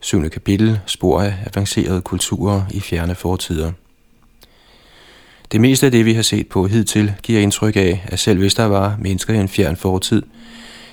Syvende 0.00 0.30
kapitel, 0.30 0.80
spor 0.86 1.20
af 1.20 1.34
avancerede 1.46 2.00
kulturer 2.00 2.62
i 2.70 2.80
fjerne 2.80 3.14
fortider. 3.14 3.72
Det 5.52 5.60
meste 5.60 5.86
af 5.86 5.92
det, 5.92 6.04
vi 6.04 6.14
har 6.14 6.22
set 6.22 6.48
på 6.48 6.66
hidtil, 6.66 7.14
giver 7.22 7.40
indtryk 7.40 7.76
af, 7.76 8.04
at 8.06 8.18
selv 8.18 8.38
hvis 8.38 8.54
der 8.54 8.64
var 8.64 8.96
mennesker 9.00 9.34
i 9.34 9.36
en 9.36 9.48
fjern 9.48 9.76
fortid, 9.76 10.22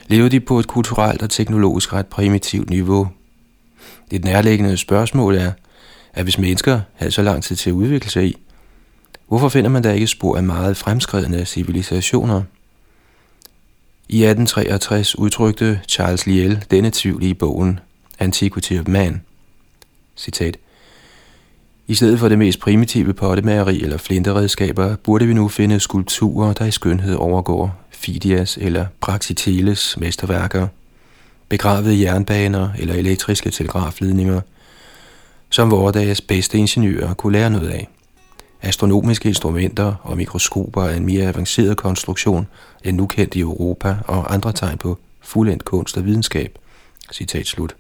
levede 0.08 0.30
de 0.30 0.40
på 0.40 0.60
et 0.60 0.68
kulturelt 0.68 1.22
og 1.22 1.30
teknologisk 1.30 1.94
ret 1.94 2.08
primitivt 2.08 2.70
niveau. 2.70 3.08
Det 4.12 4.24
nærliggende 4.24 4.78
spørgsmål 4.78 5.36
er, 5.36 5.52
at 6.14 6.24
hvis 6.24 6.38
mennesker 6.38 6.82
havde 6.94 7.12
så 7.12 7.22
lang 7.22 7.44
tid 7.44 7.56
til 7.56 7.70
at 7.70 7.74
udvikle 7.74 8.10
sig 8.10 8.26
i, 8.26 8.38
hvorfor 9.30 9.50
finder 9.50 9.70
man 9.70 9.84
da 9.84 9.92
ikke 9.92 10.08
spor 10.08 10.38
af 10.38 10.44
meget 10.44 10.78
fremskredne 10.78 11.46
civilisationer? 11.46 12.44
I 14.10 14.24
1863 14.24 15.18
udtrykte 15.18 15.82
Charles 15.88 16.28
Lyell 16.28 16.66
denne 16.72 16.92
tvivl 16.94 17.24
i 17.24 17.34
bogen 17.34 17.80
Antiquity 18.20 18.74
of 18.74 18.88
Man. 18.88 19.22
Citat. 20.18 20.58
I 21.88 21.96
stedet 21.96 22.20
for 22.20 22.30
det 22.30 22.38
mest 22.38 22.60
primitive 22.60 23.14
pottemageri 23.14 23.82
eller 23.82 23.98
flinteredskaber, 23.98 24.96
burde 24.96 25.28
vi 25.28 25.34
nu 25.34 25.48
finde 25.48 25.80
skulpturer, 25.80 26.54
der 26.54 26.66
i 26.66 26.72
skønhed 26.72 27.16
overgår 27.16 27.76
Fidias 27.90 28.58
eller 28.62 28.86
Praxiteles 29.02 29.98
mesterværker, 29.98 30.68
begravede 31.50 32.02
jernbaner 32.02 32.70
eller 32.80 32.94
elektriske 32.94 33.50
telegrafledninger, 33.50 34.42
som 35.50 35.72
vores 35.72 35.94
dages 35.94 36.22
bedste 36.22 36.58
ingeniører 36.58 37.14
kunne 37.14 37.34
lære 37.34 37.50
noget 37.50 37.70
af. 37.70 37.90
Astronomiske 38.62 39.30
instrumenter 39.30 39.94
og 40.04 40.18
mikroskoper 40.18 40.84
af 40.84 40.96
en 40.96 41.06
mere 41.06 41.28
avanceret 41.28 41.78
konstruktion 41.78 42.48
end 42.84 42.98
nu 42.98 43.08
kendt 43.08 43.36
i 43.36 43.40
Europa 43.40 43.98
og 44.08 44.34
andre 44.34 44.54
tegn 44.54 44.78
på 44.78 44.98
fuldendt 45.22 45.66
kunst 45.66 45.98
og 45.98 46.06
videnskab. 46.06 46.58
Citat 47.14 47.48
slut. 47.48 47.76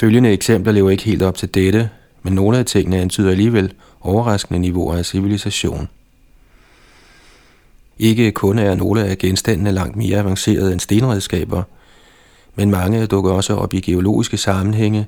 Følgende 0.00 0.30
eksempler 0.30 0.72
lever 0.72 0.90
ikke 0.90 1.04
helt 1.04 1.22
op 1.22 1.36
til 1.36 1.54
dette, 1.54 1.90
men 2.22 2.34
nogle 2.34 2.58
af 2.58 2.66
tingene 2.66 3.00
antyder 3.00 3.30
alligevel 3.30 3.72
overraskende 4.00 4.60
niveauer 4.60 4.96
af 4.96 5.06
civilisation. 5.06 5.88
Ikke 7.98 8.32
kun 8.32 8.58
er 8.58 8.74
nogle 8.74 9.04
af 9.04 9.18
genstandene 9.18 9.72
langt 9.72 9.96
mere 9.96 10.18
avancerede 10.18 10.72
end 10.72 10.80
stenredskaber, 10.80 11.62
men 12.54 12.70
mange 12.70 13.06
dukker 13.06 13.32
også 13.32 13.54
op 13.54 13.74
i 13.74 13.80
geologiske 13.80 14.36
sammenhænge, 14.36 15.06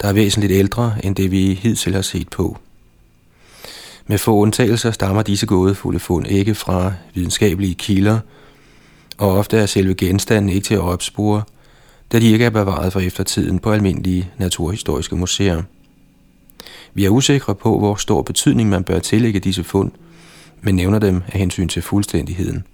der 0.00 0.08
er 0.08 0.12
væsentligt 0.12 0.52
ældre 0.52 0.94
end 1.04 1.16
det, 1.16 1.30
vi 1.30 1.54
hidtil 1.54 1.94
har 1.94 2.02
set 2.02 2.28
på. 2.28 2.58
Med 4.06 4.18
få 4.18 4.36
undtagelser 4.36 4.90
stammer 4.90 5.22
disse 5.22 5.46
gådefulde 5.46 5.98
fund 5.98 6.26
ikke 6.26 6.54
fra 6.54 6.92
videnskabelige 7.14 7.74
kilder, 7.74 8.18
og 9.18 9.38
ofte 9.38 9.56
er 9.56 9.66
selve 9.66 9.94
genstanden 9.94 10.50
ikke 10.50 10.64
til 10.64 10.74
at 10.74 10.80
opspore, 10.80 11.42
da 12.12 12.18
de 12.18 12.32
ikke 12.32 12.44
er 12.44 12.50
bevaret 12.50 12.92
for 12.92 13.00
eftertiden 13.00 13.58
på 13.58 13.72
almindelige 13.72 14.30
naturhistoriske 14.38 15.16
museer. 15.16 15.62
Vi 16.94 17.04
er 17.04 17.10
usikre 17.10 17.54
på, 17.54 17.78
hvor 17.78 17.94
stor 17.94 18.22
betydning 18.22 18.68
man 18.68 18.84
bør 18.84 18.98
tillægge 18.98 19.40
disse 19.40 19.64
fund, 19.64 19.90
men 20.60 20.74
nævner 20.74 20.98
dem 20.98 21.22
af 21.26 21.38
hensyn 21.38 21.68
til 21.68 21.82
fuldstændigheden. 21.82 22.64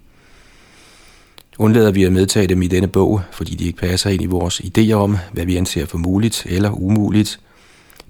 Undlader 1.58 1.90
vi 1.90 2.04
at 2.04 2.12
medtage 2.12 2.46
dem 2.46 2.62
i 2.62 2.66
denne 2.66 2.88
bog, 2.88 3.20
fordi 3.32 3.54
de 3.54 3.64
ikke 3.64 3.78
passer 3.78 4.10
ind 4.10 4.22
i 4.22 4.26
vores 4.26 4.60
idéer 4.60 4.92
om, 4.92 5.16
hvad 5.32 5.44
vi 5.44 5.56
anser 5.56 5.86
for 5.86 5.98
muligt 5.98 6.46
eller 6.48 6.70
umuligt, 6.70 7.40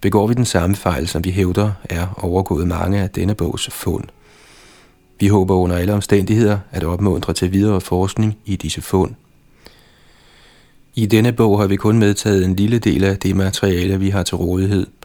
begår 0.03 0.27
vi 0.27 0.34
den 0.34 0.45
samme 0.45 0.77
fejl, 0.77 1.08
som 1.08 1.25
vi 1.25 1.31
hævder 1.31 1.72
er 1.84 2.06
overgået 2.22 2.69
mange 2.69 3.00
af 3.00 3.11
denne 3.11 3.34
bogs 3.34 3.69
fund. 3.70 4.05
Vi 5.20 5.28
håber 5.28 5.55
under 5.55 5.77
alle 5.77 5.94
omstændigheder 5.94 6.59
at 6.70 6.84
opmuntre 6.84 7.33
til 7.33 7.53
videre 7.53 7.81
forskning 7.81 8.39
i 8.44 8.56
disse 8.56 8.83
fund. 8.83 9.14
I 10.94 11.06
denne 11.06 11.32
bog 11.32 11.60
har 11.60 11.66
vi 11.66 11.77
kun 11.77 11.99
medtaget 11.99 12.44
en 12.44 12.56
lille 12.56 12.78
del 12.78 13.04
af 13.04 13.19
det 13.19 13.37
materiale, 13.37 13.99
vi 13.99 14.10
har 14.10 14.22
til 14.22 14.37
rådighed– 14.37 14.87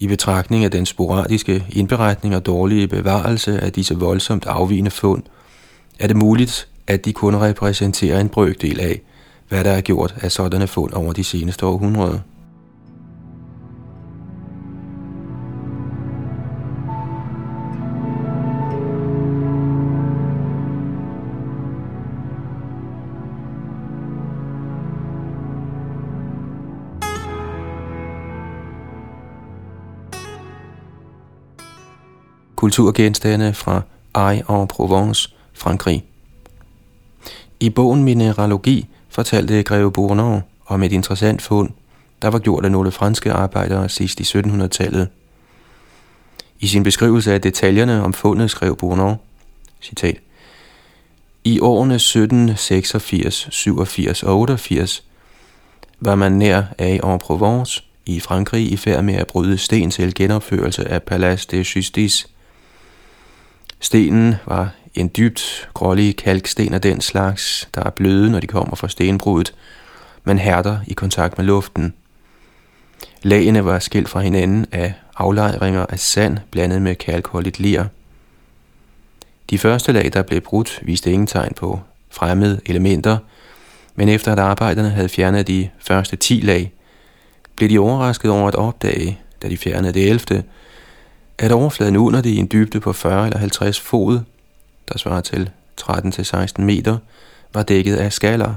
i 0.00 0.06
betragtning 0.06 0.64
af 0.64 0.70
den 0.70 0.86
sporadiske 0.86 1.64
indberetning 1.72 2.36
og 2.36 2.46
dårlige 2.46 2.88
bevarelse 2.88 3.60
af 3.60 3.72
disse 3.72 3.94
voldsomt 3.94 4.46
afvigende 4.46 4.90
fund, 4.90 5.22
er 5.98 6.06
det 6.06 6.16
muligt, 6.16 6.68
at 6.86 7.04
de 7.04 7.12
kun 7.12 7.36
repræsenterer 7.36 8.20
en 8.20 8.28
brøkdel 8.28 8.80
af, 8.80 9.00
hvad 9.48 9.64
der 9.64 9.70
er 9.70 9.80
gjort 9.80 10.14
af 10.20 10.32
sådanne 10.32 10.66
fund 10.66 10.92
over 10.92 11.12
de 11.12 11.24
seneste 11.24 11.66
århundreder. 11.66 12.18
Kulturgenstande 32.60 33.54
fra 33.54 33.82
Aix-en-Provence, 34.14 35.34
Frankrig. 35.52 36.04
I 37.60 37.70
bogen 37.70 38.04
Mineralogi 38.04 38.86
fortalte 39.08 39.62
Greve 39.62 39.92
Bournon 39.92 40.42
om 40.66 40.82
et 40.82 40.92
interessant 40.92 41.42
fund, 41.42 41.70
der 42.22 42.28
var 42.28 42.38
gjort 42.38 42.64
af 42.64 42.70
nogle 42.70 42.90
franske 42.90 43.32
arbejdere 43.32 43.88
sidst 43.88 44.20
i 44.20 44.22
1700-tallet. 44.22 45.08
I 46.60 46.66
sin 46.66 46.82
beskrivelse 46.82 47.32
af 47.32 47.40
detaljerne 47.40 48.02
om 48.02 48.12
fundet 48.12 48.50
skrev 48.50 48.76
Bournon, 48.76 49.16
citat, 49.80 50.16
I 51.44 51.60
årene 51.60 51.94
1786, 51.94 53.48
87 53.50 54.22
og 54.22 54.38
88 54.40 55.04
var 56.00 56.14
man 56.14 56.32
nær 56.32 56.62
Aix-en-Provence 56.78 57.84
i 58.06 58.20
Frankrig 58.20 58.72
i 58.72 58.76
færd 58.76 59.04
med 59.04 59.14
at 59.14 59.26
bryde 59.26 59.58
sten 59.58 59.90
til 59.90 60.14
genopførelse 60.14 60.88
af 60.88 61.02
Palace 61.02 61.48
de 61.50 61.56
Justice– 61.56 62.26
Stenen 63.80 64.34
var 64.46 64.70
en 64.94 65.10
dybt 65.16 65.68
grålig 65.74 66.16
kalksten 66.16 66.74
af 66.74 66.80
den 66.80 67.00
slags, 67.00 67.68
der 67.74 67.82
er 67.82 67.90
bløde, 67.90 68.30
når 68.30 68.40
de 68.40 68.46
kommer 68.46 68.76
fra 68.76 68.88
stenbruddet, 68.88 69.54
men 70.24 70.38
hærder 70.38 70.78
i 70.86 70.92
kontakt 70.92 71.38
med 71.38 71.46
luften. 71.46 71.94
Lagene 73.22 73.64
var 73.64 73.78
skilt 73.78 74.08
fra 74.08 74.20
hinanden 74.20 74.66
af 74.72 74.94
aflejringer 75.16 75.86
af 75.86 75.98
sand 75.98 76.38
blandet 76.50 76.82
med 76.82 76.94
kalkholdigt 76.94 77.60
ler. 77.60 77.84
De 79.50 79.58
første 79.58 79.92
lag, 79.92 80.10
der 80.12 80.22
blev 80.22 80.40
brudt, 80.40 80.80
viste 80.82 81.12
ingen 81.12 81.26
tegn 81.26 81.54
på 81.54 81.80
fremmede 82.10 82.60
elementer, 82.66 83.18
men 83.94 84.08
efter 84.08 84.32
at 84.32 84.38
arbejderne 84.38 84.90
havde 84.90 85.08
fjernet 85.08 85.46
de 85.46 85.68
første 85.78 86.16
10 86.16 86.34
lag, 86.34 86.72
blev 87.56 87.68
de 87.70 87.78
overrasket 87.78 88.30
over 88.30 88.48
at 88.48 88.54
opdage, 88.54 89.18
da 89.42 89.48
de 89.48 89.56
fjernede 89.56 89.92
det 89.92 90.10
11., 90.10 90.42
at 91.40 91.52
overfladen 91.52 91.96
under 91.96 92.20
det 92.20 92.30
i 92.30 92.36
en 92.36 92.48
dybde 92.52 92.80
på 92.80 92.92
40 92.92 93.26
eller 93.26 93.38
50 93.38 93.80
fod, 93.80 94.20
der 94.92 94.98
svarer 94.98 95.20
til 95.20 95.50
13-16 95.80 96.62
meter, 96.62 96.98
var 97.54 97.62
dækket 97.62 97.96
af 97.96 98.12
skaller. 98.12 98.54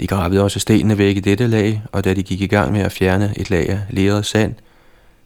De 0.00 0.06
gravede 0.06 0.42
også 0.42 0.60
stenene 0.60 0.98
væk 0.98 1.16
i 1.16 1.20
dette 1.20 1.46
lag, 1.46 1.82
og 1.92 2.04
da 2.04 2.14
de 2.14 2.22
gik 2.22 2.40
i 2.40 2.46
gang 2.46 2.72
med 2.72 2.80
at 2.80 2.92
fjerne 2.92 3.34
et 3.36 3.50
lag 3.50 3.68
af 3.68 3.80
leret 3.90 4.26
sand, 4.26 4.54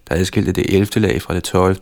der 0.09 0.15
adskilte 0.15 0.53
det 0.53 0.75
11. 0.75 0.87
lag 0.97 1.22
fra 1.22 1.34
det 1.34 1.44
12., 1.44 1.77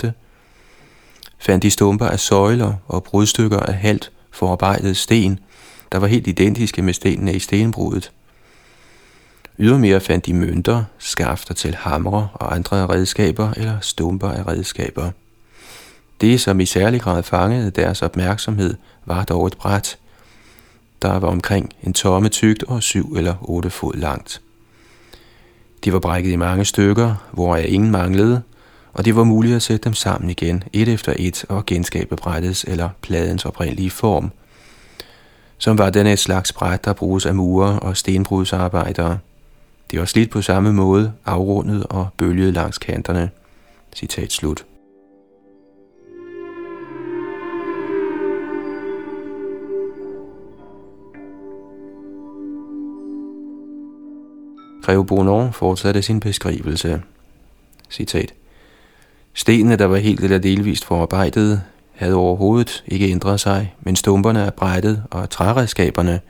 fandt 1.39 1.63
de 1.63 1.71
stumper 1.71 2.07
af 2.07 2.21
søjler 2.21 2.75
og 2.87 3.05
brudstykker 3.05 3.61
af 3.61 3.75
halvt 3.75 4.11
forarbejdet 4.31 4.97
sten, 4.97 5.39
der 5.93 5.99
var 5.99 6.07
helt 6.07 6.27
identiske 6.27 6.83
med 6.83 6.93
stenene 6.93 7.35
i 7.35 7.39
stenbruddet. 7.39 8.13
Ydermere 9.61 10.01
fandt 10.01 10.27
de 10.27 10.35
mønter, 10.35 10.85
skafter 10.99 11.55
til 11.55 11.75
hamre 11.75 12.29
og 12.35 12.55
andre 12.55 12.87
redskaber 12.87 13.53
eller 13.57 13.81
stumper 13.81 14.29
af 14.29 14.47
redskaber. 14.47 15.11
Det, 16.21 16.41
som 16.41 16.61
i 16.61 16.67
særlig 16.67 17.01
grad 17.01 17.23
fangede 17.23 17.71
deres 17.71 18.03
opmærksomhed, 18.03 18.75
var 19.05 19.25
dog 19.25 19.47
et 19.47 19.57
bræt, 19.57 19.99
der 21.03 21.19
var 21.19 21.29
omkring 21.29 21.73
en 21.83 21.93
tomme 21.93 22.29
tygt 22.29 22.63
og 22.63 22.83
syv 22.83 23.15
eller 23.17 23.35
otte 23.43 23.71
fod 23.71 23.95
langt. 23.95 24.41
De 25.85 25.93
var 25.93 25.99
brækket 25.99 26.31
i 26.31 26.37
mange 26.37 26.65
stykker, 26.65 27.15
hvoraf 27.33 27.67
ingen 27.69 27.91
manglede, 27.91 28.43
og 28.93 29.05
det 29.05 29.17
var 29.17 29.25
muligt 29.25 29.57
at 29.57 29.63
sætte 29.63 29.85
dem 29.85 29.95
sammen 29.95 30.31
igen, 30.31 30.65
et 30.73 30.89
efter 30.89 31.15
et, 31.17 31.45
og 31.49 31.67
genskabe 31.67 32.17
brættets 32.17 32.65
eller 32.69 32.89
pladens 33.03 33.45
oprindelige 33.45 33.91
form, 33.91 34.33
som 35.59 35.79
var 35.79 35.91
den 35.91 36.07
et 36.07 36.19
slags 36.19 36.53
bræt, 36.53 36.85
der 36.85 36.93
bruges 36.93 37.27
af 37.27 37.35
murer 37.35 37.77
og 37.77 37.97
stenbrudsarbejdere– 37.97 39.19
det 39.91 39.99
var 39.99 40.05
slidt 40.05 40.31
på 40.31 40.43
samme 40.43 40.73
måde, 40.73 41.13
afrundet 41.25 41.87
og 41.91 42.09
bølget 42.17 42.55
langs 42.55 42.79
kanterne. 42.79 43.31
Citat 43.95 44.33
slut. 44.33 44.67
Greve 54.83 55.07
Bonon 55.07 55.53
fortsatte 55.53 56.03
sin 56.03 56.21
beskrivelse. 56.21 57.03
Citat. 57.91 58.35
Stenene, 59.35 59.77
der 59.77 59.85
var 59.85 59.97
helt 59.97 60.21
eller 60.21 60.39
delvist 60.39 60.85
forarbejdet, 60.85 61.63
havde 61.93 62.15
overhovedet 62.15 62.85
ikke 62.87 63.11
ændret 63.11 63.41
sig, 63.41 63.75
men 63.81 63.97
stumperne 63.97 64.45
af 64.45 64.55
brættet 64.55 65.03
og 65.11 65.31
træredskaberne 65.31 66.21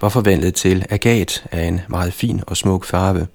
var 0.00 0.08
forvandlet 0.08 0.54
til 0.54 0.86
agat 0.90 1.44
af 1.52 1.64
en 1.64 1.80
meget 1.88 2.12
fin 2.12 2.42
og 2.46 2.56
smuk 2.56 2.84
farve. 2.84 3.26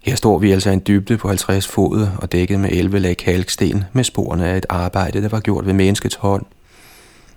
Her 0.00 0.14
står 0.14 0.38
vi 0.38 0.52
altså 0.52 0.70
en 0.70 0.82
dybde 0.86 1.16
på 1.16 1.28
50 1.28 1.66
fod 1.66 2.08
og 2.18 2.32
dækket 2.32 2.60
med 2.60 2.70
11 2.72 2.98
lag 2.98 3.16
kalksten 3.16 3.84
med 3.92 4.04
sporene 4.04 4.46
af 4.46 4.56
et 4.56 4.66
arbejde, 4.68 5.22
der 5.22 5.28
var 5.28 5.40
gjort 5.40 5.66
ved 5.66 5.72
menneskets 5.72 6.14
hånd. 6.14 6.44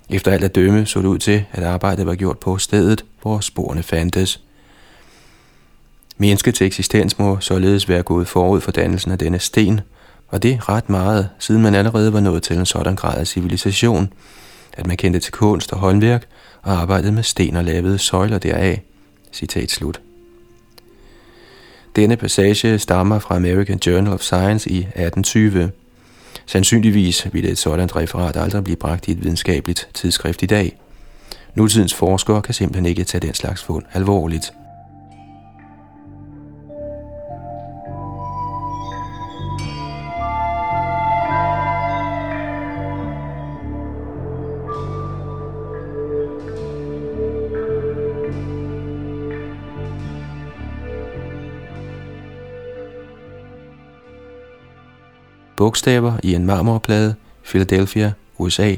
Efter 0.10 0.32
alt 0.32 0.44
at 0.44 0.56
dømme 0.56 0.86
så 0.86 1.00
det 1.00 1.06
ud 1.06 1.18
til, 1.18 1.46
at 1.52 1.64
arbejdet 1.64 2.06
var 2.06 2.16
gjort 2.16 2.40
på 2.40 2.58
stedet, 2.58 3.06
hvor 3.22 3.40
sporene 3.40 3.84
fandtes. 3.84 4.42
Menneskets 6.18 6.62
eksistens 6.62 7.20
må 7.20 7.40
således 7.40 7.90
være 7.90 8.04
gået 8.04 8.28
forud 8.28 8.62
for 8.62 8.72
dannelsen 8.72 9.12
af 9.12 9.18
denne 9.18 9.40
sten, 9.40 9.82
og 10.28 10.44
det 10.44 10.70
ret 10.70 10.90
meget, 10.90 11.30
siden 11.40 11.62
man 11.62 11.76
allerede 11.76 12.14
var 12.14 12.20
nået 12.20 12.44
til 12.44 12.58
en 12.58 12.66
sådan 12.66 12.96
grad 12.96 13.18
af 13.18 13.28
civilisation, 13.28 14.14
at 14.74 14.88
man 14.88 14.98
kendte 14.98 15.20
til 15.20 15.32
kunst 15.34 15.74
og 15.74 15.80
håndværk 15.80 16.28
og 16.62 16.72
arbejdede 16.72 17.12
med 17.12 17.24
sten 17.24 17.56
og 17.56 17.64
lavede 17.64 17.98
søjler 17.98 18.38
deraf. 18.38 18.82
Citat 19.34 19.72
slut. 19.72 20.02
Denne 21.96 22.18
passage 22.18 22.80
stammer 22.80 23.20
fra 23.20 23.36
American 23.36 23.80
Journal 23.86 24.14
of 24.14 24.22
Science 24.22 24.70
i 24.70 24.78
1820. 24.78 25.72
Sandsynligvis 26.46 27.28
ville 27.34 27.50
et 27.50 27.58
sådan 27.58 27.96
referat 27.96 28.38
aldrig 28.38 28.64
blive 28.64 28.78
bragt 28.78 29.08
i 29.08 29.12
et 29.12 29.24
videnskabeligt 29.24 29.90
tidsskrift 29.94 30.44
i 30.44 30.46
dag. 30.46 30.78
Nutidens 31.56 31.94
forskere 31.94 32.42
kan 32.42 32.54
simpelthen 32.54 32.86
ikke 32.86 33.04
tage 33.04 33.28
den 33.28 33.34
slags 33.34 33.64
fund 33.64 33.84
alvorligt. 33.94 34.54
Bogstaver 55.62 56.18
i 56.24 56.34
en 56.34 56.46
marmorplade, 56.46 57.16
Philadelphia, 57.46 58.14
USA. 58.38 58.70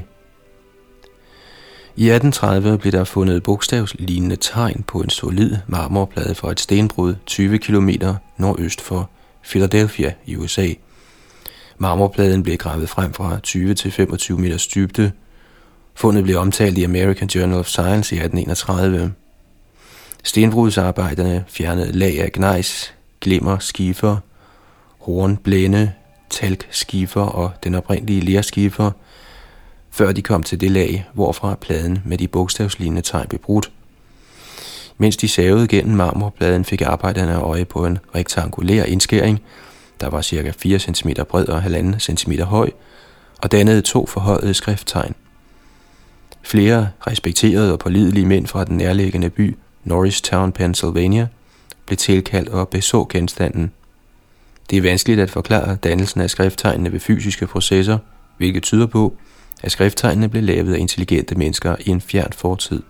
I 1.95 2.09
1830 2.09 2.77
blev 2.77 2.91
der 2.91 3.03
fundet 3.03 3.43
bogstavslignende 3.43 4.35
tegn 4.35 4.83
på 4.87 5.01
en 5.01 5.09
solid 5.09 5.57
marmorplade 5.67 6.35
fra 6.35 6.51
et 6.51 6.59
stenbrud 6.59 7.15
20 7.25 7.57
km 7.57 7.89
nordøst 8.37 8.81
for 8.81 9.09
Philadelphia 9.43 10.13
i 10.25 10.35
USA. 10.35 10.67
Marmorpladen 11.77 12.43
blev 12.43 12.57
gravet 12.57 12.89
frem 12.89 13.13
fra 13.13 13.39
20 13.39 13.73
til 13.73 13.91
25 13.91 14.39
meters 14.39 14.67
dybde. 14.67 15.11
Fundet 15.95 16.23
blev 16.23 16.37
omtalt 16.37 16.77
i 16.77 16.83
American 16.83 17.27
Journal 17.27 17.59
of 17.59 17.67
Science 17.67 18.15
i 18.15 18.19
1831. 18.19 19.13
Stenbrudsarbejderne 20.23 21.45
fjernede 21.47 21.91
lag 21.91 22.21
af 22.21 22.31
gnejs, 22.31 22.93
glimmer, 23.21 23.59
skifer, 23.59 24.17
horn, 24.99 25.37
blænde, 26.39 26.55
talkskifer 26.55 27.21
og 27.21 27.51
den 27.63 27.75
oprindelige 27.75 28.21
lerskifer, 28.21 28.91
før 29.91 30.11
de 30.11 30.21
kom 30.21 30.43
til 30.43 30.61
det 30.61 30.71
lag, 30.71 31.05
hvorfra 31.13 31.55
pladen 31.55 32.01
med 32.05 32.17
de 32.17 32.27
bogstavslignende 32.27 33.01
tegn 33.01 33.27
blev 33.27 33.39
brudt. 33.39 33.71
Mens 34.97 35.17
de 35.17 35.27
savede 35.27 35.67
gennem 35.67 35.95
marmorpladen, 35.95 36.65
fik 36.65 36.81
arbejderne 36.81 37.35
øje 37.35 37.65
på 37.65 37.85
en 37.85 37.97
rektangulær 38.15 38.83
indskæring, 38.83 39.41
der 39.99 40.09
var 40.09 40.21
ca. 40.21 40.53
4 40.57 40.79
cm 40.79 41.09
bred 41.29 41.45
og 41.45 41.63
1,5 41.63 41.99
cm 41.99 42.31
høj, 42.41 42.69
og 43.41 43.51
dannede 43.51 43.81
to 43.81 44.05
forhøjede 44.05 44.53
skrifttegn. 44.53 45.15
Flere 46.41 46.89
respekterede 47.07 47.73
og 47.73 47.79
pålidelige 47.79 48.25
mænd 48.25 48.47
fra 48.47 48.63
den 48.63 48.77
nærliggende 48.77 49.29
by 49.29 49.57
Norristown, 49.83 50.51
Pennsylvania, 50.51 51.27
blev 51.85 51.97
tilkaldt 51.97 52.49
og 52.49 52.69
beså 52.69 53.07
genstanden– 53.09 53.71
det 54.69 54.77
er 54.77 54.81
vanskeligt 54.81 55.19
at 55.19 55.29
forklare 55.29 55.75
dannelsen 55.75 56.21
af 56.21 56.29
skrifttegnene 56.29 56.91
ved 56.91 56.99
fysiske 56.99 57.47
processer, 57.47 57.97
hvilket 58.37 58.63
tyder 58.63 58.87
på, 58.87 59.17
at 59.63 59.71
skrifttegnene 59.71 60.29
blev 60.29 60.43
lavet 60.43 60.73
af 60.73 60.79
intelligente 60.79 61.35
mennesker 61.35 61.75
i 61.79 61.89
en 61.89 62.01
fjern 62.01 62.33
fortid. 62.33 62.81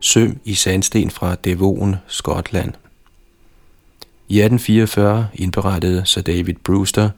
Søm 0.00 0.40
i 0.44 0.54
sandsten 0.54 1.10
fra 1.10 1.34
Devon, 1.34 1.96
Skotland. 2.06 2.72
I 4.28 4.40
1844 4.40 5.28
indberettede 5.34 6.02
Sir 6.06 6.22
David 6.22 6.54
Brewster, 6.64 7.10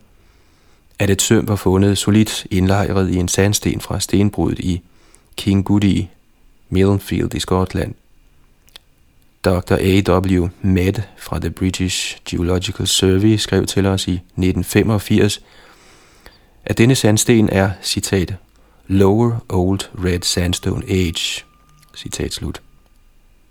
at 0.99 1.11
et 1.11 1.23
søm 1.23 1.49
var 1.49 1.57
fundet 1.57 1.99
solidt 1.99 2.47
indlejret 2.51 3.11
i 3.11 3.17
en 3.17 3.29
sandsten 3.29 3.81
fra 3.81 4.01
stenbruddet 4.01 4.59
i 4.59 4.83
King 5.37 5.65
Goody, 5.65 6.05
Millenfield 6.71 7.35
i 7.35 7.41
Skotland. 7.41 7.95
Dr. 9.45 9.75
A.W. 9.75 10.49
Med 10.63 10.93
fra 11.19 11.39
The 11.39 11.51
British 11.51 12.19
Geological 12.25 12.87
Survey 12.87 13.37
skrev 13.37 13.67
til 13.67 13.87
os 13.87 14.09
i 14.09 14.13
1985, 14.13 15.41
at 16.65 16.79
denne 16.79 16.95
sandsten 16.95 17.49
er, 17.49 17.71
citat, 17.83 18.35
Lower 18.87 19.45
Old 19.49 19.81
Red 20.05 20.23
Sandstone 20.23 20.85
Age, 20.89 21.45
citat 21.97 22.33
slut. 22.33 22.63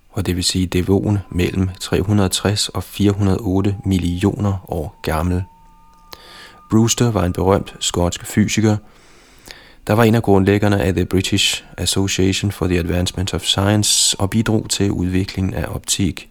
Og 0.09 0.25
det 0.25 0.35
vil 0.35 0.43
sige 0.43 0.67
devon 0.67 1.17
mellem 1.29 1.69
360 1.79 2.69
og 2.69 2.83
408 2.83 3.75
millioner 3.85 4.71
år 4.71 4.99
gammel. 5.03 5.43
Brewster 6.71 7.11
var 7.11 7.25
en 7.25 7.33
berømt 7.33 7.75
skotsk 7.79 8.25
fysiker, 8.25 8.77
der 9.87 9.93
var 9.93 10.03
en 10.03 10.15
af 10.15 10.23
grundlæggerne 10.23 10.81
af 10.81 10.93
The 10.93 11.05
British 11.05 11.63
Association 11.77 12.51
for 12.51 12.67
the 12.67 12.79
Advancement 12.79 13.33
of 13.33 13.43
Science 13.43 14.19
og 14.19 14.29
bidrog 14.29 14.69
til 14.69 14.91
udviklingen 14.91 15.53
af 15.53 15.65
optik. 15.75 16.29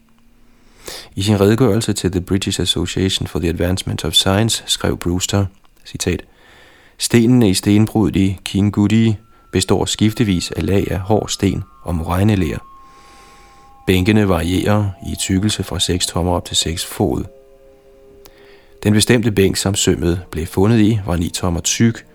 I 1.17 1.23
sin 1.23 1.41
redegørelse 1.41 1.93
til 1.93 2.11
The 2.11 2.21
British 2.21 2.61
Association 2.61 3.27
for 3.27 3.39
the 3.39 3.49
Advancement 3.49 4.05
of 4.05 4.13
Science 4.13 4.63
skrev 4.67 4.97
Brewster, 4.97 5.47
citat, 5.87 6.23
Stenene 6.99 7.51
i 7.51 7.55
stenbruddet 7.55 8.21
i 8.21 8.39
King 8.45 8.73
Goody 8.73 9.13
består 9.53 9.85
skiftevis 9.85 10.51
af 10.51 10.67
lag 10.67 10.91
af 10.91 10.99
hård 10.99 11.29
sten 11.29 11.63
og 11.83 11.95
moræneler. 11.95 12.59
Bænkene 13.87 14.29
varierer 14.29 14.91
i 15.13 15.15
tykkelse 15.19 15.63
fra 15.63 15.81
6 15.81 16.07
tommer 16.07 16.33
op 16.33 16.45
til 16.45 16.57
6 16.57 16.87
fod. 16.87 17.40
Den 18.83 18.93
bestemte 18.93 19.31
bænk, 19.31 19.57
som 19.57 19.75
sømmet 19.75 20.23
blev 20.31 20.47
fundet 20.47 20.79
i, 20.79 21.01
var 21.07 21.17
9 21.17 21.29
tommer 21.29 21.61
tyk, 21.61 22.07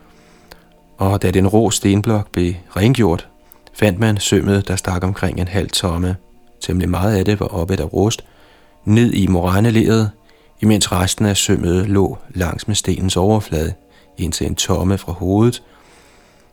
og 0.97 1.21
da 1.21 1.31
den 1.31 1.47
rå 1.47 1.71
stenblok 1.71 2.31
blev 2.31 2.53
rengjort, 2.75 3.27
fandt 3.73 3.99
man 3.99 4.17
sømmet, 4.17 4.67
der 4.67 4.75
stak 4.75 5.03
omkring 5.03 5.39
en 5.39 5.47
halv 5.47 5.69
tomme. 5.69 6.15
Temmelig 6.61 6.89
meget 6.89 7.17
af 7.17 7.25
det 7.25 7.39
var 7.39 7.45
oppe 7.45 7.79
af 7.79 7.93
rust, 7.93 8.25
ned 8.85 9.13
i 9.13 9.27
moræneleret, 9.27 10.11
imens 10.61 10.91
resten 10.91 11.25
af 11.25 11.37
sømmet 11.37 11.89
lå 11.89 12.17
langs 12.33 12.67
med 12.67 12.75
stenens 12.75 13.17
overflade, 13.17 13.73
indtil 14.17 14.47
en 14.47 14.55
tomme 14.55 14.97
fra 14.97 15.11
hovedet, 15.11 15.63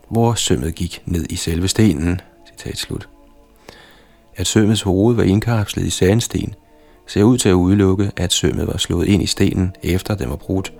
hvor 0.08 0.34
sømmet 0.34 0.74
gik 0.74 1.02
ned 1.06 1.26
i 1.30 1.36
selve 1.36 1.68
stenen. 1.68 2.20
Citat 2.48 2.78
slut. 2.78 3.08
At 4.36 4.46
sømmets 4.46 4.82
hoved 4.82 5.16
var 5.16 5.22
indkapslet 5.22 5.86
i 5.86 5.90
sandsten, 5.90 6.54
ser 7.06 7.22
ud 7.22 7.38
til 7.38 7.48
at 7.48 7.54
udelukke, 7.54 8.10
at 8.16 8.32
sømmet 8.32 8.66
var 8.66 8.76
slået 8.76 9.06
ind 9.06 9.22
i 9.22 9.26
stenen, 9.26 9.76
efter 9.82 10.14
den 10.14 10.30
var 10.30 10.36
brudt. 10.36 10.72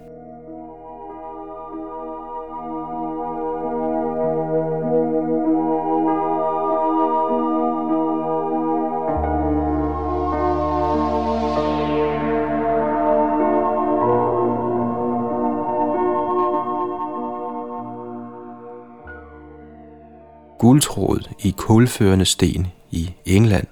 guldtråd 20.63 21.29
i 21.39 21.55
kulførende 21.57 22.25
sten 22.25 22.67
i 22.91 23.11
England. 23.27 23.67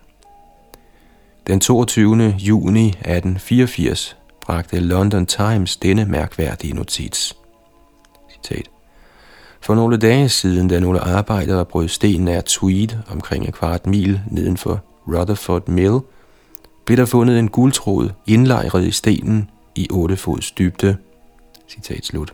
Den 1.47 1.61
22. 1.61 2.35
juni 2.39 2.87
1884 2.89 4.17
bragte 4.41 4.81
London 4.81 5.27
Times 5.27 5.77
denne 5.77 6.05
mærkværdige 6.05 6.75
notits. 6.75 7.37
Citat. 8.33 8.71
For 9.61 9.75
nogle 9.75 9.97
dage 9.97 10.29
siden, 10.29 10.69
da 10.69 10.81
nogle 10.81 11.01
arbejdere 11.01 11.65
brød 11.65 11.89
stenen 11.89 12.29
af 12.29 12.45
Tweed 12.45 12.89
omkring 13.11 13.45
en 13.45 13.53
kvart 13.53 13.87
mil 13.87 14.21
neden 14.31 14.57
for 14.57 14.85
Rutherford 15.09 15.69
Mill, 15.69 15.99
blev 16.87 16.97
der 16.97 17.07
fundet 17.07 17.39
en 17.39 17.49
guldtråd 17.49 18.11
indlejret 18.27 18.85
i 18.85 18.91
stenen 18.91 19.51
i 19.75 19.89
8 19.91 20.17
fods 20.17 20.51
dybde. 20.51 20.97
Citat 21.69 22.07
slut. 22.07 22.33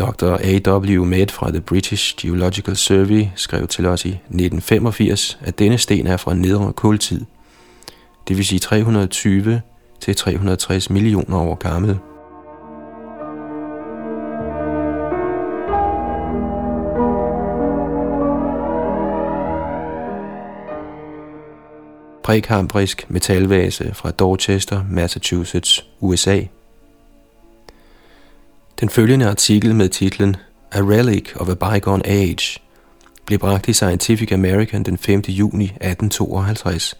Dr. 0.00 0.36
A.W. 0.42 1.04
Med 1.04 1.28
fra 1.28 1.50
The 1.50 1.60
British 1.60 2.16
Geological 2.16 2.76
Survey 2.76 3.26
skrev 3.34 3.66
til 3.66 3.86
os 3.86 4.04
i 4.04 4.08
1985, 4.08 5.38
at 5.40 5.58
denne 5.58 5.78
sten 5.78 6.06
er 6.06 6.16
fra 6.16 6.34
nedre 6.34 6.72
kultid, 6.72 7.24
det 8.28 8.36
vil 8.36 8.46
sige 8.46 8.58
320 8.58 9.60
til 10.00 10.16
360 10.16 10.90
millioner 10.90 11.38
år 11.38 11.54
gammel. 11.54 11.98
prækambrisk 22.24 23.06
metalvase 23.08 23.94
fra 23.94 24.10
Dorchester, 24.10 24.84
Massachusetts, 24.90 25.86
USA. 26.00 26.40
Den 28.80 28.88
følgende 28.88 29.28
artikel 29.28 29.74
med 29.74 29.88
titlen 29.88 30.36
A 30.72 30.78
Relic 30.80 31.36
of 31.36 31.48
a 31.48 31.54
Bygone 31.54 32.06
Age 32.06 32.60
blev 33.26 33.38
bragt 33.38 33.68
i 33.68 33.72
Scientific 33.72 34.32
American 34.32 34.82
den 34.82 34.98
5. 34.98 35.20
juni 35.20 35.64
1852. 35.64 36.94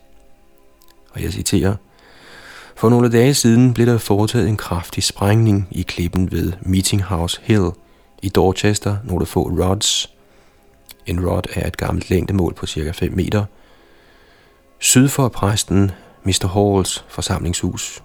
Og 1.10 1.22
jeg 1.22 1.32
citerer, 1.32 1.74
For 2.76 2.88
nogle 2.88 3.12
dage 3.12 3.34
siden 3.34 3.74
blev 3.74 3.86
der 3.86 3.98
foretaget 3.98 4.48
en 4.48 4.56
kraftig 4.56 5.02
sprængning 5.02 5.68
i 5.70 5.82
klippen 5.82 6.32
ved 6.32 6.52
Meeting 6.62 7.02
House 7.02 7.40
Hill 7.42 7.70
i 8.22 8.28
Dorchester, 8.28 8.96
nogle 9.04 9.26
få 9.26 9.42
rods. 9.42 10.10
En 11.06 11.26
rod 11.28 11.42
er 11.54 11.66
et 11.66 11.76
gammelt 11.76 12.10
længdemål 12.10 12.54
på 12.54 12.66
cirka 12.66 12.90
5 12.90 13.12
meter– 13.12 13.44
syd 14.78 15.08
for 15.08 15.28
præsten 15.28 15.90
Mr. 16.24 16.46
Halls 16.46 17.04
forsamlingshus. 17.08 18.02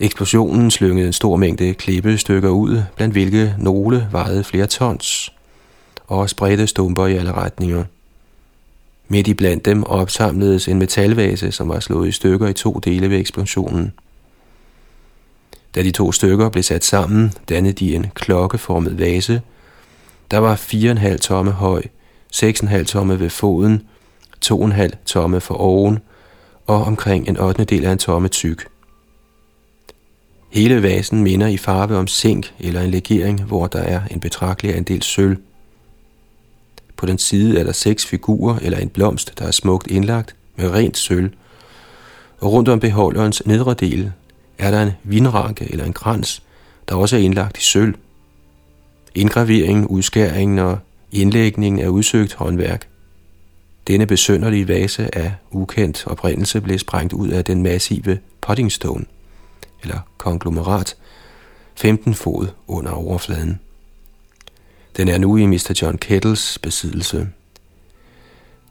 Eksplosionen 0.00 0.70
slyngede 0.70 1.06
en 1.06 1.12
stor 1.12 1.36
mængde 1.36 1.74
klippestykker 1.74 2.48
ud, 2.48 2.82
blandt 2.96 3.14
hvilke 3.14 3.54
nogle 3.58 4.08
vejede 4.12 4.44
flere 4.44 4.66
tons 4.66 5.32
og 6.06 6.30
spredte 6.30 6.66
stumper 6.66 7.06
i 7.06 7.16
alle 7.16 7.32
retninger. 7.32 7.84
Midt 9.08 9.28
i 9.28 9.34
blandt 9.34 9.64
dem 9.64 9.84
opsamledes 9.84 10.68
en 10.68 10.78
metalvase, 10.78 11.52
som 11.52 11.68
var 11.68 11.80
slået 11.80 12.08
i 12.08 12.12
stykker 12.12 12.48
i 12.48 12.52
to 12.52 12.72
dele 12.72 13.10
ved 13.10 13.18
eksplosionen. 13.18 13.92
Da 15.74 15.82
de 15.82 15.90
to 15.90 16.12
stykker 16.12 16.48
blev 16.48 16.62
sat 16.62 16.84
sammen, 16.84 17.32
dannede 17.48 17.74
de 17.74 17.94
en 17.94 18.06
klokkeformet 18.14 18.98
vase, 18.98 19.42
der 20.30 20.38
var 20.38 20.56
4,5 20.56 21.16
tomme 21.16 21.50
høj, 21.50 21.82
6,5 22.34 22.82
tomme 22.84 23.20
ved 23.20 23.30
foden 23.30 23.82
2,5 24.44 24.88
tomme 25.06 25.40
for 25.40 25.54
oven 25.54 25.98
og 26.66 26.84
omkring 26.84 27.28
en 27.28 27.40
8. 27.40 27.64
del 27.64 27.84
af 27.84 27.92
en 27.92 27.98
tomme 27.98 28.28
tyk. 28.28 28.73
Hele 30.54 30.82
vasen 30.82 31.22
minder 31.22 31.46
i 31.46 31.56
farve 31.56 31.96
om 31.96 32.06
zink 32.06 32.54
eller 32.60 32.80
en 32.80 32.90
legering, 32.90 33.42
hvor 33.42 33.66
der 33.66 33.78
er 33.78 34.00
en 34.10 34.20
betragtelig 34.20 34.76
andel 34.76 35.02
sølv. 35.02 35.36
På 36.96 37.06
den 37.06 37.18
side 37.18 37.60
er 37.60 37.64
der 37.64 37.72
seks 37.72 38.06
figurer 38.06 38.58
eller 38.62 38.78
en 38.78 38.88
blomst, 38.88 39.38
der 39.38 39.46
er 39.46 39.50
smukt 39.50 39.86
indlagt 39.86 40.36
med 40.56 40.70
rent 40.70 40.96
sølv. 40.96 41.30
Og 42.40 42.52
rundt 42.52 42.68
om 42.68 42.80
beholderens 42.80 43.46
nedre 43.46 43.74
del 43.74 44.12
er 44.58 44.70
der 44.70 44.82
en 44.82 44.90
vinranke 45.02 45.72
eller 45.72 45.84
en 45.84 45.92
krans, 45.92 46.42
der 46.88 46.94
også 46.94 47.16
er 47.16 47.20
indlagt 47.20 47.58
i 47.58 47.62
sølv. 47.62 47.94
Indgraveringen, 49.14 49.86
udskæringen 49.86 50.58
og 50.58 50.78
indlægningen 51.12 51.84
er 51.84 51.88
udsøgt 51.88 52.34
håndværk. 52.34 52.88
Denne 53.86 54.06
besønderlige 54.06 54.68
vase 54.68 55.14
af 55.16 55.32
ukendt 55.50 56.06
oprindelse 56.06 56.60
blev 56.60 56.78
sprængt 56.78 57.12
ud 57.12 57.28
af 57.28 57.44
den 57.44 57.62
massive 57.62 58.18
pottingstone 58.40 59.04
eller 59.84 59.98
konglomerat, 60.18 60.96
15 61.74 62.14
fod 62.14 62.46
under 62.66 62.90
overfladen. 62.90 63.60
Den 64.96 65.08
er 65.08 65.18
nu 65.18 65.36
i 65.36 65.46
Mr. 65.46 65.78
John 65.82 65.98
Kettles 65.98 66.58
besiddelse. 66.58 67.28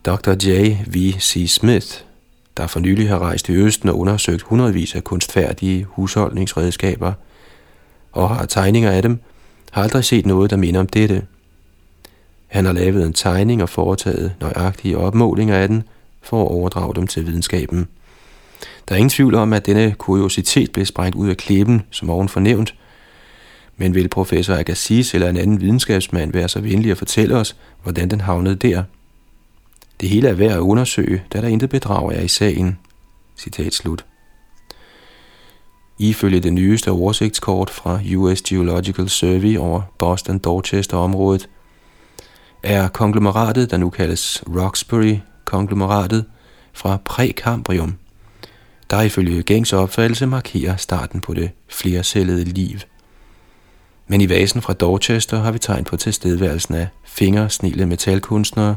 Dr. 0.06 0.32
J. 0.32 0.76
V. 0.86 1.12
C. 1.20 1.46
Smith, 1.48 2.00
der 2.56 2.66
for 2.66 2.80
nylig 2.80 3.08
har 3.08 3.18
rejst 3.18 3.48
i 3.48 3.52
Østen 3.52 3.88
og 3.88 3.98
undersøgt 3.98 4.42
hundredvis 4.42 4.94
af 4.94 5.04
kunstfærdige 5.04 5.84
husholdningsredskaber 5.84 7.12
og 8.12 8.36
har 8.36 8.46
tegninger 8.46 8.90
af 8.90 9.02
dem, 9.02 9.20
har 9.70 9.82
aldrig 9.82 10.04
set 10.04 10.26
noget, 10.26 10.50
der 10.50 10.56
minder 10.56 10.80
om 10.80 10.86
dette– 10.86 11.26
han 12.54 12.64
har 12.64 12.72
lavet 12.72 13.06
en 13.06 13.12
tegning 13.12 13.62
og 13.62 13.68
foretaget 13.68 14.34
nøjagtige 14.40 14.98
opmålinger 14.98 15.56
af 15.56 15.68
den 15.68 15.82
for 16.22 16.42
at 16.42 16.50
overdrage 16.50 16.94
dem 16.94 17.06
til 17.06 17.26
videnskaben. 17.26 17.88
Der 18.88 18.94
er 18.94 18.98
ingen 18.98 19.10
tvivl 19.10 19.34
om, 19.34 19.52
at 19.52 19.66
denne 19.66 19.94
kuriositet 19.98 20.72
blev 20.72 20.86
sprængt 20.86 21.16
ud 21.16 21.28
af 21.28 21.36
klippen, 21.36 21.82
som 21.90 22.10
oven 22.10 22.28
fornævnt, 22.28 22.74
men 23.76 23.94
vil 23.94 24.08
professor 24.08 24.54
Agassiz 24.54 25.14
eller 25.14 25.28
en 25.28 25.36
anden 25.36 25.60
videnskabsmand 25.60 26.32
være 26.32 26.48
så 26.48 26.60
venlig 26.60 26.90
at 26.90 26.98
fortælle 26.98 27.36
os, 27.36 27.56
hvordan 27.82 28.10
den 28.10 28.20
havnede 28.20 28.56
der? 28.56 28.82
Det 30.00 30.08
hele 30.08 30.28
er 30.28 30.34
værd 30.34 30.52
at 30.52 30.58
undersøge, 30.58 31.22
da 31.32 31.40
der 31.40 31.48
intet 31.48 31.70
bedrag 31.70 32.12
er 32.14 32.20
i 32.20 32.28
sagen. 32.28 32.78
Citat 33.36 33.74
slut. 33.74 34.04
Ifølge 35.98 36.40
det 36.40 36.52
nyeste 36.52 36.90
oversigtskort 36.90 37.70
fra 37.70 38.00
US 38.16 38.42
Geological 38.42 39.08
Survey 39.08 39.58
over 39.58 39.82
Boston-Dorchester-området, 39.98 41.48
er 42.62 42.88
konglomeratet, 42.88 43.70
der 43.70 43.76
nu 43.76 43.90
kaldes 43.90 44.42
Roxbury-konglomeratet, 44.48 46.24
fra 46.72 46.98
prækambrium, 47.04 47.94
der 48.90 49.00
ifølge 49.00 49.42
gængs 49.42 49.72
opfattelse 49.72 50.26
markerer 50.26 50.76
starten 50.76 51.20
på 51.20 51.34
det 51.34 51.50
flercellede 51.68 52.44
liv. 52.44 52.78
Men 54.06 54.20
i 54.20 54.28
vasen 54.28 54.62
fra 54.62 54.72
Dorchester 54.72 55.40
har 55.40 55.52
vi 55.52 55.58
tegn 55.58 55.84
på 55.84 55.96
tilstedeværelsen 55.96 56.74
af 56.74 56.88
fingersnille 57.04 57.86
metalkunstnere 57.86 58.76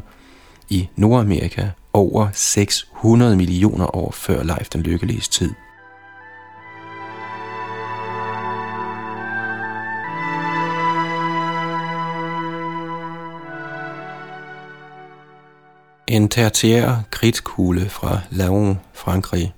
i 0.68 0.88
Nordamerika 0.96 1.68
over 1.92 2.28
600 2.32 3.36
millioner 3.36 3.96
år 3.96 4.10
før 4.10 4.42
Leif 4.42 4.68
den 4.68 4.82
Lykkelige 4.82 5.20
tid. 5.20 5.50
En 16.06 16.28
tertiær 16.28 17.02
kridtkugle 17.10 17.88
fra 17.88 18.20
Laon, 18.30 18.80
Frankrig. 18.92 19.54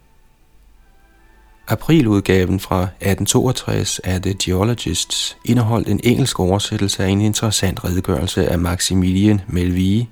Apriludgaven 1.70 2.60
fra 2.60 2.82
1862 2.82 3.98
af 3.98 4.22
The 4.22 4.34
Geologists 4.42 5.36
indeholdt 5.44 5.88
en 5.88 6.00
engelsk 6.04 6.40
oversættelse 6.40 7.04
af 7.04 7.08
en 7.08 7.20
interessant 7.20 7.84
redegørelse 7.84 8.48
af 8.48 8.58
Maximilien 8.58 9.40
Melville, 9.48 10.06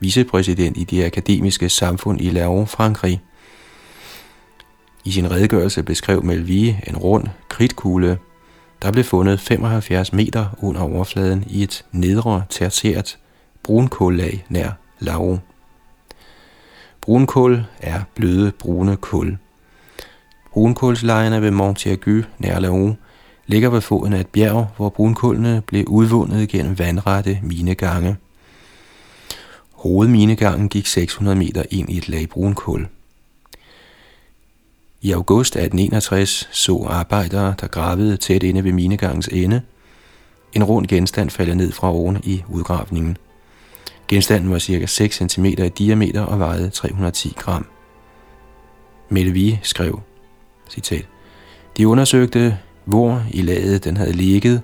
vicepræsident 0.00 0.76
i 0.76 0.84
det 0.84 1.04
akademiske 1.04 1.68
samfund 1.68 2.20
i 2.20 2.30
Laon, 2.30 2.66
Frankrig. 2.66 3.20
I 5.04 5.10
sin 5.10 5.30
redegørelse 5.30 5.82
beskrev 5.82 6.24
Melville 6.24 6.80
en 6.86 6.96
rund 6.96 7.26
kridtkugle, 7.48 8.18
der 8.82 8.92
blev 8.92 9.04
fundet 9.04 9.40
75 9.40 10.12
meter 10.12 10.46
under 10.58 10.80
overfladen 10.80 11.44
i 11.46 11.62
et 11.62 11.84
nedre 11.92 12.42
tertært 12.50 13.18
brunkållag 13.62 14.44
nær 14.48 14.70
Laon. 14.98 15.40
Brunkul 17.00 17.64
er 17.80 18.00
bløde 18.14 18.52
brune 18.52 18.96
kul. 18.96 19.38
Brunkulslejerne 20.54 21.42
ved 21.42 21.50
Montiagu 21.50 22.22
nær 22.38 22.58
Laon 22.58 22.98
ligger 23.46 23.68
ved 23.68 23.80
foden 23.80 24.12
af 24.12 24.20
et 24.20 24.26
bjerg, 24.26 24.66
hvor 24.76 24.88
brunkålene 24.88 25.62
blev 25.66 25.84
udvundet 25.86 26.48
gennem 26.48 26.78
vandrette 26.78 27.40
minegange. 27.42 28.16
Hovedminegangen 29.72 30.68
gik 30.68 30.86
600 30.86 31.36
meter 31.36 31.62
ind 31.70 31.90
i 31.90 31.98
et 31.98 32.08
lag 32.08 32.28
brunkul. 32.28 32.88
I 35.02 35.12
august 35.12 35.56
1861 35.56 36.48
så 36.52 36.86
arbejdere, 36.88 37.54
der 37.60 37.66
gravede 37.66 38.16
tæt 38.16 38.42
inde 38.42 38.64
ved 38.64 38.72
minegangens 38.72 39.28
ende, 39.28 39.62
en 40.52 40.64
rund 40.64 40.86
genstand 40.86 41.30
falde 41.30 41.54
ned 41.54 41.72
fra 41.72 41.92
oven 41.92 42.20
i 42.24 42.42
udgravningen. 42.48 43.16
Genstanden 44.08 44.50
var 44.50 44.58
ca. 44.58 44.86
6 44.86 45.16
cm 45.16 45.44
i 45.44 45.68
diameter 45.78 46.22
og 46.22 46.38
vejede 46.38 46.70
310 46.70 47.32
gram. 47.36 47.66
Melvi 49.08 49.60
skrev, 49.62 50.00
citat, 50.70 51.06
De 51.76 51.88
undersøgte, 51.88 52.58
hvor 52.84 53.22
i 53.30 53.42
laget 53.42 53.84
den 53.84 53.96
havde 53.96 54.12
ligget, 54.12 54.62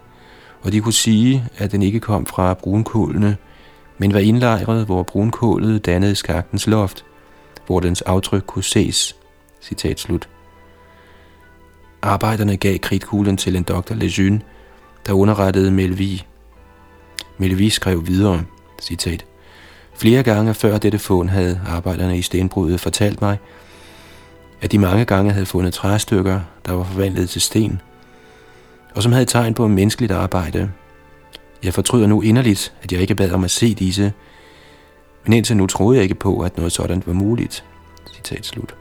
og 0.62 0.72
de 0.72 0.80
kunne 0.80 0.92
sige, 0.92 1.44
at 1.58 1.72
den 1.72 1.82
ikke 1.82 2.00
kom 2.00 2.26
fra 2.26 2.54
brunkålene, 2.54 3.36
men 3.98 4.12
var 4.14 4.20
indlejret, 4.20 4.86
hvor 4.86 5.02
brunkålet 5.02 5.86
dannede 5.86 6.14
skagtens 6.14 6.66
loft, 6.66 7.04
hvor 7.66 7.80
dens 7.80 8.02
aftryk 8.02 8.42
kunne 8.46 8.64
ses. 8.64 9.16
Citat 9.62 10.00
slut. 10.00 10.28
Arbejderne 12.02 12.56
gav 12.56 12.78
kridtkuglen 12.78 13.36
til 13.36 13.56
en 13.56 13.62
doktor 13.62 13.94
Lejeune, 13.94 14.40
der 15.06 15.12
underrettede 15.12 15.70
Melvi. 15.70 16.24
Melvi 17.38 17.70
skrev 17.70 18.06
videre, 18.06 18.44
citat, 18.82 19.24
Flere 19.94 20.22
gange 20.22 20.54
før 20.54 20.78
dette 20.78 20.98
fund 20.98 21.28
havde 21.28 21.60
arbejderne 21.66 22.18
i 22.18 22.22
stenbruddet 22.22 22.80
fortalt 22.80 23.20
mig, 23.20 23.38
at 24.60 24.72
de 24.72 24.78
mange 24.78 25.04
gange 25.04 25.32
havde 25.32 25.46
fundet 25.46 25.74
træstykker, 25.74 26.40
der 26.66 26.72
var 26.72 26.84
forvandlet 26.84 27.30
til 27.30 27.40
sten. 27.40 27.80
og 28.94 29.02
som 29.02 29.12
havde 29.12 29.24
tegn 29.26 29.54
på 29.54 29.68
menneskeligt 29.68 30.12
arbejde. 30.12 30.70
Jeg 31.62 31.74
fortryder 31.74 32.06
nu 32.06 32.22
inderligt, 32.22 32.74
at 32.82 32.92
jeg 32.92 33.00
ikke 33.00 33.14
bad 33.14 33.30
om 33.32 33.44
at 33.44 33.50
se 33.50 33.74
disse, 33.74 34.12
men 35.24 35.32
indtil 35.32 35.56
nu 35.56 35.66
troede 35.66 35.96
jeg 35.96 36.02
ikke 36.02 36.14
på, 36.14 36.40
at 36.40 36.56
noget 36.56 36.72
sådan 36.72 37.02
var 37.06 37.12
muligt. 37.12 37.64
Citat 38.14 38.46
slut. 38.46 38.74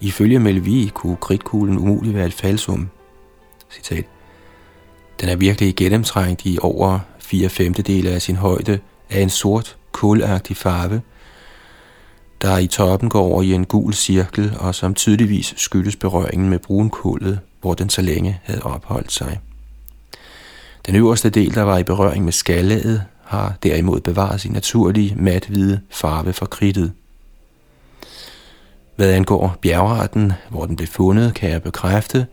Ifølge 0.00 0.38
Melvi 0.38 0.90
kunne 0.94 1.16
kridtkuglen 1.16 1.78
umuligt 1.78 2.14
være 2.14 2.26
et 2.26 2.32
falsum. 2.32 2.88
Citat. 3.72 4.04
Den 5.20 5.28
er 5.28 5.36
virkelig 5.36 5.76
gennemtrængt 5.76 6.46
i 6.46 6.58
over 6.62 6.98
4 7.18 7.48
femtedele 7.48 8.10
af 8.10 8.22
sin 8.22 8.36
højde 8.36 8.78
af 9.10 9.20
en 9.20 9.30
sort, 9.30 9.76
kulagtig 9.92 10.56
farve, 10.56 11.02
der 12.42 12.58
i 12.58 12.66
toppen 12.66 13.08
går 13.08 13.22
over 13.22 13.42
i 13.42 13.52
en 13.52 13.64
gul 13.64 13.94
cirkel, 13.94 14.56
og 14.58 14.74
som 14.74 14.94
tydeligvis 14.94 15.54
skyldes 15.56 15.96
berøringen 15.96 16.48
med 16.48 16.58
brunkullet, 16.58 17.40
hvor 17.60 17.74
den 17.74 17.90
så 17.90 18.02
længe 18.02 18.40
havde 18.42 18.62
opholdt 18.62 19.12
sig. 19.12 19.40
Den 20.86 20.96
øverste 20.96 21.30
del, 21.30 21.54
der 21.54 21.62
var 21.62 21.78
i 21.78 21.82
berøring 21.82 22.24
med 22.24 22.32
skallet, 22.32 23.04
har 23.24 23.54
derimod 23.62 24.00
bevaret 24.00 24.40
sin 24.40 24.52
naturlige 24.52 25.14
mathvide 25.16 25.80
farve 25.90 26.32
for 26.32 26.46
kridtet. 26.46 26.92
Hvad 28.96 29.12
angår 29.12 29.56
bjergarten, 29.62 30.32
hvor 30.50 30.66
den 30.66 30.76
blev 30.76 30.88
fundet, 30.88 31.34
kan 31.34 31.50
jeg 31.50 31.62
bekræfte, 31.62 32.26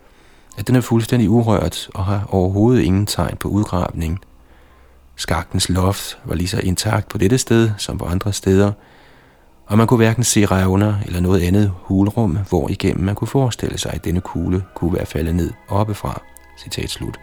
at 0.58 0.68
den 0.68 0.76
er 0.76 0.82
fuldstændig 0.82 1.30
urørt 1.30 1.90
og 1.94 2.06
har 2.06 2.28
overhovedet 2.30 2.82
ingen 2.82 3.06
tegn 3.06 3.38
på 3.38 3.48
udgravning. 3.48 4.20
Skagtens 5.16 5.70
loft 5.70 6.18
var 6.24 6.36
lige 6.36 6.48
så 6.48 6.60
intakt 6.60 7.10
på 7.10 7.18
dette 7.18 7.38
sted 7.38 7.72
som 7.78 7.98
på 7.98 8.06
andre 8.06 8.34
steder, 8.34 8.72
og 9.66 9.78
man 9.78 9.88
kunne 9.88 9.98
hverken 9.98 10.24
se 10.24 10.46
revner 10.46 10.94
eller 11.06 11.20
noget 11.20 11.42
andet 11.42 11.72
hulrum, 11.76 12.38
hvor 12.50 12.70
igennem 12.70 13.04
man 13.06 13.16
kunne 13.16 13.28
forestille 13.28 13.78
sig, 13.78 13.94
at 13.94 14.06
denne 14.06 14.22
kugle 14.22 14.64
kunne 14.76 14.94
være 14.94 15.06
faldet 15.06 15.36
ned 15.36 15.52
oppefra. 15.70 16.22
Citat 16.58 16.90
slut. 16.90 17.20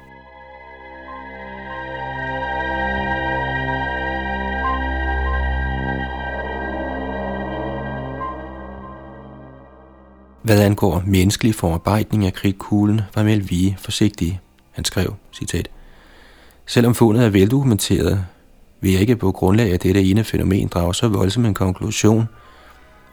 Hvad 10.43 10.63
angår 10.63 11.03
menneskelig 11.07 11.55
forarbejdning 11.55 12.27
af 12.27 12.33
krigkuglen, 12.33 13.01
var 13.15 13.23
Melvie 13.23 13.77
forsigtig. 13.79 14.41
Han 14.71 14.85
skrev, 14.85 15.15
citat, 15.33 15.69
Selvom 16.67 16.95
fundet 16.95 17.25
er 17.25 17.31
veldokumenteret, 17.31 18.27
vil 18.81 18.93
jeg 18.93 19.01
ikke 19.01 19.17
på 19.17 19.33
grundlag 19.33 19.73
af 19.73 19.81
dette 19.81 20.03
ene 20.03 20.25
fænomen 20.25 20.69
drage 20.69 20.95
så 20.95 21.09
voldsom 21.09 21.45
en 21.45 21.55
konklusion, 21.55 22.29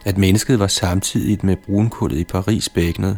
at 0.06 0.18
mennesket 0.18 0.60
var 0.60 0.68
samtidigt 0.68 1.44
med 1.44 1.56
brunkullet 1.56 2.18
i 2.18 2.24
Paris-bækkenet. 2.24 3.18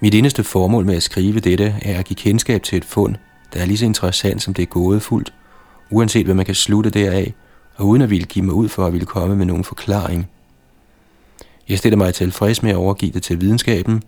Mit 0.00 0.14
eneste 0.14 0.44
formål 0.44 0.84
med 0.84 0.96
at 0.96 1.02
skrive 1.02 1.40
dette 1.40 1.74
er 1.82 1.98
at 1.98 2.04
give 2.04 2.16
kendskab 2.16 2.62
til 2.62 2.76
et 2.76 2.84
fund, 2.84 3.16
der 3.52 3.60
er 3.60 3.64
lige 3.64 3.78
så 3.78 3.84
interessant 3.84 4.42
som 4.42 4.54
det 4.54 4.62
er 4.62 4.66
gådefuldt, 4.66 5.32
uanset 5.90 6.24
hvad 6.24 6.34
man 6.34 6.46
kan 6.46 6.54
slutte 6.54 6.90
deraf, 6.90 7.32
og 7.76 7.86
uden 7.86 8.02
at 8.02 8.10
ville 8.10 8.26
give 8.26 8.44
mig 8.44 8.54
ud 8.54 8.68
for 8.68 8.86
at 8.86 8.92
ville 8.92 9.06
komme 9.06 9.36
med 9.36 9.46
nogen 9.46 9.64
forklaring. 9.64 10.28
Jeg 11.68 11.78
stiller 11.78 11.96
mig 11.96 12.14
tilfreds 12.14 12.62
med 12.62 12.70
at 12.70 12.76
overgive 12.76 13.12
det 13.12 13.22
til 13.22 13.40
videnskaben, 13.40 14.02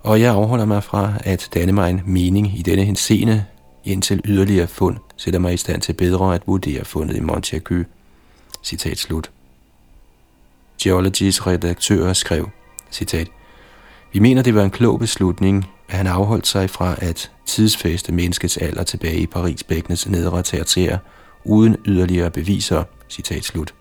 og 0.00 0.20
jeg 0.20 0.34
afholder 0.34 0.64
mig 0.64 0.84
fra 0.84 1.12
at 1.20 1.48
danne 1.54 1.72
mig 1.72 1.90
en 1.90 2.02
mening 2.06 2.58
i 2.58 2.62
denne 2.62 2.84
henseende, 2.84 3.44
indtil 3.84 4.20
yderligere 4.24 4.66
fund 4.66 4.96
sætter 5.16 5.40
mig 5.40 5.54
i 5.54 5.56
stand 5.56 5.82
til 5.82 5.92
bedre 5.92 6.34
at 6.34 6.42
vurdere 6.46 6.84
fundet 6.84 7.16
i 7.16 7.20
Montiacu. 7.20 7.82
Citat 8.62 8.98
slut. 8.98 9.30
Geologys 10.82 11.46
redaktør 11.46 12.12
skrev, 12.12 12.48
citat, 12.92 13.28
Vi 14.12 14.18
mener, 14.18 14.42
det 14.42 14.54
var 14.54 14.64
en 14.64 14.70
klog 14.70 14.98
beslutning, 14.98 15.66
at 15.88 15.96
han 15.96 16.06
afholdt 16.06 16.46
sig 16.46 16.70
fra 16.70 16.94
at 16.98 17.30
tidsfæste 17.46 18.12
menneskets 18.12 18.56
alder 18.56 18.82
tilbage 18.82 19.20
i 19.20 19.26
Paris-bækkenes 19.26 20.08
nedre 20.08 20.42
tertiær, 20.42 20.98
uden 21.44 21.76
yderligere 21.86 22.30
beviser, 22.30 22.84
citat 23.08 23.44
slut. 23.44 23.74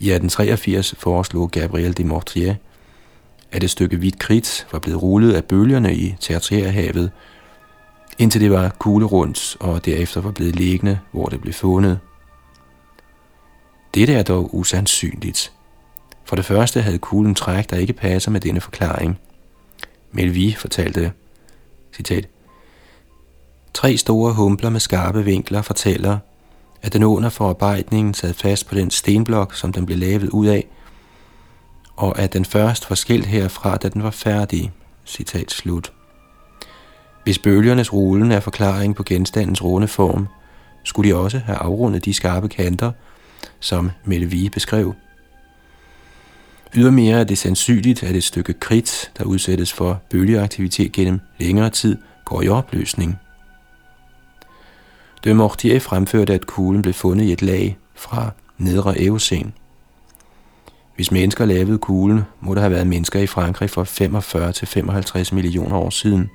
I 0.00 0.10
1883 0.10 0.94
foreslog 0.98 1.50
Gabriel 1.50 1.96
de 1.96 2.04
Mortier, 2.04 2.54
at 3.52 3.64
et 3.64 3.70
stykke 3.70 3.96
hvidt 3.96 4.18
kridt 4.18 4.66
var 4.72 4.78
blevet 4.78 5.02
rullet 5.02 5.32
af 5.32 5.44
bølgerne 5.44 5.94
i 5.94 6.14
tertiærhavet, 6.20 7.10
indtil 8.18 8.40
det 8.40 8.50
var 8.50 8.68
kuglerundt 8.78 9.56
og 9.60 9.84
derefter 9.84 10.20
var 10.20 10.30
blevet 10.30 10.56
liggende, 10.56 10.98
hvor 11.12 11.26
det 11.26 11.40
blev 11.40 11.54
fundet. 11.54 11.98
Dette 13.94 14.14
er 14.14 14.22
dog 14.22 14.54
usandsynligt. 14.54 15.52
For 16.24 16.36
det 16.36 16.44
første 16.44 16.82
havde 16.82 16.98
kuglen 16.98 17.34
træk, 17.34 17.70
der 17.70 17.76
ikke 17.76 17.92
passer 17.92 18.30
med 18.30 18.40
denne 18.40 18.60
forklaring. 18.60 19.18
Melvi 20.12 20.54
fortalte, 20.58 21.12
citat, 21.96 22.28
Tre 23.76 23.96
store 23.96 24.32
humpler 24.32 24.70
med 24.70 24.80
skarpe 24.80 25.24
vinkler 25.24 25.62
fortæller, 25.62 26.18
at 26.82 26.92
den 26.92 27.02
under 27.02 27.28
forarbejdningen 27.28 28.14
sad 28.14 28.34
fast 28.34 28.66
på 28.68 28.74
den 28.74 28.90
stenblok, 28.90 29.54
som 29.54 29.72
den 29.72 29.86
blev 29.86 29.98
lavet 29.98 30.28
ud 30.28 30.46
af, 30.46 30.66
og 31.96 32.18
at 32.18 32.32
den 32.32 32.44
først 32.44 32.90
var 32.90 32.96
skilt 32.96 33.26
herfra, 33.26 33.76
da 33.76 33.88
den 33.88 34.02
var 34.02 34.10
færdig. 34.10 34.72
Citat 35.04 35.50
slut. 35.50 35.92
Hvis 37.26 37.38
bølgernes 37.38 37.92
rulen 37.92 38.32
er 38.32 38.40
forklaring 38.40 38.96
på 38.96 39.02
genstandens 39.02 39.64
runde 39.64 39.88
form, 39.88 40.28
skulle 40.84 41.10
de 41.10 41.16
også 41.16 41.38
have 41.38 41.58
afrundet 41.58 42.04
de 42.04 42.14
skarpe 42.14 42.48
kanter, 42.48 42.92
som 43.60 43.90
Mette 44.04 44.26
Vige 44.26 44.50
beskrev. 44.50 44.94
Ydermere 46.74 47.20
er 47.20 47.24
det 47.24 47.38
sandsynligt, 47.38 48.02
at 48.02 48.16
et 48.16 48.24
stykke 48.24 48.52
kridt, 48.52 49.10
der 49.18 49.24
udsættes 49.24 49.72
for 49.72 50.00
bølgeaktivitet 50.10 50.92
gennem 50.92 51.20
længere 51.38 51.70
tid, 51.70 51.96
går 52.24 52.42
i 52.42 52.48
opløsning. 52.48 53.18
De 55.24 55.34
Mortier 55.34 55.80
fremførte, 55.80 56.34
at 56.34 56.46
kuglen 56.46 56.82
blev 56.82 56.94
fundet 56.94 57.24
i 57.24 57.32
et 57.32 57.42
lag 57.42 57.78
fra 57.94 58.30
nedre 58.58 59.02
Eocen. 59.02 59.54
Hvis 60.96 61.12
mennesker 61.12 61.44
lavede 61.44 61.78
kuglen, 61.78 62.22
må 62.40 62.54
der 62.54 62.60
have 62.60 62.72
været 62.72 62.86
mennesker 62.86 63.20
i 63.20 63.26
Frankrig 63.26 63.70
for 63.70 63.84
45 63.84 64.52
til 64.52 64.68
55 64.68 65.32
millioner 65.32 65.76
år 65.76 65.90
siden. 65.90 66.30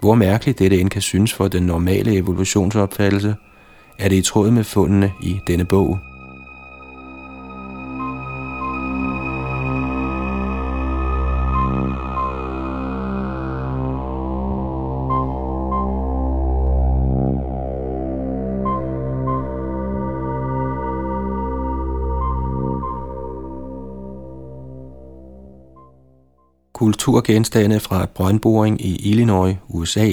Hvor 0.00 0.14
mærkeligt 0.14 0.58
dette 0.58 0.80
end 0.80 0.90
kan 0.90 1.02
synes 1.02 1.32
for 1.32 1.48
den 1.48 1.62
normale 1.62 2.16
evolutionsopfattelse, 2.16 3.34
er 3.98 4.08
det 4.08 4.16
i 4.16 4.22
tråd 4.22 4.50
med 4.50 4.64
fundene 4.64 5.12
i 5.22 5.40
denne 5.46 5.64
bog. 5.64 5.98
Kulturgenstande 26.76 27.80
fra 27.80 28.06
brøndboring 28.06 28.80
i 28.80 29.10
Illinois, 29.10 29.56
USA. 29.68 30.12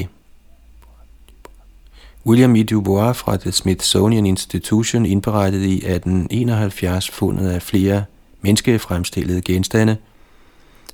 William 2.25 2.55
E. 2.55 2.63
Dubois 2.63 3.17
fra 3.17 3.37
The 3.37 3.51
Smithsonian 3.51 4.25
Institution 4.25 5.05
indberettede 5.05 5.67
i 5.67 5.75
1871 5.75 7.09
fundet 7.09 7.49
af 7.49 7.61
flere 7.61 8.03
menneskefremstillede 8.41 9.41
genstande, 9.41 9.97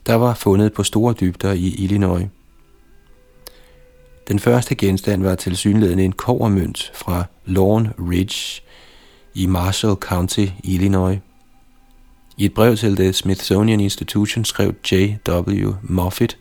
der 0.07 0.15
var 0.15 0.33
fundet 0.33 0.73
på 0.73 0.83
store 0.83 1.13
dybder 1.19 1.53
i 1.53 1.75
Illinois. 1.77 2.27
Den 4.27 4.39
første 4.39 4.75
genstand 4.75 5.23
var 5.23 5.35
tilsyneladende 5.35 6.03
en 6.03 6.11
kovermønt 6.11 6.91
fra 6.95 7.23
Lawn 7.45 7.87
Ridge 7.99 8.61
i 9.33 9.45
Marshall 9.45 9.95
County, 9.95 10.45
Illinois. 10.63 11.19
I 12.39 12.45
et 12.45 12.53
brev 12.53 12.77
til 12.77 12.97
det 12.97 13.15
Smithsonian 13.15 13.79
Institution 13.79 14.45
skrev 14.45 14.73
J.W. 14.91 15.73
Moffitt 15.81 16.37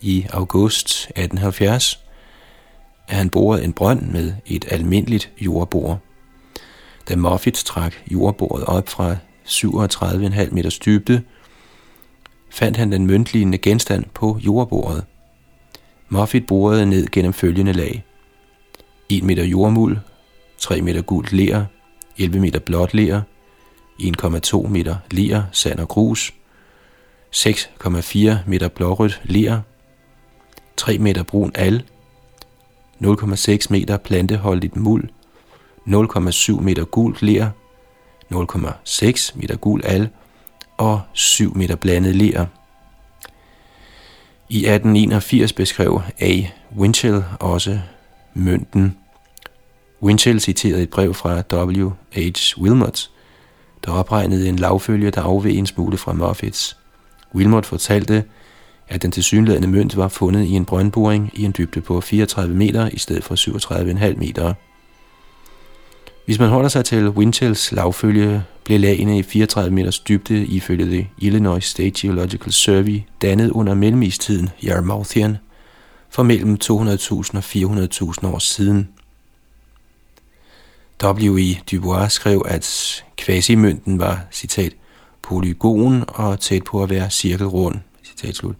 i 0.00 0.26
august 0.30 0.86
1870, 0.86 2.00
at 3.08 3.16
han 3.16 3.30
borede 3.30 3.64
en 3.64 3.72
brønd 3.72 4.02
med 4.02 4.32
et 4.46 4.64
almindeligt 4.70 5.30
jordbor. 5.40 6.00
Da 7.08 7.16
Moffitt 7.16 7.56
trak 7.56 7.94
jordbordet 8.10 8.66
op 8.66 8.88
fra 8.88 9.16
37,5 9.46 10.50
meters 10.54 10.78
dybde, 10.78 11.22
fandt 12.50 12.76
han 12.76 12.92
den 12.92 13.06
møntlignende 13.06 13.58
genstand 13.58 14.04
på 14.14 14.38
jordbordet. 14.40 15.04
Moffitt 16.08 16.46
borede 16.46 16.86
ned 16.86 17.06
gennem 17.06 17.32
følgende 17.32 17.72
lag. 17.72 18.04
1 19.08 19.22
meter 19.22 19.44
jordmuld, 19.44 19.96
3 20.58 20.82
meter 20.82 21.02
gult 21.02 21.32
ler, 21.32 21.64
11 22.18 22.40
meter 22.40 22.58
blåt 22.58 22.94
ler, 22.94 23.20
1,2 24.02 24.68
meter 24.68 24.96
ler, 25.10 25.42
sand 25.52 25.80
og 25.80 25.88
grus, 25.88 26.34
6,4 27.36 28.30
meter 28.46 28.68
blårødt 28.68 29.20
ler, 29.24 29.60
3 30.76 30.98
meter 30.98 31.22
brun 31.22 31.52
al, 31.54 31.82
0,6 33.04 33.66
meter 33.70 33.96
planteholdigt 33.96 34.76
muld, 34.76 35.08
0,7 35.86 36.60
meter 36.60 36.84
gult 36.84 37.22
ler, 37.22 37.50
0,6 38.34 39.38
meter 39.38 39.56
gul 39.56 39.84
al 39.84 40.08
og 40.76 41.00
7 41.12 41.56
meter 41.56 41.76
blandet 41.76 42.16
ler. 42.16 42.46
I 44.48 44.56
1881 44.56 45.52
beskrev 45.52 46.02
A. 46.18 46.42
Winchell 46.76 47.24
også 47.40 47.80
mønten. 48.34 48.96
Winchell 50.02 50.40
citerede 50.40 50.82
et 50.82 50.90
brev 50.90 51.14
fra 51.14 51.42
W. 51.52 51.90
H. 52.14 52.58
Wilmot, 52.58 53.10
der 53.84 53.92
opregnede 53.92 54.48
en 54.48 54.56
lavfølge, 54.56 55.10
der 55.10 55.22
afveg 55.22 55.56
en 55.56 55.66
smule 55.66 55.98
fra 55.98 56.12
Moffits. 56.12 56.76
Wilmot 57.34 57.66
fortalte, 57.66 58.24
at 58.88 59.02
den 59.02 59.12
tilsyneladende 59.12 59.68
mønt 59.68 59.96
var 59.96 60.08
fundet 60.08 60.44
i 60.44 60.50
en 60.50 60.64
brøndboring 60.64 61.30
i 61.34 61.44
en 61.44 61.54
dybde 61.58 61.80
på 61.80 62.00
34 62.00 62.54
meter 62.54 62.88
i 62.92 62.98
stedet 62.98 63.24
for 63.24 63.34
37,5 63.34 64.18
meter. 64.18 64.54
Hvis 66.24 66.38
man 66.38 66.48
holder 66.48 66.68
sig 66.68 66.84
til 66.84 67.08
Winchells 67.08 67.72
lavfølge, 67.72 68.42
blev 68.64 68.80
lagene 68.80 69.18
i 69.18 69.22
34 69.22 69.74
meters 69.74 69.98
dybde 69.98 70.46
ifølge 70.46 70.90
det 70.90 71.06
Illinois 71.18 71.64
State 71.64 72.00
Geological 72.00 72.52
Survey 72.52 73.00
dannet 73.22 73.50
under 73.50 73.74
mellemistiden 73.74 74.50
Yarmouthian 74.64 75.36
for 76.10 76.22
mellem 76.22 76.58
200.000 76.64 76.70
og 77.36 77.44
400.000 78.22 78.26
år 78.26 78.38
siden. 78.38 78.88
W.E. 81.02 81.54
Dubois 81.70 82.12
skrev, 82.12 82.42
at 82.48 83.04
kvasimønten 83.16 83.98
var, 83.98 84.20
citat, 84.32 84.72
polygon 85.22 86.04
og 86.08 86.40
tæt 86.40 86.64
på 86.64 86.82
at 86.82 86.90
være 86.90 87.10
cirkelrund, 87.10 87.74
citat 88.04 88.36
slut, 88.36 88.56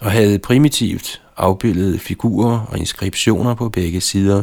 og 0.00 0.10
havde 0.10 0.38
primitivt 0.38 1.22
afbildede 1.36 1.98
figurer 1.98 2.60
og 2.60 2.78
inskriptioner 2.78 3.54
på 3.54 3.68
begge 3.68 4.00
sider. 4.00 4.42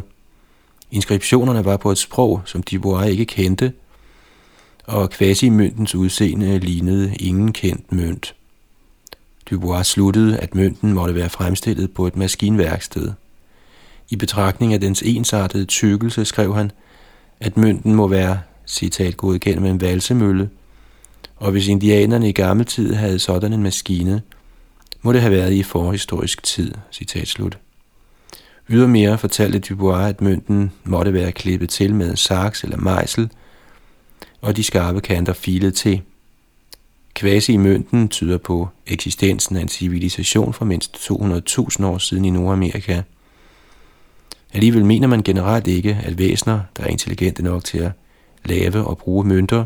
Inskriptionerne 0.91 1.65
var 1.65 1.77
på 1.77 1.91
et 1.91 1.97
sprog, 1.97 2.41
som 2.45 2.63
Dubois 2.63 3.11
ikke 3.11 3.25
kendte, 3.25 3.73
og 4.83 5.09
kvasimøntens 5.09 5.95
udseende 5.95 6.59
lignede 6.59 7.15
ingen 7.15 7.53
kendt 7.53 7.91
mønt. 7.91 8.35
Dubois 9.49 9.87
sluttede, 9.87 10.37
at 10.37 10.55
mønten 10.55 10.93
måtte 10.93 11.15
være 11.15 11.29
fremstillet 11.29 11.93
på 11.93 12.07
et 12.07 12.15
maskinværksted. 12.15 13.11
I 14.09 14.15
betragtning 14.15 14.73
af 14.73 14.81
dens 14.81 15.01
ensartede 15.01 15.65
tykkelse 15.65 16.25
skrev 16.25 16.55
han, 16.55 16.71
at 17.39 17.57
mønten 17.57 17.95
må 17.95 18.07
være, 18.07 18.39
citat, 18.67 19.17
gået 19.17 19.61
med 19.61 19.71
en 19.71 19.81
valsemølle, 19.81 20.49
og 21.35 21.51
hvis 21.51 21.67
indianerne 21.67 22.29
i 22.29 22.31
gammel 22.31 22.65
tid 22.65 22.93
havde 22.93 23.19
sådan 23.19 23.53
en 23.53 23.63
maskine, 23.63 24.21
må 25.01 25.13
det 25.13 25.21
have 25.21 25.33
været 25.33 25.53
i 25.53 25.63
forhistorisk 25.63 26.43
tid, 26.43 26.73
citat 26.91 27.27
slut. 27.27 27.57
Ydermere 28.69 29.17
fortalte 29.17 29.59
Dubois, 29.59 30.09
at 30.09 30.21
mønten 30.21 30.71
måtte 30.83 31.13
være 31.13 31.31
klippet 31.31 31.69
til 31.69 31.95
med 31.95 32.09
en 32.09 32.17
saks 32.17 32.63
eller 32.63 32.77
mejsel, 32.77 33.29
og 34.41 34.57
de 34.57 34.63
skarpe 34.63 35.01
kanter 35.01 35.33
filet 35.33 35.73
til. 35.73 36.01
Kvasi 37.13 37.53
i 37.53 37.57
mønten 37.57 38.07
tyder 38.07 38.37
på 38.37 38.67
eksistensen 38.87 39.55
af 39.55 39.61
en 39.61 39.67
civilisation 39.67 40.53
for 40.53 40.65
mindst 40.65 40.95
200.000 40.95 41.85
år 41.85 41.97
siden 41.97 42.25
i 42.25 42.29
Nordamerika. 42.29 43.01
Alligevel 44.55 44.85
mener 44.85 45.07
man 45.07 45.23
generelt 45.23 45.67
ikke, 45.67 45.99
at 46.03 46.17
væsener, 46.17 46.59
der 46.77 46.83
er 46.83 46.87
intelligente 46.87 47.43
nok 47.43 47.63
til 47.63 47.77
at 47.77 47.91
lave 48.45 48.87
og 48.87 48.97
bruge 48.97 49.27
mønter, 49.27 49.65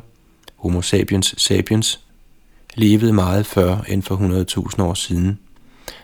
Homo 0.55 0.81
sapiens 0.81 1.35
sapiens, 1.37 1.99
levede 2.75 3.13
meget 3.13 3.45
før 3.45 3.77
end 3.87 4.03
for 4.03 4.15
100.000 4.75 4.81
år 4.81 4.93
siden. 4.93 5.39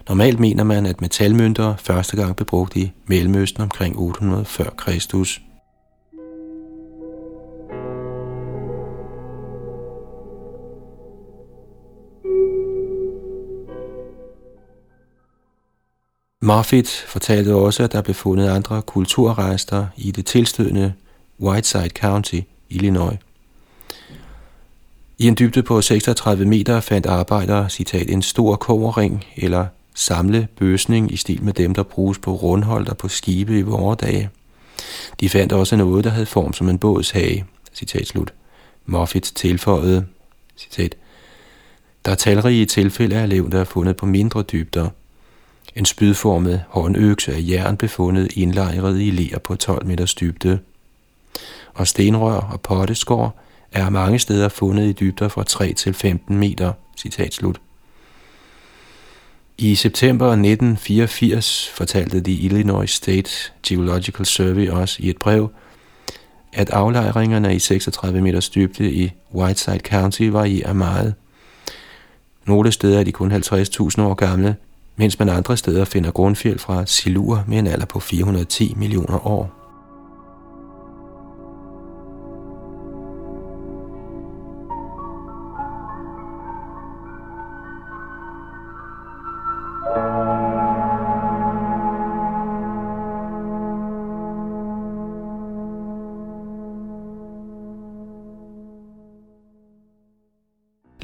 Normalt 0.07 0.39
mener 0.39 0.63
man, 0.63 0.85
at 0.85 1.01
metalmønter 1.01 1.75
første 1.77 2.15
gang 2.15 2.35
blev 2.35 2.45
brugt 2.45 2.75
i 2.75 2.91
Mellemøsten 3.07 3.63
omkring 3.63 3.99
800 3.99 4.45
før 4.45 4.69
Kristus. 4.77 5.41
Moffitt 16.45 17.05
fortalte 17.07 17.55
også, 17.55 17.83
at 17.83 17.91
der 17.91 18.01
blev 18.01 18.13
fundet 18.13 18.49
andre 18.49 18.81
kulturrester 18.81 19.87
i 19.97 20.11
det 20.11 20.25
tilstødende 20.25 20.93
Whiteside 21.39 21.89
County, 21.89 22.39
Illinois. 22.69 23.17
I 25.17 25.27
en 25.27 25.35
dybde 25.39 25.63
på 25.63 25.81
36 25.81 26.45
meter 26.45 26.79
fandt 26.79 27.05
arbejdere, 27.05 27.69
citat, 27.69 28.09
en 28.09 28.21
stor 28.21 28.55
koverring 28.55 29.25
eller 29.35 29.65
samle 29.95 30.47
bøsning 30.57 31.11
i 31.11 31.17
stil 31.17 31.43
med 31.43 31.53
dem, 31.53 31.73
der 31.73 31.83
bruges 31.83 32.19
på 32.19 32.35
rundholder 32.35 32.93
på 32.93 33.07
skibe 33.07 33.59
i 33.59 33.61
vore 33.61 33.95
dage. 33.95 34.29
De 35.19 35.29
fandt 35.29 35.53
også 35.53 35.75
noget, 35.75 36.03
der 36.03 36.09
havde 36.09 36.25
form 36.25 36.53
som 36.53 36.69
en 36.69 36.79
bådshage, 36.79 37.45
citat 37.73 38.07
slut. 38.07 38.33
Moffitt 38.85 39.31
tilføjede, 39.35 40.05
citat, 40.57 40.95
der 42.05 42.11
er 42.11 42.15
talrige 42.15 42.65
tilfælde 42.65 43.15
af 43.15 43.29
levn, 43.29 43.51
der 43.51 43.59
er 43.59 43.63
fundet 43.63 43.97
på 43.97 44.05
mindre 44.05 44.43
dybder. 44.43 44.89
En 45.75 45.85
spydformet 45.85 46.63
håndøkse 46.69 47.33
af 47.33 47.39
jern 47.41 47.77
blev 47.77 47.89
fundet 47.89 48.31
indlejret 48.37 49.01
i 49.01 49.11
ler 49.11 49.39
på 49.39 49.55
12 49.55 49.85
meters 49.85 50.15
dybde. 50.15 50.59
Og 51.73 51.87
stenrør 51.87 52.39
og 52.39 52.61
potteskår 52.61 53.41
er 53.71 53.89
mange 53.89 54.19
steder 54.19 54.49
fundet 54.49 54.85
i 54.85 54.91
dybder 54.91 55.27
fra 55.27 55.43
3 55.43 55.73
til 55.73 55.93
15 55.93 56.37
meter. 56.37 56.73
Citat 56.97 57.33
slut. 57.33 57.61
I 59.57 59.75
september 59.75 60.25
1984 60.25 61.69
fortalte 61.73 62.19
de 62.19 62.33
Illinois 62.33 62.89
State 62.89 63.31
Geological 63.67 64.25
Survey 64.25 64.69
os 64.69 64.99
i 64.99 65.09
et 65.09 65.17
brev, 65.17 65.49
at 66.53 66.69
aflejringerne 66.69 67.55
i 67.55 67.59
36 67.59 68.21
meters 68.21 68.49
dybde 68.49 68.91
i 68.91 69.11
Whiteside 69.33 69.79
County 69.79 70.21
varierer 70.21 70.73
meget. 70.73 71.13
Nogle 72.45 72.71
steder 72.71 72.99
er 72.99 73.03
de 73.03 73.11
kun 73.11 73.31
50.000 73.31 74.01
år 74.01 74.13
gamle, 74.13 74.55
mens 74.95 75.19
man 75.19 75.29
andre 75.29 75.57
steder 75.57 75.85
finder 75.85 76.11
grundfjeld 76.11 76.59
fra 76.59 76.85
silur 76.85 77.43
med 77.47 77.59
en 77.59 77.67
alder 77.67 77.85
på 77.85 77.99
410 77.99 78.73
millioner 78.77 79.27
år. 79.27 79.65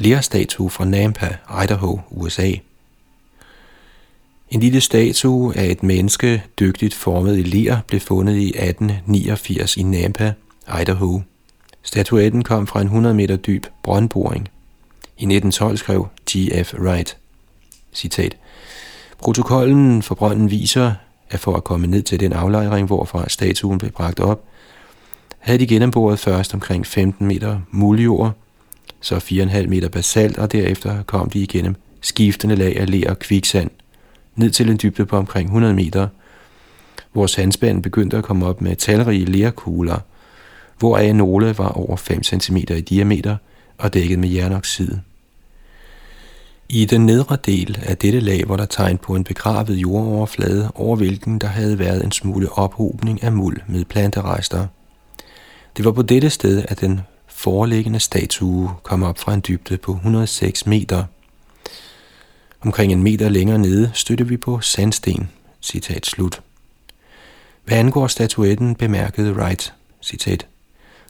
lerstatue 0.01 0.69
fra 0.69 0.85
Nampa, 0.85 1.37
Idaho, 1.63 1.99
USA. 2.11 2.51
En 4.51 4.59
lille 4.59 4.81
statue 4.81 5.57
af 5.57 5.65
et 5.65 5.83
menneske, 5.83 6.43
dygtigt 6.59 6.93
formet 6.93 7.37
i 7.37 7.41
ler, 7.41 7.77
blev 7.87 8.01
fundet 8.01 8.35
i 8.35 8.47
1889 8.47 9.77
i 9.77 9.83
Nampa, 9.83 10.33
Idaho. 10.81 11.21
Statuetten 11.83 12.43
kom 12.43 12.67
fra 12.67 12.81
en 12.81 12.87
100 12.87 13.15
meter 13.15 13.35
dyb 13.35 13.65
brøndboring. 13.83 14.49
I 15.17 15.23
1912 15.23 15.77
skrev 15.77 16.07
G.F. 16.31 16.73
Wright, 16.73 17.17
citat, 17.93 18.37
Protokollen 19.19 20.01
for 20.01 20.15
brønden 20.15 20.51
viser, 20.51 20.93
at 21.29 21.39
for 21.39 21.55
at 21.55 21.63
komme 21.63 21.87
ned 21.87 22.01
til 22.01 22.19
den 22.19 22.33
aflejring, 22.33 22.87
hvorfra 22.87 23.29
statuen 23.29 23.77
blev 23.77 23.91
bragt 23.91 24.19
op, 24.19 24.43
havde 25.39 25.59
de 25.59 25.67
gennemboret 25.67 26.19
først 26.19 26.53
omkring 26.53 26.85
15 26.85 27.27
meter 27.27 27.59
muljord, 27.69 28.33
så 29.01 29.15
4,5 29.15 29.67
meter 29.67 29.89
basalt, 29.89 30.37
og 30.37 30.51
derefter 30.51 31.03
kom 31.03 31.29
de 31.29 31.39
igennem 31.39 31.75
skiftende 32.01 32.55
lag 32.55 32.79
af 32.79 32.91
ler 32.91 33.09
og 33.09 33.19
kviksand, 33.19 33.69
ned 34.35 34.49
til 34.51 34.69
en 34.69 34.79
dybde 34.83 35.05
på 35.05 35.17
omkring 35.17 35.47
100 35.47 35.73
meter, 35.73 36.07
hvor 37.11 37.41
handspand 37.41 37.83
begyndte 37.83 38.17
at 38.17 38.23
komme 38.23 38.45
op 38.45 38.61
med 38.61 38.75
talrige 38.75 39.25
lerkugler, 39.25 39.99
hvoraf 40.79 41.15
nogle 41.15 41.57
var 41.57 41.69
over 41.69 41.95
5 41.95 42.23
cm 42.23 42.57
i 42.57 42.81
diameter 42.81 43.37
og 43.77 43.93
dækket 43.93 44.19
med 44.19 44.29
jernoxid. 44.29 44.97
I 46.69 46.85
den 46.85 47.05
nedre 47.05 47.37
del 47.45 47.79
af 47.83 47.97
dette 47.97 48.19
lag 48.19 48.43
var 48.47 48.57
der 48.57 48.65
tegn 48.65 48.97
på 48.97 49.15
en 49.15 49.23
begravet 49.23 49.75
jordoverflade, 49.75 50.71
over 50.75 50.95
hvilken 50.95 51.39
der 51.39 51.47
havde 51.47 51.79
været 51.79 52.03
en 52.03 52.11
smule 52.11 52.51
ophobning 52.51 53.23
af 53.23 53.31
muld 53.31 53.57
med 53.67 53.85
planterester. 53.85 54.67
Det 55.77 55.85
var 55.85 55.91
på 55.91 56.01
dette 56.01 56.29
sted, 56.29 56.63
at 56.67 56.81
den 56.81 57.01
foreliggende 57.27 57.99
statue 57.99 58.71
kom 58.83 59.03
op 59.03 59.19
fra 59.19 59.33
en 59.33 59.43
dybde 59.47 59.77
på 59.77 59.91
106 59.91 60.65
meter. 60.65 61.03
Omkring 62.61 62.91
en 62.91 63.03
meter 63.03 63.29
længere 63.29 63.57
nede 63.57 63.91
støtte 63.93 64.27
vi 64.27 64.37
på 64.37 64.59
sandsten. 64.59 65.29
Citat 65.61 66.05
slut. 66.05 66.41
Hvad 67.65 67.77
angår 67.77 68.07
statuetten, 68.07 68.75
bemærkede 68.75 69.33
Wright, 69.33 69.73
citat, 70.01 70.47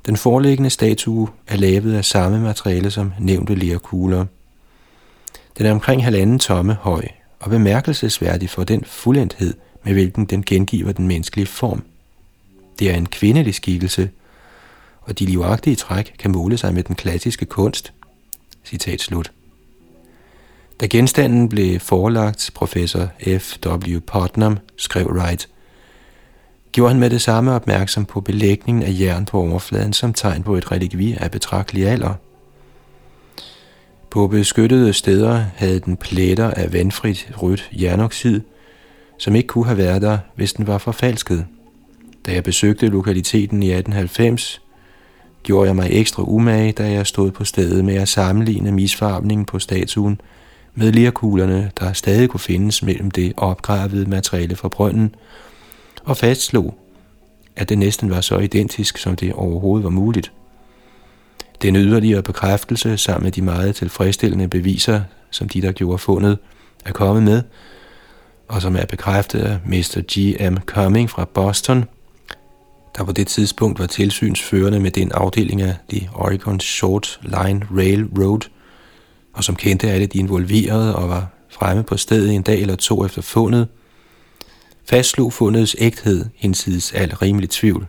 den 0.06 0.18
foreliggende 0.18 0.70
statue 0.70 1.28
er 1.48 1.56
lavet 1.56 1.94
af 1.94 2.06
samme 2.06 2.40
materiale 2.40 2.92
som 2.92 3.14
nævnte 3.20 3.56
lerkugler. 3.56 4.26
Den 5.58 5.66
er 5.66 5.72
omkring 5.72 6.04
halvanden 6.04 6.40
tomme 6.40 6.74
høj 6.74 7.08
og 7.40 7.50
bemærkelsesværdig 7.50 8.50
for 8.50 8.64
den 8.64 8.84
fuldendthed, 8.86 9.54
med 9.84 9.94
hvilken 9.94 10.26
den 10.26 10.44
gengiver 10.44 10.92
den 10.92 11.08
menneskelige 11.08 11.48
form. 11.48 11.84
Det 12.80 12.90
er 12.90 12.96
en 12.96 13.06
kvindelig 13.06 13.56
skikkelse, 13.56 14.10
og 15.02 15.20
de 15.20 15.26
livagtige 15.26 15.76
træk 15.76 16.16
kan 16.20 16.32
måle 16.32 16.58
sig 16.58 16.74
med 16.74 16.84
den 16.84 16.96
klassiske 16.96 17.46
kunst. 17.46 17.94
Citat 18.66 19.02
slut. 19.02 19.32
Da 20.82 20.86
genstanden 20.86 21.50
blev 21.50 21.80
forelagt 21.80 22.52
professor 22.56 23.10
F. 23.40 23.58
W. 23.66 24.00
Putnam, 24.00 24.58
skrev 24.76 25.08
Wright, 25.08 25.50
gjorde 26.72 26.92
han 26.92 27.00
med 27.00 27.10
det 27.10 27.22
samme 27.22 27.52
opmærksom 27.52 28.06
på 28.06 28.22
belægningen 28.22 28.84
af 28.84 28.96
jern 29.00 29.26
på 29.26 29.40
overfladen 29.40 29.94
som 29.94 30.14
tegn 30.14 30.44
på 30.44 30.56
et 30.56 30.72
relikvi 30.72 31.18
af 31.20 31.32
betragtelig 31.32 31.88
alder. 31.88 32.14
På 34.10 34.28
beskyttede 34.28 34.94
steder 34.94 35.46
havde 35.56 35.80
den 35.80 35.98
pletter 35.98 36.52
af 36.52 36.74
vandfrit 36.74 37.32
rødt 37.38 37.70
jernoxid, 37.72 38.42
som 39.18 39.36
ikke 39.36 39.48
kunne 39.48 39.66
have 39.66 39.78
været 39.78 40.02
der, 40.02 40.18
hvis 40.36 40.54
den 40.54 40.68
var 40.68 40.78
forfalsket. 40.78 41.46
Da 42.26 42.34
jeg 42.34 42.44
besøgte 42.44 42.88
lokaliteten 42.88 43.64
i 43.64 43.72
1890, 43.72 44.62
gjorde 45.44 45.68
jeg 45.68 45.76
mig 45.76 45.88
ekstra 45.92 46.24
umage, 46.24 46.72
da 46.72 46.92
jeg 46.92 47.08
stod 47.08 47.32
på 47.32 47.46
stedet 47.46 47.86
med 47.86 47.96
at 47.96 48.10
sammenligne 48.10 48.72
misfarvningen 48.72 49.46
på 49.46 49.60
statuen 49.60 50.22
med 50.76 50.92
lirkuglerne, 50.92 51.72
der 51.80 51.94
stadig 51.94 52.30
kunne 52.30 52.40
findes 52.40 52.84
mellem 52.84 53.12
det 53.12 53.34
opgravede 53.38 54.10
materiale 54.10 54.56
fra 54.56 54.68
brønden, 54.68 55.16
og 56.04 56.18
fastslog, 56.18 56.78
at 57.56 57.70
det 57.70 57.78
næsten 57.78 58.10
var 58.10 58.22
så 58.22 58.38
identisk, 58.38 58.98
som 58.98 59.16
det 59.16 59.34
overhovedet 59.34 59.84
var 59.84 59.90
muligt. 59.90 60.32
Den 61.62 61.76
yderligere 61.76 62.24
bekræftelse 62.24 62.98
sammen 62.98 63.24
med 63.24 63.32
de 63.32 63.42
meget 63.42 63.76
tilfredsstillende 63.76 64.48
beviser, 64.48 65.02
som 65.32 65.50
de, 65.50 65.62
der 65.62 65.72
gjorde 65.72 65.98
fundet, 65.98 66.38
er 66.86 66.92
kommet 66.92 67.24
med, 67.24 67.44
og 68.48 68.62
som 68.62 68.76
er 68.76 68.86
bekræftet 68.86 69.40
af 69.40 69.60
Mr. 69.66 70.02
G.M. 70.12 70.58
Cumming 70.58 71.10
fra 71.10 71.26
Boston, 71.26 71.86
der 72.98 73.04
på 73.04 73.12
det 73.12 73.28
tidspunkt 73.28 73.80
var 73.80 73.86
tilsynsførende 73.86 74.80
med 74.80 74.92
den 74.92 75.12
afdeling 75.12 75.62
af 75.62 75.76
The 75.90 76.10
Oregon 76.14 76.60
Short 76.60 77.20
Line 77.22 77.68
Railroad, 77.78 78.42
og 79.34 79.44
som 79.44 79.56
kendte 79.56 79.92
alle 79.92 80.06
de 80.06 80.18
involverede 80.18 80.96
og 80.96 81.10
var 81.10 81.28
fremme 81.50 81.84
på 81.84 81.98
stedet 81.98 82.36
en 82.36 82.42
dag 82.42 82.62
eller 82.62 82.76
to 82.76 83.06
efter 83.06 83.22
fundet, 83.22 83.68
fastslog 84.90 85.34
fundets 85.34 85.76
ægthed 85.80 86.26
hinsides 86.36 86.94
al 86.94 87.16
rimelig 87.16 87.50
tvivl. 87.50 87.88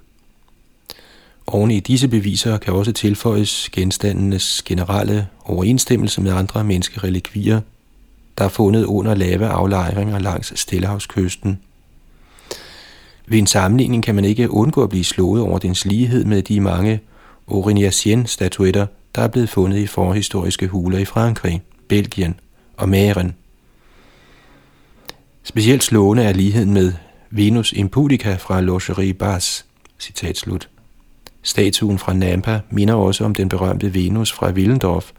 Oven 1.46 1.70
i 1.70 1.80
disse 1.80 2.08
beviser 2.08 2.58
kan 2.58 2.74
også 2.74 2.92
tilføjes 2.92 3.70
genstandenes 3.72 4.62
generelle 4.62 5.28
overensstemmelse 5.44 6.20
med 6.20 6.32
andre 6.32 6.64
menneskerelikvier, 6.64 7.60
der 8.38 8.44
er 8.44 8.48
fundet 8.48 8.84
under 8.84 9.14
lave 9.14 9.46
aflejringer 9.46 10.18
langs 10.18 10.60
Stillehavskysten. 10.60 11.58
Ved 13.26 13.38
en 13.38 13.46
sammenligning 13.46 14.02
kan 14.02 14.14
man 14.14 14.24
ikke 14.24 14.50
undgå 14.50 14.82
at 14.82 14.88
blive 14.88 15.04
slået 15.04 15.42
over 15.42 15.58
dens 15.58 15.84
lighed 15.84 16.24
med 16.24 16.42
de 16.42 16.60
mange 16.60 17.00
Aurignacienne-statuetter, 17.52 18.86
der 19.14 19.22
er 19.22 19.28
blevet 19.28 19.48
fundet 19.48 19.78
i 19.78 19.86
forhistoriske 19.86 20.68
huler 20.68 20.98
i 20.98 21.04
Frankrig, 21.04 21.62
Belgien 21.88 22.40
og 22.76 22.88
Mæren. 22.88 23.34
Specielt 25.42 25.84
slående 25.84 26.22
er 26.22 26.32
ligheden 26.32 26.74
med 26.74 26.92
Venus 27.30 27.72
Impudica 27.72 28.34
fra 28.34 28.60
Logerie 28.60 29.14
Bas. 29.14 29.64
Citat 29.98 30.36
slut. 30.36 30.68
Statuen 31.42 31.98
fra 31.98 32.12
Nampa 32.12 32.60
minder 32.70 32.94
også 32.94 33.24
om 33.24 33.34
den 33.34 33.48
berømte 33.48 33.94
Venus 33.94 34.32
fra 34.32 34.50
Willendorf, 34.50 35.10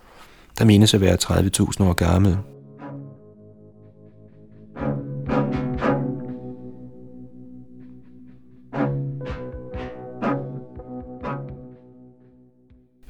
der 0.60 0.66
menes 0.66 0.94
at 0.94 1.02
være 1.02 1.18
30.000 1.24 1.84
år 1.84 1.94
gammel. 1.94 2.38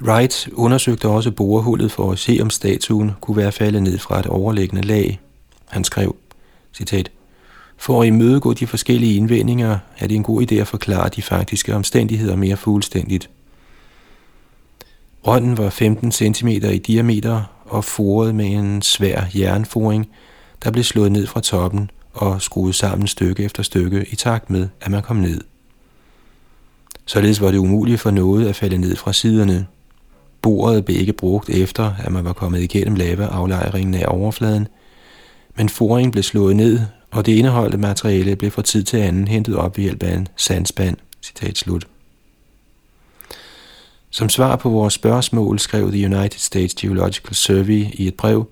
Wright 0.04 0.50
undersøgte 0.54 1.08
også 1.08 1.32
borehullet 1.32 1.92
for 1.92 2.12
at 2.12 2.20
se, 2.20 2.40
om 2.42 2.50
statuen 2.50 3.12
kunne 3.22 3.38
være 3.38 3.52
faldet 3.52 3.84
ned 3.84 4.00
fra 4.00 4.20
et 4.20 4.26
overliggende 4.26 4.82
lag. 4.82 5.20
Han 5.70 5.84
skrev, 5.84 6.16
citat, 6.74 7.12
For 7.78 8.02
at 8.02 8.08
imødegå 8.08 8.54
de 8.54 8.68
forskellige 8.68 9.16
indvendinger, 9.16 9.78
er 9.98 10.08
det 10.08 10.16
en 10.16 10.24
god 10.24 10.52
idé 10.52 10.56
at 10.56 10.68
forklare 10.68 11.10
de 11.10 11.22
faktiske 11.22 11.76
omstændigheder 11.76 12.36
mere 12.36 12.58
fuldstændigt. 12.58 13.30
Rønden 15.28 15.58
var 15.58 15.70
15 15.70 16.12
cm 16.12 16.48
i 16.48 16.78
diameter 16.78 17.44
og 17.66 17.84
foret 17.84 18.36
med 18.36 18.46
en 18.46 18.82
svær 18.82 19.24
jernforing, 19.36 20.10
der 20.64 20.72
blev 20.72 20.84
slået 20.84 21.12
ned 21.12 21.28
fra 21.28 21.42
toppen 21.42 21.92
og 22.14 22.42
skruet 22.42 22.76
sammen 22.76 23.08
stykke 23.08 23.44
efter 23.44 23.64
stykke 23.64 24.06
i 24.12 24.16
takt 24.16 24.50
med, 24.50 24.68
at 24.82 24.92
man 24.92 25.02
kom 25.02 25.16
ned. 25.16 25.42
Således 27.06 27.42
var 27.42 27.52
det 27.52 27.58
umuligt 27.58 28.02
for 28.02 28.12
noget 28.12 28.48
at 28.48 28.56
falde 28.56 28.78
ned 28.78 28.96
fra 28.96 29.14
siderne. 29.14 29.68
Bordet 30.44 30.86
blev 30.86 31.00
ikke 31.00 31.14
brugt 31.14 31.50
efter, 31.50 31.92
at 32.00 32.12
man 32.12 32.26
var 32.26 32.34
kommet 32.34 32.62
igennem 32.62 32.96
lavaaflejringen 32.96 33.94
af 33.94 34.06
overfladen, 34.08 34.68
men 35.56 35.70
foringen 35.70 36.12
blev 36.12 36.24
slået 36.24 36.56
ned, 36.56 36.80
og 37.12 37.26
det 37.26 37.32
indeholdte 37.32 37.78
materiale 37.78 38.36
blev 38.36 38.52
fra 38.52 38.62
tid 38.62 38.84
til 38.84 38.98
anden 38.98 39.28
hentet 39.28 39.56
op 39.56 39.78
ved 39.78 39.84
hjælp 39.84 40.04
af 40.04 40.14
en 40.14 40.28
sandspand. 40.36 40.98
Citat 41.22 41.58
slut. 41.58 41.88
Som 44.10 44.30
svar 44.30 44.56
på 44.56 44.70
vores 44.70 44.94
spørgsmål 44.94 45.60
skrev 45.60 45.92
The 45.92 46.06
United 46.06 46.40
States 46.40 46.74
Geological 46.76 47.36
Survey 47.36 47.86
i 47.94 48.08
et 48.08 48.16
brev, 48.16 48.48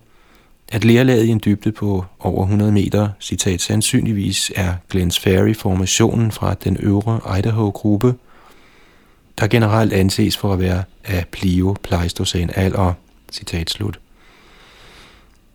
at 0.72 0.86
lerlaget 0.86 1.26
i 1.26 1.30
en 1.30 1.42
dybde 1.46 1.72
på 1.72 2.06
over 2.20 2.44
100 2.44 2.72
meter, 2.72 3.10
citat 3.20 3.62
sandsynligvis 3.62 4.52
er 4.56 4.74
Glens 4.90 5.20
Ferry-formationen 5.20 6.32
fra 6.32 6.54
den 6.54 6.78
øvre 6.80 7.40
Idaho-gruppe, 7.40 8.16
der 9.42 9.48
generelt 9.48 9.94
anses 9.94 10.38
for 10.38 10.54
at 10.54 10.60
være 10.60 10.84
af 11.04 11.26
plio-pleistocæn 11.32 12.50
alder. 12.56 12.94
Citat 13.32 13.70
slut. 13.70 14.00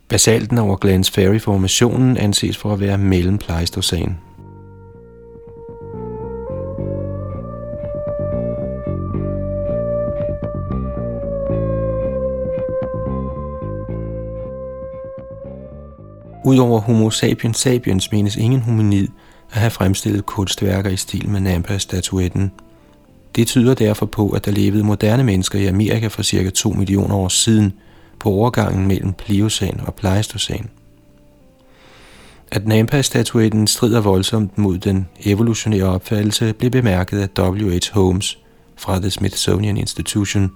Basalten 0.09 0.59
over 0.59 0.77
Glens 0.77 1.11
Ferry-formationen 1.11 2.16
anses 2.16 2.57
for 2.57 2.72
at 2.72 2.81
være 2.81 2.99
mellem 2.99 3.38
pleistocæn. 3.38 4.16
Udover 16.44 16.81
Homo 16.81 17.11
sapiens 17.11 17.59
sapiens 17.59 18.12
menes 18.12 18.37
ingen 18.37 18.61
hominid 18.61 19.09
at 19.53 19.61
have 19.61 19.70
fremstillet 19.70 20.27
kunstværker 20.27 20.90
i 20.90 20.96
stil 20.96 21.29
med 21.29 21.40
Nampa-statuetten– 21.40 22.53
det 23.37 23.46
tyder 23.46 23.75
derfor 23.75 24.07
på, 24.07 24.31
at 24.31 24.44
der 24.44 24.51
levede 24.51 24.85
moderne 24.85 25.25
mennesker 25.25 25.59
i 25.59 25.66
Amerika 25.66 26.07
for 26.07 26.22
cirka 26.22 26.51
2 26.51 26.70
millioner 26.70 27.14
år 27.14 27.29
siden 27.29 27.72
på 28.18 28.29
overgangen 28.29 28.87
mellem 28.87 29.12
Pliocæn 29.12 29.81
og 29.87 29.94
Pleistocæn. 29.94 30.70
At 32.51 32.66
Nampa-statuetten 32.66 33.66
strider 33.66 34.01
voldsomt 34.01 34.59
mod 34.59 34.79
den 34.79 35.09
evolutionære 35.25 35.85
opfattelse, 35.85 36.53
blev 36.53 36.70
bemærket 36.70 37.18
af 37.18 37.51
W.H. 37.51 37.92
Holmes 37.92 38.38
fra 38.77 38.99
The 38.99 39.11
Smithsonian 39.11 39.77
Institution. 39.77 40.53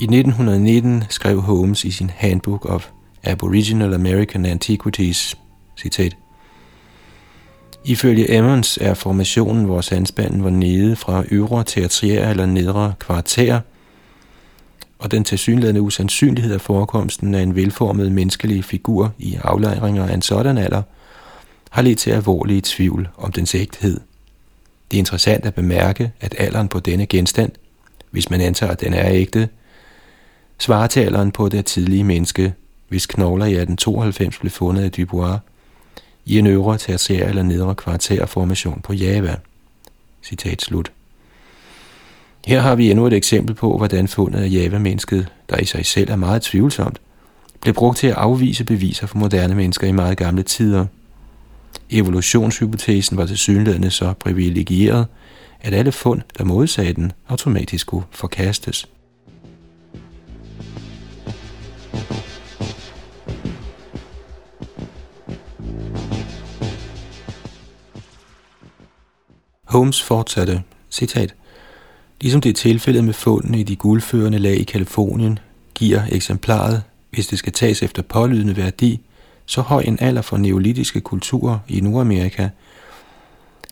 I 0.00 0.04
1919 0.04 1.04
skrev 1.08 1.40
Holmes 1.40 1.84
i 1.84 1.90
sin 1.90 2.10
Handbook 2.10 2.66
of 2.66 2.86
Aboriginal 3.22 3.94
American 3.94 4.46
Antiquities, 4.46 5.36
citat, 5.78 6.16
Ifølge 7.84 8.36
Emmons 8.36 8.78
er 8.80 8.94
formationen, 8.94 9.64
hvor 9.64 9.80
sandspanden 9.80 10.44
var 10.44 10.50
nede 10.50 10.96
fra 10.96 11.24
øvre 11.30 11.64
tertiær 11.64 12.30
eller 12.30 12.46
nedre 12.46 12.94
kvarter, 12.98 13.60
og 14.98 15.10
den 15.10 15.24
tilsyneladende 15.24 15.80
usandsynlighed 15.80 16.54
af 16.54 16.60
forekomsten 16.60 17.34
af 17.34 17.42
en 17.42 17.56
velformet 17.56 18.12
menneskelig 18.12 18.64
figur 18.64 19.12
i 19.18 19.38
aflejringer 19.42 20.06
af 20.06 20.14
en 20.14 20.22
sådan 20.22 20.58
alder, 20.58 20.82
har 21.70 21.82
ledt 21.82 21.98
til 21.98 22.10
alvorlige 22.10 22.60
tvivl 22.64 23.08
om 23.16 23.32
dens 23.32 23.54
ægthed. 23.54 24.00
Det 24.90 24.96
er 24.96 24.98
interessant 24.98 25.46
at 25.46 25.54
bemærke, 25.54 26.12
at 26.20 26.34
alderen 26.38 26.68
på 26.68 26.80
denne 26.80 27.06
genstand, 27.06 27.52
hvis 28.10 28.30
man 28.30 28.40
antager, 28.40 28.72
at 28.72 28.80
den 28.80 28.94
er 28.94 29.10
ægte, 29.10 29.48
svarer 30.58 30.86
til 30.86 31.00
alderen 31.00 31.30
på 31.30 31.48
det 31.48 31.66
tidlige 31.66 32.04
menneske, 32.04 32.54
hvis 32.88 33.06
knogler 33.06 33.44
i 33.44 33.54
1892 33.54 34.38
blev 34.38 34.50
fundet 34.50 34.82
af 34.82 34.92
Dubois, 34.92 35.38
i 36.26 36.38
en 36.38 36.46
øvre, 36.46 36.78
tertiær 36.78 37.28
eller 37.28 37.42
nedre 37.42 37.74
kvartærformation 37.74 38.80
på 38.84 38.92
Java. 38.92 39.36
Citat 40.22 40.62
slut. 40.62 40.92
Her 42.46 42.60
har 42.60 42.74
vi 42.74 42.90
endnu 42.90 43.06
et 43.06 43.12
eksempel 43.12 43.54
på, 43.54 43.76
hvordan 43.76 44.08
fundet 44.08 44.40
af 44.40 44.50
Java-mennesket, 44.52 45.28
der 45.50 45.56
i 45.56 45.64
sig 45.64 45.86
selv 45.86 46.10
er 46.10 46.16
meget 46.16 46.42
tvivlsomt, 46.42 47.00
blev 47.60 47.74
brugt 47.74 47.98
til 47.98 48.06
at 48.06 48.14
afvise 48.14 48.64
beviser 48.64 49.06
for 49.06 49.18
moderne 49.18 49.54
mennesker 49.54 49.86
i 49.86 49.92
meget 49.92 50.18
gamle 50.18 50.42
tider. 50.42 50.86
Evolutionshypotesen 51.90 53.16
var 53.16 53.26
til 53.26 53.38
synlædende 53.38 53.90
så 53.90 54.12
privilegieret, 54.12 55.06
at 55.60 55.74
alle 55.74 55.92
fund, 55.92 56.20
der 56.38 56.44
modsagde 56.44 56.94
den, 56.94 57.12
automatisk 57.28 57.86
kunne 57.86 58.02
forkastes. 58.10 58.88
Holmes 69.70 70.02
fortsatte, 70.02 70.62
citat, 70.90 71.34
Ligesom 72.20 72.40
det 72.40 72.48
er 72.48 72.54
tilfældet 72.54 73.04
med 73.04 73.12
fundene 73.12 73.60
i 73.60 73.62
de 73.62 73.76
guldførende 73.76 74.38
lag 74.38 74.56
i 74.56 74.62
Kalifornien, 74.62 75.38
giver 75.74 76.02
eksemplaret 76.12 76.82
hvis 77.10 77.26
det 77.26 77.38
skal 77.38 77.52
tages 77.52 77.82
efter 77.82 78.02
pålydende 78.02 78.56
værdi, 78.56 79.00
så 79.46 79.60
høj 79.60 79.82
en 79.86 79.98
alder 80.00 80.22
for 80.22 80.36
neolitiske 80.36 81.00
kulturer 81.00 81.58
i 81.68 81.80
Nordamerika, 81.80 82.48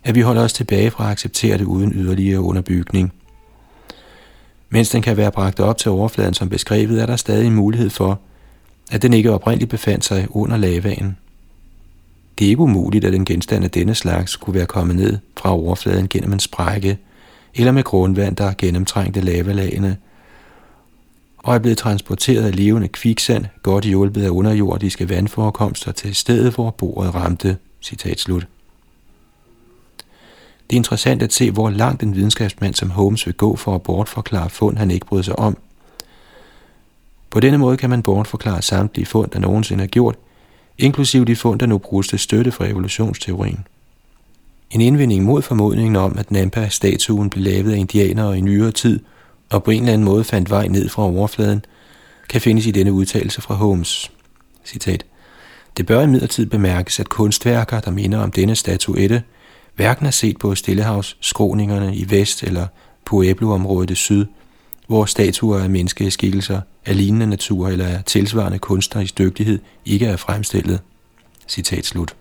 at 0.04 0.14
vi 0.14 0.20
holder 0.20 0.42
os 0.42 0.52
tilbage 0.52 0.90
fra 0.90 1.04
at 1.04 1.10
acceptere 1.10 1.58
det 1.58 1.64
uden 1.64 1.92
yderligere 1.94 2.40
underbygning. 2.40 3.12
Mens 4.70 4.90
den 4.90 5.02
kan 5.02 5.16
være 5.16 5.32
bragt 5.32 5.60
op 5.60 5.78
til 5.78 5.90
overfladen 5.90 6.34
som 6.34 6.48
beskrevet, 6.48 7.02
er 7.02 7.06
der 7.06 7.16
stadig 7.16 7.46
en 7.46 7.54
mulighed 7.54 7.90
for, 7.90 8.20
at 8.90 9.02
den 9.02 9.12
ikke 9.12 9.32
oprindeligt 9.32 9.70
befandt 9.70 10.04
sig 10.04 10.26
under 10.30 10.56
lavaen. 10.56 11.16
Det 12.38 12.44
er 12.44 12.48
ikke 12.48 12.62
umuligt, 12.62 13.04
at 13.04 13.14
en 13.14 13.24
genstand 13.24 13.64
af 13.64 13.70
denne 13.70 13.94
slags 13.94 14.36
kunne 14.36 14.54
være 14.54 14.66
kommet 14.66 14.96
ned 14.96 15.18
fra 15.36 15.52
overfladen 15.52 16.08
gennem 16.08 16.32
en 16.32 16.40
sprække, 16.40 16.98
eller 17.54 17.72
med 17.72 17.84
grundvand, 17.84 18.36
der 18.36 18.52
gennemtrængte 18.58 19.20
lavalagene, 19.20 19.96
og 21.38 21.54
er 21.54 21.58
blevet 21.58 21.78
transporteret 21.78 22.44
af 22.44 22.56
levende 22.56 22.88
kviksand, 22.88 23.44
godt 23.62 23.84
hjulpet 23.84 24.24
af 24.24 24.28
underjordiske 24.28 25.08
vandforekomster 25.08 25.92
til 25.92 26.14
stedet, 26.14 26.54
hvor 26.54 26.70
bordet 26.70 27.14
ramte. 27.14 27.56
Citat 27.82 28.20
slut. 28.20 28.46
Det 30.70 30.76
er 30.76 30.78
interessant 30.78 31.22
at 31.22 31.32
se, 31.32 31.50
hvor 31.50 31.70
langt 31.70 32.02
en 32.02 32.14
videnskabsmand 32.14 32.74
som 32.74 32.90
Holmes 32.90 33.26
vil 33.26 33.34
gå 33.34 33.56
for 33.56 33.74
at 33.74 33.82
bortforklare 33.82 34.50
fund, 34.50 34.78
han 34.78 34.90
ikke 34.90 35.06
bryder 35.06 35.22
sig 35.22 35.38
om. 35.38 35.56
På 37.30 37.40
denne 37.40 37.58
måde 37.58 37.76
kan 37.76 37.90
man 37.90 38.02
bortforklare 38.02 38.62
samtlige 38.62 39.06
fund, 39.06 39.30
der 39.30 39.38
nogensinde 39.38 39.84
er 39.84 39.88
gjort, 39.88 40.16
inklusive 40.78 41.24
de 41.24 41.36
fund, 41.36 41.60
der 41.60 41.66
nu 41.66 41.78
bruges 41.78 42.08
til 42.08 42.18
støtte 42.18 42.52
for 42.52 42.64
evolutionsteorien. 42.64 43.66
En 44.70 44.80
indvending 44.80 45.24
mod 45.24 45.42
formodningen 45.42 45.96
om, 45.96 46.18
at 46.18 46.30
Nampa-statuen 46.30 47.30
blev 47.30 47.44
lavet 47.44 47.72
af 47.72 47.76
indianere 47.76 48.38
i 48.38 48.40
nyere 48.40 48.70
tid, 48.70 49.00
og 49.50 49.64
på 49.64 49.70
en 49.70 49.80
eller 49.80 49.92
anden 49.92 50.04
måde 50.04 50.24
fandt 50.24 50.50
vej 50.50 50.66
ned 50.66 50.88
fra 50.88 51.02
overfladen, 51.02 51.64
kan 52.28 52.40
findes 52.40 52.66
i 52.66 52.70
denne 52.70 52.92
udtalelse 52.92 53.40
fra 53.40 53.54
Holmes. 53.54 54.10
Citat. 54.64 55.04
Det 55.76 55.86
bør 55.86 56.02
imidlertid 56.02 56.46
bemærkes, 56.46 57.00
at 57.00 57.08
kunstværker, 57.08 57.80
der 57.80 57.90
minder 57.90 58.18
om 58.18 58.30
denne 58.30 58.56
statuette, 58.56 59.22
hverken 59.76 60.06
er 60.06 60.10
set 60.10 60.38
på 60.38 60.54
Stillehavsskroningerne 60.54 61.96
i 61.96 62.10
vest 62.10 62.42
eller 62.42 62.66
Pueblo-området 63.04 63.90
i 63.90 63.94
syd, 63.94 64.26
hvor 64.88 65.04
statuer 65.04 65.60
af 65.62 65.70
menneskeskikkelser 65.70 66.60
af 66.86 66.96
lignende 66.96 67.26
natur 67.26 67.68
eller 67.68 67.86
af 67.86 68.04
tilsvarende 68.04 68.58
i 69.00 69.12
dygtighed 69.18 69.58
ikke 69.84 70.06
er 70.06 70.16
fremstillet. 70.16 70.80
Citat 71.48 71.86
slut. 71.86 72.16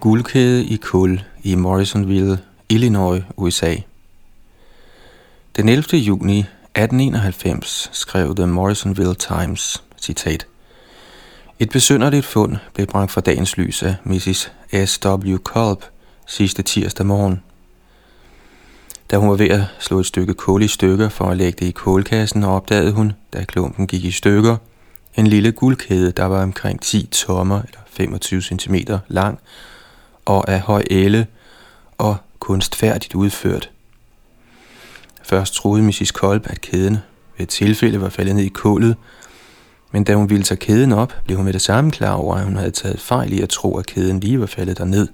Guldkæde 0.00 0.64
i 0.64 0.76
kul 0.76 1.22
i 1.42 1.54
Morrisonville, 1.54 2.38
Illinois, 2.68 3.22
USA. 3.36 3.76
Den 5.56 5.68
11. 5.68 5.98
juni 5.98 6.38
1891 6.38 7.90
skrev 7.92 8.36
The 8.36 8.46
Morrisonville 8.46 9.14
Times, 9.14 9.82
citat, 10.00 10.46
et 11.62 11.70
besynderligt 11.70 12.26
fund 12.26 12.56
blev 12.74 12.86
bragt 12.86 13.10
for 13.10 13.20
dagens 13.20 13.56
lys 13.56 13.82
af 13.82 13.94
Mrs. 14.04 14.52
S.W. 14.86 15.36
Kolb 15.36 15.84
sidste 16.26 16.62
tirsdag 16.62 17.06
morgen. 17.06 17.42
Da 19.10 19.16
hun 19.16 19.30
var 19.30 19.36
ved 19.36 19.48
at 19.50 19.62
slå 19.78 20.00
et 20.00 20.06
stykke 20.06 20.34
kul 20.34 20.62
i 20.62 20.68
stykker 20.68 21.08
for 21.08 21.24
at 21.24 21.36
lægge 21.36 21.56
det 21.60 21.66
i 21.66 21.70
kålkassen, 21.70 22.44
opdagede 22.44 22.92
hun, 22.92 23.12
da 23.32 23.44
klumpen 23.44 23.86
gik 23.86 24.04
i 24.04 24.10
stykker, 24.10 24.56
en 25.14 25.26
lille 25.26 25.52
guldkæde, 25.52 26.12
der 26.12 26.24
var 26.24 26.42
omkring 26.42 26.82
10 26.82 27.06
tommer 27.06 27.62
eller 27.62 27.80
25 27.86 28.42
cm 28.42 28.74
lang 29.08 29.38
og 30.24 30.48
af 30.48 30.60
høj 30.60 30.84
æle 30.90 31.26
og 31.98 32.16
kunstfærdigt 32.38 33.14
udført. 33.14 33.70
Først 35.22 35.54
troede 35.54 35.82
Mrs. 35.82 36.10
Kolb, 36.10 36.46
at 36.50 36.60
kæden 36.60 36.98
ved 37.36 37.42
et 37.42 37.48
tilfælde 37.48 38.00
var 38.00 38.08
faldet 38.08 38.36
ned 38.36 38.44
i 38.44 38.48
kullet, 38.48 38.96
men 39.92 40.04
da 40.04 40.14
hun 40.14 40.30
ville 40.30 40.44
tage 40.44 40.58
kæden 40.58 40.92
op, 40.92 41.14
blev 41.24 41.36
hun 41.36 41.44
med 41.44 41.52
det 41.52 41.62
samme 41.62 41.90
klar 41.90 42.12
over, 42.12 42.34
at 42.34 42.44
hun 42.44 42.56
havde 42.56 42.70
taget 42.70 43.00
fejl 43.00 43.32
i 43.32 43.40
at 43.40 43.48
tro, 43.48 43.78
at 43.78 43.86
kæden 43.86 44.20
lige 44.20 44.40
var 44.40 44.46
faldet 44.46 44.78
derned. 44.78 45.08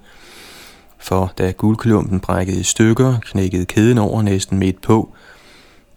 For 0.99 1.33
da 1.37 1.51
guldklumpen 1.51 2.19
brækkede 2.19 2.59
i 2.59 2.63
stykker, 2.63 3.17
knækkede 3.21 3.65
kæden 3.65 3.97
over 3.97 4.21
næsten 4.21 4.59
midt 4.59 4.81
på, 4.81 5.13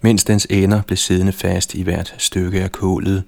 mens 0.01 0.25
dens 0.25 0.47
ender 0.51 0.83
blev 0.83 0.97
siddende 0.97 1.33
fast 1.33 1.75
i 1.75 1.83
hvert 1.83 2.14
stykke 2.19 2.62
af 2.62 2.73
kålet. 2.73 3.25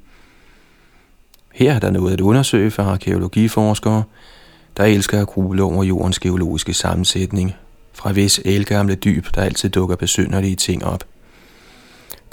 Her 1.52 1.74
er 1.74 1.78
der 1.78 1.90
noget 1.90 2.12
at 2.12 2.20
undersøge 2.20 2.70
for 2.70 2.82
arkeologiforskere, 2.82 4.02
der 4.76 4.84
elsker 4.84 5.20
at 5.20 5.26
gruble 5.26 5.62
over 5.62 5.84
jordens 5.84 6.18
geologiske 6.18 6.74
sammensætning, 6.74 7.54
fra 7.92 8.12
vis 8.12 8.40
elgamle 8.44 8.94
dyb, 8.94 9.26
der 9.34 9.42
altid 9.42 9.70
dukker 9.70 9.96
besynderlige 9.96 10.56
ting 10.56 10.84
op. 10.84 11.04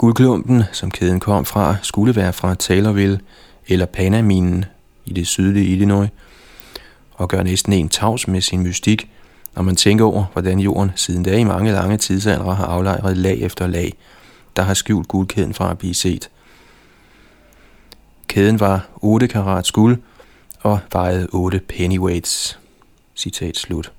Guldklumpen, 0.00 0.62
som 0.72 0.90
kæden 0.90 1.20
kom 1.20 1.44
fra, 1.44 1.76
skulle 1.82 2.16
være 2.16 2.32
fra 2.32 2.54
Taylorville 2.54 3.20
eller 3.66 3.86
Panaminen 3.86 4.64
i 5.04 5.12
det 5.12 5.26
sydlige 5.26 5.66
Illinois, 5.66 6.10
og 7.12 7.28
gør 7.28 7.42
næsten 7.42 7.72
en 7.72 7.88
tavs 7.88 8.28
med 8.28 8.40
sin 8.40 8.62
mystik, 8.62 9.10
når 9.56 9.62
man 9.62 9.76
tænker 9.76 10.04
over, 10.04 10.24
hvordan 10.32 10.58
jorden 10.58 10.90
siden 10.96 11.22
da 11.22 11.36
i 11.36 11.44
mange 11.44 11.72
lange 11.72 11.96
tidsaldre 11.96 12.54
har 12.54 12.66
aflejret 12.66 13.16
lag 13.16 13.38
efter 13.38 13.66
lag, 13.66 13.94
der 14.56 14.62
har 14.62 14.74
skjult 14.74 15.08
guldkæden 15.08 15.54
fra 15.54 15.70
at 15.70 15.78
blive 15.78 15.94
set. 15.94 16.30
Kæden 18.26 18.60
var 18.60 18.88
8 18.96 19.28
karat 19.28 19.70
guld, 19.72 19.98
og 20.60 20.78
vejede 20.92 21.28
8 21.32 21.60
pennyweights. 21.68 22.58
Citat 23.16 23.56
slut. 23.56 23.92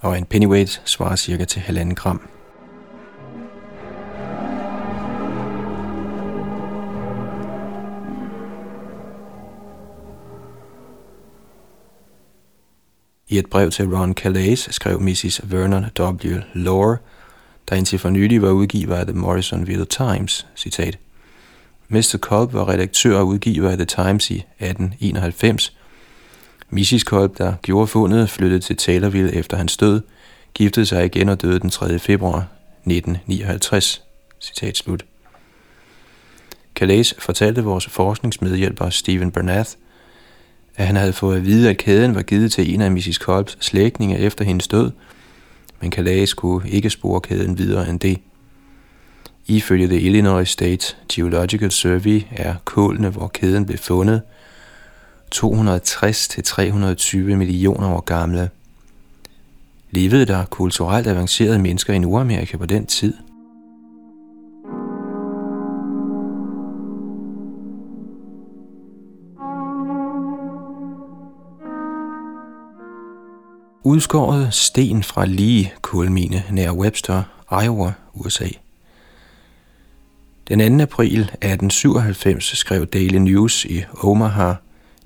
Og 0.00 0.18
en 0.18 0.24
pennyweight 0.24 0.82
svarer 0.84 1.16
cirka 1.16 1.44
til 1.44 1.62
halvanden 1.62 1.94
gram. 1.94 2.33
I 13.34 13.38
et 13.38 13.46
brev 13.46 13.70
til 13.70 13.96
Ron 13.96 14.14
Calais 14.14 14.68
skrev 14.70 15.00
Mrs. 15.00 15.40
Vernon 15.44 15.86
W. 16.00 16.36
Lore, 16.52 16.96
der 17.68 17.76
indtil 17.76 17.98
for 17.98 18.10
nylig 18.10 18.42
var 18.42 18.50
udgiver 18.50 18.96
af 18.96 19.06
The 19.06 19.16
Morrisonville 19.16 19.84
Times, 19.84 20.46
citat, 20.56 20.98
Mr. 21.88 22.18
Kolb 22.20 22.52
var 22.52 22.68
redaktør 22.68 23.18
og 23.18 23.26
udgiver 23.26 23.70
af 23.70 23.76
The 23.76 23.84
Times 23.84 24.30
i 24.30 24.34
1891. 24.34 25.76
Mrs. 26.70 27.04
Kolb, 27.04 27.38
der 27.38 27.54
gjorde 27.62 27.86
fundet, 27.86 28.30
flyttede 28.30 28.60
til 28.60 28.76
Taylorville 28.76 29.34
efter 29.34 29.56
hans 29.56 29.76
død, 29.76 30.00
giftede 30.54 30.86
sig 30.86 31.04
igen 31.04 31.28
og 31.28 31.42
døde 31.42 31.60
den 31.60 31.70
3. 31.70 31.98
februar 31.98 32.48
1959. 32.86 34.02
Citat 34.40 34.76
slut. 34.76 35.04
Calais 36.74 37.14
fortalte 37.18 37.64
vores 37.64 37.86
forskningsmedhjælper 37.86 38.90
Stephen 38.90 39.30
Bernath, 39.30 39.70
at 40.76 40.86
han 40.86 40.96
havde 40.96 41.12
fået 41.12 41.36
at 41.36 41.44
vide, 41.44 41.70
at 41.70 41.78
kæden 41.78 42.14
var 42.14 42.22
givet 42.22 42.52
til 42.52 42.74
en 42.74 42.80
af 42.80 42.90
Mrs. 42.90 43.18
Kolbs 43.18 43.56
slægtninge 43.60 44.18
efter 44.18 44.44
hendes 44.44 44.68
død, 44.68 44.90
men 45.80 45.92
Calais 45.92 46.34
kunne 46.34 46.70
ikke 46.70 46.90
spore 46.90 47.20
kæden 47.20 47.58
videre 47.58 47.88
end 47.88 48.00
det. 48.00 48.18
Ifølge 49.46 49.88
det 49.88 50.02
Illinois 50.02 50.48
State 50.48 50.96
Geological 51.12 51.70
Survey 51.70 52.22
er 52.30 52.54
kålene, 52.64 53.08
hvor 53.08 53.28
kæden 53.28 53.66
blev 53.66 53.78
fundet, 53.78 54.22
260-320 55.34 57.16
millioner 57.16 57.88
år 57.88 58.00
gamle. 58.00 58.50
Levede 59.90 60.26
der 60.26 60.44
kulturelt 60.44 61.06
avancerede 61.06 61.58
mennesker 61.58 61.92
i 61.92 61.98
Nordamerika 61.98 62.56
på 62.56 62.66
den 62.66 62.86
tid? 62.86 63.14
Udskåret 73.84 74.54
sten 74.54 75.02
fra 75.02 75.24
Lee 75.24 75.70
kulmine 75.82 76.44
nær 76.50 76.70
Webster, 76.70 77.22
Iowa, 77.64 77.92
USA– 78.14 78.48
den 80.48 80.78
2. 80.78 80.82
april 80.82 81.20
1897 81.20 82.56
skrev 82.58 82.86
Daily 82.86 83.18
News 83.18 83.64
i 83.64 83.84
Omaha, 84.02 84.54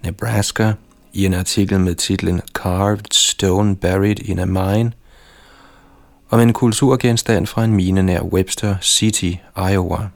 Nebraska, 0.02 0.72
i 1.12 1.26
en 1.26 1.34
artikel 1.34 1.80
med 1.80 1.94
titlen 1.94 2.40
Carved 2.54 3.12
Stone 3.12 3.76
Buried 3.76 4.18
in 4.18 4.38
a 4.38 4.44
Mine, 4.44 4.92
om 6.30 6.40
en 6.40 6.52
kulturgenstand 6.52 7.46
fra 7.46 7.64
en 7.64 7.72
mine 7.72 8.02
nær 8.02 8.20
Webster 8.20 8.76
City, 8.80 9.32
Iowa. 9.72 10.08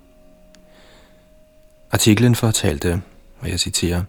Artiklen 1.93 2.35
fortalte, 2.35 3.03
og 3.41 3.51
jeg 3.51 3.61
citerer, 3.61 4.03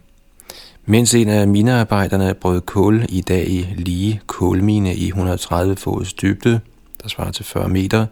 mens 0.86 1.14
en 1.14 1.30
af 1.30 1.48
minearbejderne 1.48 2.34
brød 2.34 2.62
kul 2.62 3.06
i 3.10 3.22
dag 3.22 3.48
i 3.50 3.68
lige 3.76 4.22
kulmine 4.28 4.96
i 4.96 5.08
130 5.08 5.76
fods 5.76 6.14
dybde, 6.14 6.60
der 7.04 7.10
svarer 7.10 7.32
til 7.32 7.46
40 7.46 7.70
meter, 7.70 8.06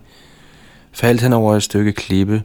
faldt 0.91 1.21
han 1.21 1.33
over 1.33 1.55
et 1.55 1.63
stykke 1.63 1.93
klippe, 1.93 2.43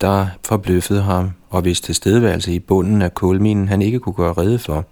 der 0.00 0.26
forbløffede 0.46 1.02
ham, 1.02 1.30
og 1.50 1.62
hvis 1.62 1.80
tilstedeværelse 1.80 2.54
i 2.54 2.58
bunden 2.58 3.02
af 3.02 3.14
kulminen 3.14 3.68
han 3.68 3.82
ikke 3.82 3.98
kunne 3.98 4.14
gøre 4.14 4.32
rede 4.32 4.58
for. 4.58 4.86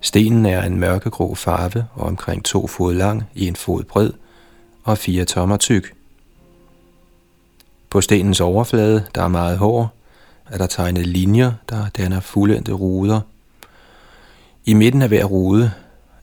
Stenen 0.00 0.46
er 0.46 0.62
en 0.62 0.80
mørkegrå 0.80 1.34
farve 1.34 1.86
og 1.94 2.06
omkring 2.06 2.44
to 2.44 2.66
fod 2.66 2.94
lang, 2.94 3.24
en 3.36 3.56
fod 3.56 3.84
bred 3.84 4.10
og 4.84 4.98
fire 4.98 5.24
tommer 5.24 5.56
tyk. 5.56 5.94
På 7.90 8.00
stenens 8.00 8.40
overflade, 8.40 9.06
der 9.14 9.22
er 9.22 9.28
meget 9.28 9.58
hård, 9.58 9.88
er 10.50 10.58
der 10.58 10.66
tegnet 10.66 11.06
linjer, 11.06 11.52
der 11.68 11.88
danner 11.88 12.20
fuldendte 12.20 12.72
ruder. 12.72 13.20
I 14.64 14.74
midten 14.74 15.02
af 15.02 15.08
hver 15.08 15.24
rude 15.24 15.72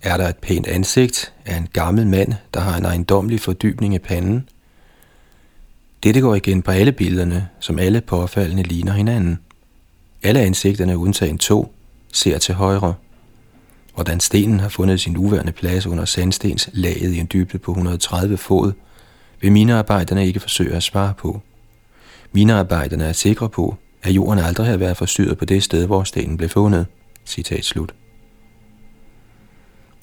er 0.01 0.17
der 0.17 0.27
et 0.27 0.37
pænt 0.37 0.67
ansigt 0.67 1.33
af 1.45 1.57
en 1.57 1.67
gammel 1.73 2.07
mand, 2.07 2.33
der 2.53 2.59
har 2.59 2.77
en 2.77 2.85
ejendomlig 2.85 3.39
fordybning 3.39 3.93
i 3.95 3.99
panden. 3.99 4.49
Dette 6.03 6.21
går 6.21 6.35
igen 6.35 6.61
på 6.61 6.71
alle 6.71 6.91
billederne, 6.91 7.47
som 7.59 7.79
alle 7.79 8.01
påfaldende 8.01 8.63
ligner 8.63 8.93
hinanden. 8.93 9.39
Alle 10.23 10.39
ansigterne 10.39 10.97
undtagen 10.97 11.37
to 11.37 11.73
ser 12.13 12.37
til 12.37 12.55
højre. 12.55 12.93
Hvordan 13.95 14.19
stenen 14.19 14.59
har 14.59 14.69
fundet 14.69 15.01
sin 15.01 15.13
nuværende 15.13 15.51
plads 15.51 15.85
under 15.85 16.05
sandstens 16.05 16.69
laget 16.73 17.13
i 17.13 17.19
en 17.19 17.29
dybde 17.33 17.57
på 17.57 17.71
130 17.71 18.37
fod, 18.37 18.71
vil 19.41 19.51
minearbejderne 19.51 20.27
ikke 20.27 20.39
forsøge 20.39 20.75
at 20.75 20.83
svare 20.83 21.13
på. 21.17 21.41
Minearbejderne 22.31 23.03
er 23.03 23.13
sikre 23.13 23.49
på, 23.49 23.77
at 24.03 24.11
jorden 24.11 24.43
aldrig 24.43 24.65
havde 24.65 24.79
været 24.79 24.97
forstyrret 24.97 25.37
på 25.37 25.45
det 25.45 25.63
sted, 25.63 25.85
hvor 25.85 26.03
stenen 26.03 26.37
blev 26.37 26.49
fundet. 26.49 26.85
Citat 27.25 27.65
slut. 27.65 27.93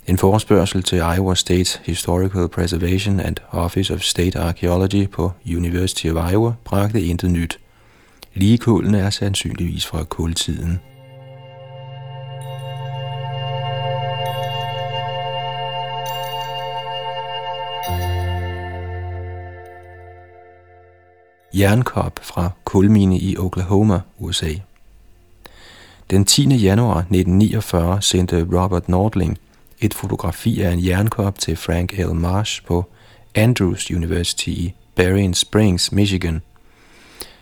En 0.07 0.18
forespørgsel 0.18 0.82
til 0.82 0.99
Iowa 0.99 1.34
State 1.34 1.80
Historical 1.84 2.49
Preservation 2.49 3.20
and 3.20 3.36
Office 3.51 3.95
of 3.95 4.01
State 4.01 4.38
Archaeology 4.38 5.09
på 5.09 5.32
University 5.47 6.07
of 6.07 6.32
Iowa 6.32 6.53
bragte 6.64 7.03
intet 7.03 7.30
nyt. 7.30 7.59
Ligekålene 8.34 8.99
er 8.99 9.11
sandsynligvis 9.11 9.86
fra 9.86 10.05
kultiden. 10.05 10.80
Jernkop 21.59 22.21
fra 22.23 22.51
kulmine 22.65 23.19
i 23.19 23.37
Oklahoma, 23.37 24.01
USA. 24.19 24.51
Den 26.11 26.25
10. 26.25 26.55
januar 26.55 26.99
1949 26.99 28.03
sendte 28.03 28.47
Robert 28.53 28.89
Nordling 28.89 29.39
et 29.81 29.95
fotografi 29.95 30.61
af 30.61 30.73
en 30.73 30.85
jernkop 30.85 31.39
til 31.39 31.57
Frank 31.57 31.93
L. 31.99 32.15
Marsh 32.15 32.65
på 32.67 32.85
Andrews 33.35 33.91
University 33.91 34.49
i 34.49 34.75
Berrien 34.95 35.35
Springs, 35.35 35.93
Michigan. 35.93 36.43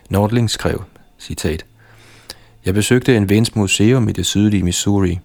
Nordling 0.09 0.49
skrev, 0.49 0.83
citat, 1.19 1.65
Jeg 2.65 2.73
besøgte 2.73 3.17
en 3.17 3.29
vens 3.29 3.55
museum 3.55 4.09
i 4.09 4.11
det 4.11 4.25
sydlige 4.25 4.63
Missouri. 4.63 5.19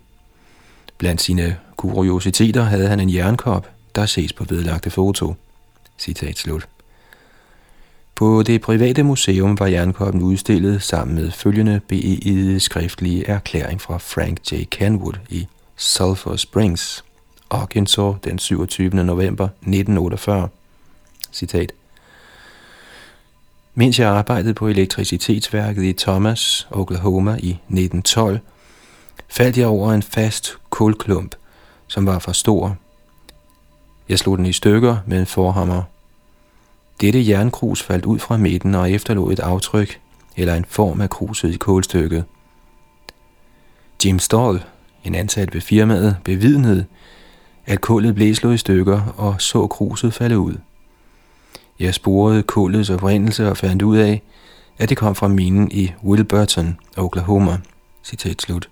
Blandt 0.98 1.22
sine 1.22 1.56
kuriositeter 1.76 2.62
havde 2.62 2.88
han 2.88 3.00
en 3.00 3.14
jernkop, 3.14 3.70
der 3.94 4.06
ses 4.06 4.32
på 4.32 4.44
vedlagte 4.44 4.90
foto. 4.90 5.34
Citat 5.98 6.38
slut. 6.38 6.68
På 8.18 8.42
det 8.42 8.60
private 8.60 9.02
museum 9.02 9.58
var 9.58 9.66
jernkoppen 9.66 10.22
udstillet 10.22 10.82
sammen 10.82 11.14
med 11.14 11.30
følgende 11.30 11.80
beegede 11.88 12.60
skriftlige 12.60 13.28
erklæring 13.28 13.80
fra 13.80 13.98
Frank 13.98 14.52
J. 14.52 14.54
Kenwood 14.70 15.14
i 15.28 15.46
Sulphur 15.76 16.36
Springs, 16.36 17.04
Arkansas 17.50 18.14
den 18.24 18.38
27. 18.38 18.90
november 19.04 19.44
1948. 19.44 20.48
Citat. 21.32 21.72
Mens 23.74 23.98
jeg 23.98 24.08
arbejdede 24.08 24.54
på 24.54 24.68
elektricitetsværket 24.68 25.84
i 25.84 25.92
Thomas, 25.92 26.68
Oklahoma 26.70 27.30
i 27.30 27.50
1912, 27.50 28.38
faldt 29.28 29.58
jeg 29.58 29.66
over 29.66 29.92
en 29.92 30.02
fast 30.02 30.56
kulklump, 30.70 31.34
som 31.86 32.06
var 32.06 32.18
for 32.18 32.32
stor. 32.32 32.76
Jeg 34.08 34.18
slog 34.18 34.38
den 34.38 34.46
i 34.46 34.52
stykker 34.52 34.96
med 35.06 35.20
en 35.20 35.26
forhammer– 35.26 35.82
dette 37.00 37.28
jernkrus 37.28 37.82
faldt 37.82 38.04
ud 38.04 38.18
fra 38.18 38.36
midten 38.36 38.74
og 38.74 38.90
efterlod 38.90 39.32
et 39.32 39.40
aftryk, 39.40 40.00
eller 40.36 40.54
en 40.54 40.64
form 40.68 41.00
af 41.00 41.10
kruset 41.10 41.54
i 41.54 41.56
kålstykket. 41.56 42.24
Jim 44.04 44.18
Stall, 44.18 44.64
en 45.04 45.14
ansat 45.14 45.54
ved 45.54 45.60
firmaet, 45.60 46.16
bevidnede, 46.24 46.84
at 47.66 47.80
kullet 47.80 48.14
blev 48.14 48.34
slået 48.34 48.54
i 48.54 48.58
stykker 48.58 49.14
og 49.16 49.40
så 49.40 49.66
kruset 49.66 50.14
falde 50.14 50.38
ud. 50.38 50.54
Jeg 51.78 51.94
sporede 51.94 52.42
kullets 52.42 52.90
oprindelse 52.90 53.50
og 53.50 53.56
fandt 53.56 53.82
ud 53.82 53.96
af, 53.96 54.22
at 54.78 54.88
det 54.88 54.96
kom 54.96 55.14
fra 55.14 55.28
minen 55.28 55.70
i 55.70 55.92
Wilburton, 56.04 56.78
Oklahoma. 56.96 57.58
Citat 58.04 58.42
slut. 58.42 58.68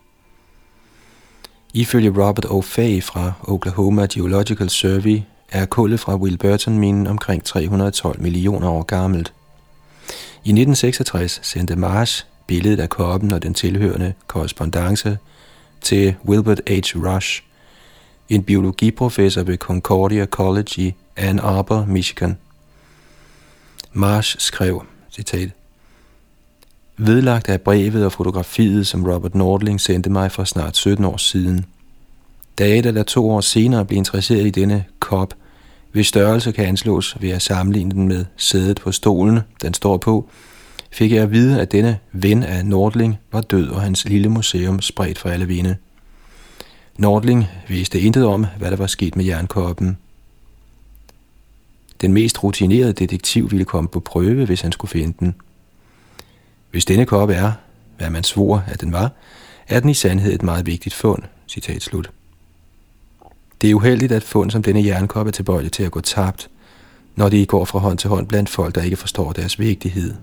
Ifølge 1.74 2.10
Robert 2.10 2.44
O'Fay 2.44 3.00
fra 3.00 3.32
Oklahoma 3.42 4.06
Geological 4.12 4.70
Survey 4.70 5.20
er 5.48 5.66
kullet 5.66 6.00
fra 6.00 6.16
Wilburton-minen 6.16 7.06
omkring 7.06 7.44
312 7.44 8.20
millioner 8.20 8.68
år 8.68 8.82
gammelt. 8.82 9.32
I 10.44 10.50
1966 10.50 11.40
sendte 11.42 11.76
Mars 11.76 12.26
billedet 12.46 12.80
af 12.80 12.88
koppen 12.88 13.32
og 13.32 13.42
den 13.42 13.54
tilhørende 13.54 14.14
korrespondence 14.26 15.18
til 15.80 16.14
Wilbert 16.24 16.60
H. 16.68 16.72
Rush, 16.96 17.42
en 18.28 18.42
biologiprofessor 18.42 19.42
ved 19.42 19.56
Concordia 19.56 20.26
College 20.26 20.82
i 20.82 20.94
Ann 21.16 21.38
Arbor, 21.38 21.84
Michigan. 21.88 22.38
Marsh 23.92 24.36
skrev, 24.38 24.86
citat, 25.10 25.50
Vedlagt 26.98 27.48
af 27.48 27.60
brevet 27.60 28.04
og 28.04 28.12
fotografiet, 28.12 28.86
som 28.86 29.06
Robert 29.06 29.34
Nordling 29.34 29.80
sendte 29.80 30.10
mig 30.10 30.32
for 30.32 30.44
snart 30.44 30.76
17 30.76 31.04
år 31.04 31.16
siden– 31.16 31.64
da 32.58 32.78
et 32.78 32.86
eller 32.86 33.02
to 33.02 33.30
år 33.30 33.40
senere 33.40 33.84
blev 33.84 33.96
interesseret 33.96 34.46
i 34.46 34.50
denne 34.50 34.84
kop, 34.98 35.34
hvis 35.92 36.06
størrelse 36.06 36.52
kan 36.52 36.66
anslås 36.66 37.16
ved 37.20 37.30
at 37.30 37.42
sammenligne 37.42 37.90
den 37.90 38.08
med 38.08 38.24
sædet 38.36 38.80
på 38.80 38.92
stolen, 38.92 39.40
den 39.62 39.74
står 39.74 39.96
på, 39.96 40.28
fik 40.90 41.12
jeg 41.12 41.22
at 41.22 41.32
vide, 41.32 41.60
at 41.60 41.72
denne 41.72 41.98
ven 42.12 42.42
af 42.42 42.66
Nordling 42.66 43.18
var 43.32 43.40
død, 43.40 43.68
og 43.68 43.80
hans 43.80 44.04
lille 44.04 44.28
museum 44.28 44.80
spredt 44.80 45.18
for 45.18 45.28
alle 45.28 45.46
vinde. 45.46 45.76
Nordling 46.98 47.46
vidste 47.68 48.00
intet 48.00 48.26
om, 48.26 48.46
hvad 48.58 48.70
der 48.70 48.76
var 48.76 48.86
sket 48.86 49.16
med 49.16 49.24
jernkoppen. 49.24 49.98
Den 52.00 52.12
mest 52.12 52.44
rutinerede 52.44 52.92
detektiv 52.92 53.50
ville 53.50 53.64
komme 53.64 53.88
på 53.88 54.00
prøve, 54.00 54.44
hvis 54.44 54.60
han 54.60 54.72
skulle 54.72 54.90
finde 54.90 55.14
den. 55.20 55.34
Hvis 56.70 56.84
denne 56.84 57.06
kop 57.06 57.30
er, 57.30 57.52
hvad 57.98 58.10
man 58.10 58.24
svor, 58.24 58.64
at 58.66 58.80
den 58.80 58.92
var, 58.92 59.10
er 59.68 59.80
den 59.80 59.90
i 59.90 59.94
sandhed 59.94 60.32
et 60.32 60.42
meget 60.42 60.66
vigtigt 60.66 60.94
fund. 60.94 61.22
Citat 61.48 61.82
slut. 61.82 62.10
Det 63.60 63.70
er 63.70 63.74
uheldigt, 63.74 64.12
at 64.12 64.22
fund 64.22 64.50
som 64.50 64.62
denne 64.62 64.84
jernkop 64.84 65.26
er 65.26 65.30
tilbøjelig 65.30 65.72
til 65.72 65.82
at 65.82 65.90
gå 65.90 66.00
tabt, 66.00 66.50
når 67.14 67.28
de 67.28 67.46
går 67.46 67.64
fra 67.64 67.78
hånd 67.78 67.98
til 67.98 68.10
hånd 68.10 68.28
blandt 68.28 68.48
folk, 68.48 68.74
der 68.74 68.82
ikke 68.82 68.96
forstår 68.96 69.32
deres 69.32 69.58
vigtighed. 69.58 70.14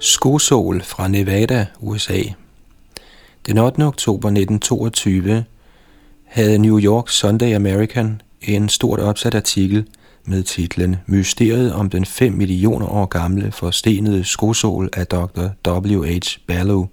Skosol 0.00 0.82
fra 0.82 1.08
Nevada, 1.08 1.66
USA. 1.80 2.22
Den 3.46 3.58
8. 3.58 3.82
oktober 3.82 4.28
1922 4.28 5.44
havde 6.24 6.58
New 6.58 6.80
York 6.80 7.08
Sunday 7.08 7.54
American 7.54 8.22
en 8.42 8.68
stort 8.68 9.00
opsat 9.00 9.34
artikel– 9.34 9.86
med 10.24 10.42
titlen 10.42 10.96
Mysteriet 11.06 11.72
om 11.72 11.90
den 11.90 12.04
5 12.04 12.32
millioner 12.32 12.86
år 12.86 13.06
gamle 13.06 13.52
forstenede 13.52 14.24
skosål 14.24 14.90
af 14.92 15.06
Dr. 15.06 15.68
W.H. 15.68 16.38
Ballow. 16.46 16.88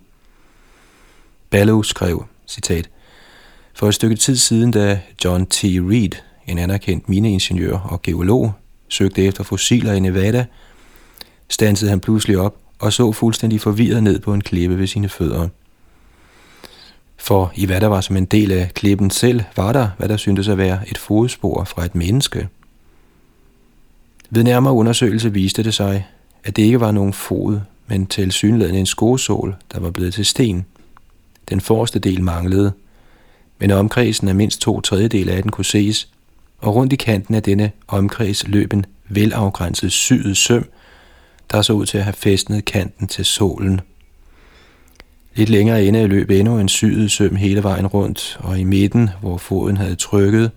Ballow 1.49 1.81
skrev, 1.81 2.25
citat, 2.47 2.89
For 3.73 3.87
et 3.87 3.95
stykke 3.95 4.15
tid 4.15 4.35
siden, 4.35 4.71
da 4.71 5.01
John 5.25 5.45
T. 5.45 5.63
Reed, 5.63 6.11
en 6.47 6.57
anerkendt 6.57 7.09
mineingeniør 7.09 7.77
og 7.77 8.01
geolog, 8.01 8.53
søgte 8.89 9.25
efter 9.25 9.43
fossiler 9.43 9.93
i 9.93 9.99
Nevada, 9.99 10.45
stansede 11.49 11.89
han 11.89 11.99
pludselig 11.99 12.37
op 12.37 12.55
og 12.79 12.93
så 12.93 13.11
fuldstændig 13.11 13.61
forvirret 13.61 14.03
ned 14.03 14.19
på 14.19 14.33
en 14.33 14.41
klippe 14.41 14.77
ved 14.77 14.87
sine 14.87 15.09
fødder. 15.09 15.47
For 17.17 17.51
i 17.55 17.65
hvad 17.65 17.81
der 17.81 17.87
var 17.87 18.01
som 18.01 18.17
en 18.17 18.25
del 18.25 18.51
af 18.51 18.71
klippen 18.73 19.09
selv, 19.09 19.41
var 19.55 19.73
der, 19.73 19.89
hvad 19.97 20.09
der 20.09 20.17
syntes 20.17 20.47
at 20.47 20.57
være 20.57 20.89
et 20.89 20.97
fodspor 20.97 21.63
fra 21.63 21.85
et 21.85 21.95
menneske– 21.95 22.47
ved 24.29 24.43
nærmere 24.43 24.73
undersøgelse 24.73 25.33
viste 25.33 25.63
det 25.63 25.73
sig, 25.73 26.07
at 26.43 26.55
det 26.55 26.63
ikke 26.63 26.79
var 26.79 26.91
nogen 26.91 27.13
fod, 27.13 27.59
men 27.87 28.05
til 28.05 28.31
synlædende 28.31 28.79
en 28.79 28.85
skosål, 28.85 29.55
der 29.73 29.79
var 29.79 29.91
blevet 29.91 30.13
til 30.13 30.25
sten. 30.25 30.65
Den 31.49 31.61
forreste 31.61 31.99
del 31.99 32.23
manglede, 32.23 32.71
men 33.59 33.71
omkredsen 33.71 34.27
af 34.27 34.35
mindst 34.35 34.61
to 34.61 34.81
tredjedele 34.81 35.31
af 35.31 35.41
den 35.41 35.51
kunne 35.51 35.65
ses, 35.65 36.09
og 36.59 36.75
rundt 36.75 36.93
i 36.93 36.95
kanten 36.95 37.35
af 37.35 37.43
denne 37.43 37.71
omkreds 37.87 38.47
løb 38.47 38.73
en 38.73 38.85
velafgrænset 39.09 39.91
syet 39.91 40.37
søm, 40.37 40.69
der 41.51 41.61
så 41.61 41.73
ud 41.73 41.85
til 41.85 41.97
at 41.97 42.03
have 42.03 42.13
fæstnet 42.13 42.65
kanten 42.65 43.07
til 43.07 43.25
sålen. 43.25 43.81
Lidt 45.35 45.49
længere 45.49 45.85
inde 45.85 46.07
løb 46.07 46.31
endnu 46.31 46.59
en 46.59 46.69
syet 46.69 47.11
søm 47.11 47.35
hele 47.35 47.63
vejen 47.63 47.87
rundt, 47.87 48.39
og 48.39 48.59
i 48.59 48.63
midten, 48.63 49.09
hvor 49.21 49.37
foden 49.37 49.77
havde 49.77 49.95
trykket, 49.95 50.51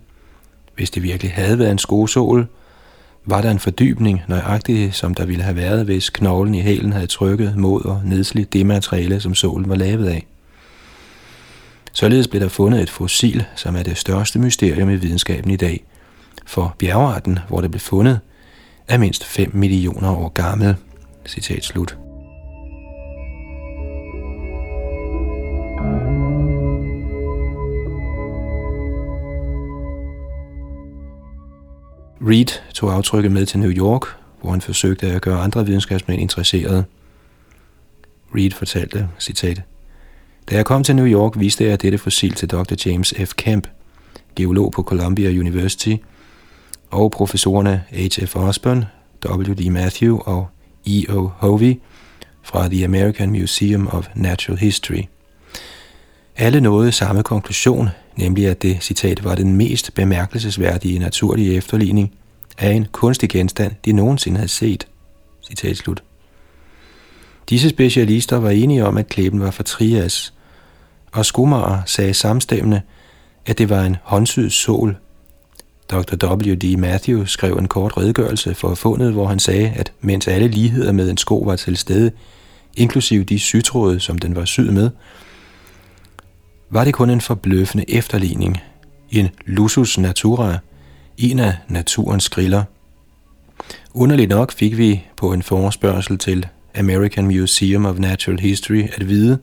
hvis 0.75 0.91
det 0.91 1.03
virkelig 1.03 1.33
havde 1.33 1.59
været 1.59 1.71
en 1.71 1.79
skosål, 1.79 2.49
var 3.31 3.41
der 3.41 3.51
en 3.51 3.59
fordybning, 3.59 4.23
nøjagtig 4.29 4.95
som 4.95 5.15
der 5.15 5.27
ville 5.27 5.43
have 5.43 5.57
været, 5.57 5.85
hvis 5.85 6.11
knoglen 6.11 6.55
i 6.55 6.61
hælen 6.61 6.93
havde 6.93 7.07
trykket 7.07 7.57
mod 7.57 7.85
og 7.85 8.01
nedslidt 8.05 8.53
det 8.53 8.67
materiale, 8.67 9.21
som 9.21 9.35
solen 9.35 9.69
var 9.69 9.75
lavet 9.75 10.07
af. 10.07 10.27
Således 11.93 12.29
blev 12.29 12.43
der 12.43 12.49
fundet 12.49 12.83
et 12.83 12.91
fossil, 12.91 13.45
som 13.57 13.77
er 13.77 13.83
det 13.83 13.99
største 13.99 14.39
mysterium 14.39 14.91
i 14.91 14.97
videnskaben 14.97 15.51
i 15.51 15.57
dag. 15.57 15.85
For 16.47 16.75
bjergarten, 16.79 17.39
hvor 17.49 17.61
det 17.61 17.71
blev 17.71 17.81
fundet, 17.81 18.21
er 18.89 18.99
mindst 18.99 19.25
5 19.25 19.51
millioner 19.55 20.17
år 20.17 20.29
gammel. 20.29 20.77
Citat 21.27 21.65
slut. 21.65 21.97
Reed 32.29 32.73
tog 32.75 32.93
aftrykket 32.93 33.33
med 33.33 33.47
til 33.47 33.59
New 33.59 33.71
York, 33.71 34.03
hvor 34.41 34.51
han 34.51 34.61
forsøgte 34.61 35.07
at 35.07 35.23
gøre 35.23 35.41
andre 35.41 35.67
videnskabsmænd 35.67 36.21
interesserede. 36.21 36.85
Reed 38.35 38.51
fortalte, 38.51 39.09
citat, 39.19 39.63
Da 40.51 40.57
jeg 40.57 40.67
kom 40.67 40.85
til 40.85 40.97
New 40.97 41.07
York, 41.07 41.33
viste 41.37 41.65
jeg 41.65 41.83
dette 41.83 41.99
fossil 41.99 42.35
til 42.35 42.51
Dr. 42.51 42.75
James 42.87 43.15
F. 43.27 43.35
Kemp, 43.37 43.69
geolog 44.37 44.73
på 44.73 44.83
Columbia 44.83 45.31
University, 45.31 45.97
og 46.91 47.11
professorerne 47.11 47.85
H.F. 47.91 48.37
Osborne, 48.37 48.89
W.D. 49.27 49.71
Matthew 49.71 50.19
og 50.19 50.49
E.O. 50.87 51.31
Hovey 51.39 51.81
fra 52.43 52.69
The 52.69 52.85
American 52.85 53.31
Museum 53.31 53.87
of 53.87 54.07
Natural 54.15 54.59
History. 54.59 55.03
Alle 56.37 56.61
nåede 56.61 56.93
samme 56.93 57.23
konklusion, 57.23 57.89
nemlig 58.17 58.47
at 58.47 58.63
det, 58.63 58.79
citat, 58.81 59.25
var 59.25 59.35
den 59.35 59.57
mest 59.57 59.95
bemærkelsesværdige 59.95 60.99
naturlige 60.99 61.55
efterligning 61.55 62.13
af 62.59 62.71
en 62.71 62.87
kunstig 62.93 63.29
genstand, 63.29 63.73
de 63.85 63.93
nogensinde 63.93 64.37
havde 64.37 64.49
set. 64.49 64.87
Citat 65.49 65.77
slut. 65.77 66.03
Disse 67.51 67.69
specialister 67.69 68.37
var 68.37 68.51
enige 68.51 68.87
om, 68.87 68.97
at 68.97 69.09
klæben 69.09 69.41
var 69.41 69.51
fra 69.51 69.63
Trias, 69.63 70.35
og 71.13 71.27
Skumager 71.27 71.83
sagde 71.87 72.15
samstemmende, 72.15 72.81
at 73.47 73.59
det 73.59 73.69
var 73.69 73.83
en 73.83 73.97
håndsyd 74.03 74.51
sol. 74.51 74.97
Dr. 75.91 76.35
W.D. 76.35 76.77
Matthew 76.79 77.25
skrev 77.25 77.57
en 77.57 77.69
kort 77.69 77.97
redegørelse 77.97 78.55
for 78.55 78.75
fundet, 78.75 79.13
hvor 79.13 79.27
han 79.27 79.39
sagde, 79.39 79.73
at 79.77 79.93
mens 80.01 80.29
alle 80.29 80.49
ligheder 80.49 80.93
med 80.93 81.11
en 81.11 81.17
sko 81.17 81.39
var 81.39 81.57
til 81.57 81.77
stede, 81.77 82.11
inklusive 82.77 83.25
de 83.25 83.39
sytråde, 83.39 84.01
som 84.01 84.19
den 84.19 84.37
var 84.37 84.45
syet 84.45 84.75
med, 84.75 84.91
var 86.71 86.85
det 86.85 86.95
kun 86.95 87.11
en 87.11 87.21
forbløffende 87.21 87.85
efterligning, 87.91 88.59
en 89.11 89.29
lusus 89.47 89.99
natura, 89.99 90.59
en 91.19 91.39
af 91.39 91.55
naturens 91.69 92.29
griller. 92.29 92.65
Underligt 93.95 94.29
nok 94.29 94.53
fik 94.53 94.79
vi 94.79 95.05
på 95.17 95.33
en 95.33 95.43
forespørgsel 95.43 96.19
til 96.19 96.47
American 96.79 97.27
Museum 97.27 97.87
of 97.87 97.99
Natural 97.99 98.41
History 98.41 98.89
at 98.93 99.09
vide, 99.09 99.39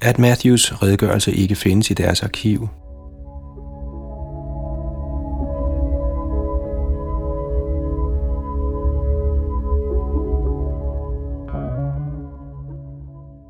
at 0.00 0.18
Matthews 0.18 0.82
redegørelse 0.82 1.34
ikke 1.34 1.54
findes 1.54 1.90
i 1.90 1.94
deres 1.94 2.22
arkiv. 2.22 2.68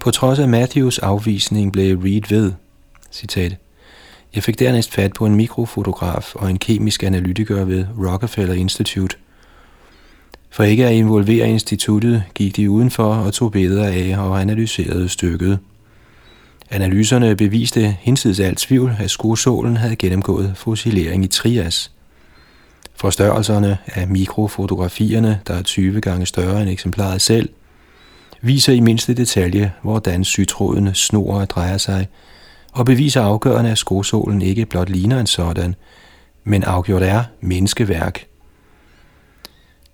På 0.01 0.11
trods 0.11 0.39
af 0.39 0.49
Matthews 0.49 0.99
afvisning 0.99 1.73
blev 1.73 1.99
Reed 1.99 2.23
ved, 2.29 2.53
Citat. 3.13 3.57
Jeg 4.35 4.43
fik 4.43 4.59
dernæst 4.59 4.93
fat 4.93 5.13
på 5.13 5.27
en 5.27 5.35
mikrofotograf 5.35 6.35
og 6.35 6.51
en 6.51 6.59
kemisk 6.59 7.03
analytiker 7.03 7.65
ved 7.65 7.87
Rockefeller 7.99 8.55
Institute. 8.55 9.17
For 10.51 10.63
ikke 10.65 10.87
at 10.87 10.93
involvere 10.93 11.49
instituttet, 11.49 12.25
gik 12.35 12.57
de 12.57 12.71
udenfor 12.71 13.15
og 13.15 13.35
tog 13.35 13.53
billeder 13.53 13.87
af 13.87 14.19
og 14.19 14.41
analyserede 14.41 15.09
stykket. 15.09 15.59
Analyserne 16.71 17.37
beviste 17.37 17.97
hinsides 18.01 18.41
alt 18.41 18.59
tvivl, 18.59 18.97
at 19.01 19.11
skosålen 19.11 19.77
havde 19.77 19.97
gennemgået 19.97 20.53
fossilering 20.57 21.25
i 21.25 21.27
Trias. 21.27 21.91
Forstørrelserne 22.95 23.79
af 23.87 24.09
mikrofotografierne, 24.09 25.41
der 25.47 25.55
er 25.55 25.63
20 25.63 26.01
gange 26.01 26.27
større 26.27 26.63
end 26.63 26.71
eksemplaret 26.71 27.23
selv, 27.23 27.49
viser 28.41 28.73
i 28.73 28.81
mindste 28.81 29.15
detalje, 29.15 29.73
hvordan 29.83 30.25
sytrådene 30.25 30.95
snor 30.95 31.41
og 31.41 31.51
drejer 31.51 31.79
sig, 31.79 32.07
og 32.79 32.87
beviser 32.87 33.23
afgørende, 33.23 33.71
at 33.71 33.79
skosålen 33.79 34.43
ikke 34.43 34.67
blot 34.67 34.89
ligner 34.89 35.21
en 35.21 35.27
sådan, 35.27 35.75
men 36.45 36.63
afgjort 36.63 37.03
er 37.03 37.25
menneskeværk. 37.41 38.27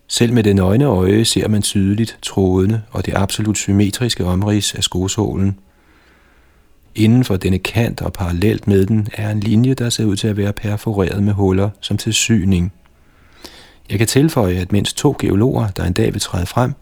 Selv 0.09 0.33
med 0.33 0.43
det 0.43 0.57
nøgne 0.57 0.85
øje 0.85 1.25
ser 1.25 1.49
man 1.49 1.63
tydeligt 1.63 2.19
trådene 2.23 2.83
og 2.91 3.07
det 3.07 3.15
absolut 3.17 3.59
symmetriske 3.59 4.25
omrids 4.25 4.75
af 4.75 4.83
skosålen. 4.83 5.59
Inden 6.95 7.25
for 7.25 7.37
denne 7.37 7.59
kant 7.59 8.03
og 8.03 8.13
parallelt 8.13 8.67
med 8.67 8.87
den 8.87 9.09
er 9.13 9.31
en 9.31 9.41
linje, 9.41 9.75
der 9.75 9.91
ser 9.91 10.05
ud 10.05 10.17
til 10.17 10.29
at 10.29 10.37
være 10.37 10.53
perforeret 10.53 11.23
med 11.23 11.33
huller 11.33 11.71
som 11.81 11.97
til 11.97 12.13
syning. 12.13 12.73
Jeg 13.91 13.99
kan 13.99 14.07
tilføje, 14.07 14.55
at 14.55 14.73
mindst 14.73 14.97
to 14.97 15.17
geologer, 15.19 15.69
der 15.69 15.85
en 15.85 15.93
dag 15.93 16.13
vil 16.13 16.21
træde 16.21 16.47
frem, 16.47 16.73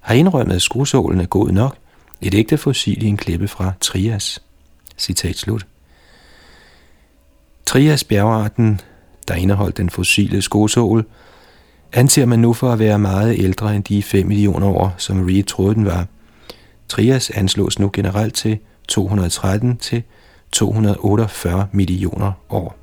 har 0.00 0.14
indrømmet, 0.14 0.54
at 0.54 0.62
skosålen 0.62 1.20
er 1.20 1.26
god 1.26 1.50
nok, 1.50 1.76
et 2.20 2.34
ægte 2.34 2.58
fossil 2.58 3.02
i 3.02 3.06
en 3.06 3.16
klippe 3.16 3.48
fra 3.48 3.72
Trias. 3.80 4.40
Citat 5.00 5.36
slut. 5.36 5.66
Trias 7.66 8.04
bjergarten, 8.04 8.80
der 9.28 9.34
indeholdt 9.34 9.76
den 9.76 9.90
fossile 9.90 10.42
skosål, 10.42 11.06
anser 11.92 12.26
man 12.26 12.38
nu 12.38 12.52
for 12.52 12.72
at 12.72 12.78
være 12.78 12.98
meget 12.98 13.38
ældre 13.38 13.76
end 13.76 13.84
de 13.84 14.02
5 14.02 14.26
millioner 14.26 14.66
år, 14.66 14.94
som 14.98 15.24
Reed 15.24 15.44
troede 15.44 15.74
den 15.74 15.84
var. 15.84 16.06
Trias 16.88 17.30
anslås 17.30 17.78
nu 17.78 17.90
generelt 17.92 18.34
til 18.34 18.58
213 18.88 19.76
til 19.76 20.02
248 20.52 21.68
millioner 21.72 22.32
år. 22.48 22.79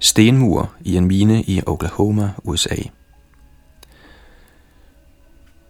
Stenmur 0.00 0.72
i 0.80 0.96
en 0.96 1.06
mine 1.06 1.42
i 1.42 1.62
Oklahoma, 1.66 2.30
USA. 2.44 2.76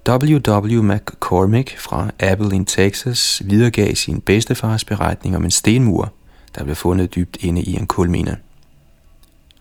W.W. 0.08 0.82
McCormick 0.82 1.78
fra 1.78 2.10
Abilene, 2.18 2.64
Texas, 2.64 3.42
videregav 3.44 3.94
sin 3.94 4.20
bedstefars 4.20 4.84
beretning 4.84 5.36
om 5.36 5.44
en 5.44 5.50
stenmur, 5.50 6.12
der 6.54 6.64
blev 6.64 6.76
fundet 6.76 7.14
dybt 7.14 7.36
inde 7.40 7.62
i 7.62 7.74
en 7.74 7.86
kulmine. 7.86 8.36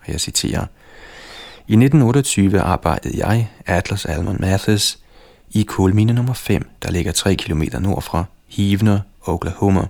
Og 0.02 0.12
jeg 0.12 0.20
citerer, 0.20 0.66
i 1.68 1.74
1928 1.74 2.62
arbejdede 2.62 3.28
jeg, 3.28 3.50
Atlas 3.66 4.06
Alman 4.06 4.38
Mathis, 4.40 5.00
i 5.52 5.64
kulmine 5.64 6.14
nummer 6.14 6.34
5, 6.34 6.70
der 6.84 6.92
ligger 6.92 7.12
3 7.12 7.36
km 7.36 7.64
nord 7.80 8.02
fra 8.02 8.26
Hivner, 8.48 9.00
Oklahoma. 9.22 9.88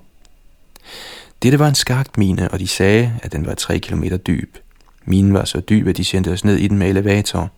Dette 1.43 1.59
var 1.59 1.67
en 1.67 1.75
skagt 1.75 2.17
mine, 2.17 2.51
og 2.51 2.59
de 2.59 2.67
sagde, 2.67 3.19
at 3.23 3.31
den 3.31 3.45
var 3.45 3.53
3 3.53 3.79
km 3.79 4.03
dyb. 4.27 4.57
Minen 5.05 5.33
var 5.33 5.45
så 5.45 5.59
dyb, 5.59 5.87
at 5.87 5.97
de 5.97 6.03
sendte 6.03 6.31
os 6.31 6.45
ned 6.45 6.57
i 6.57 6.67
den 6.67 6.77
med 6.77 6.89
elevator. 6.89 7.51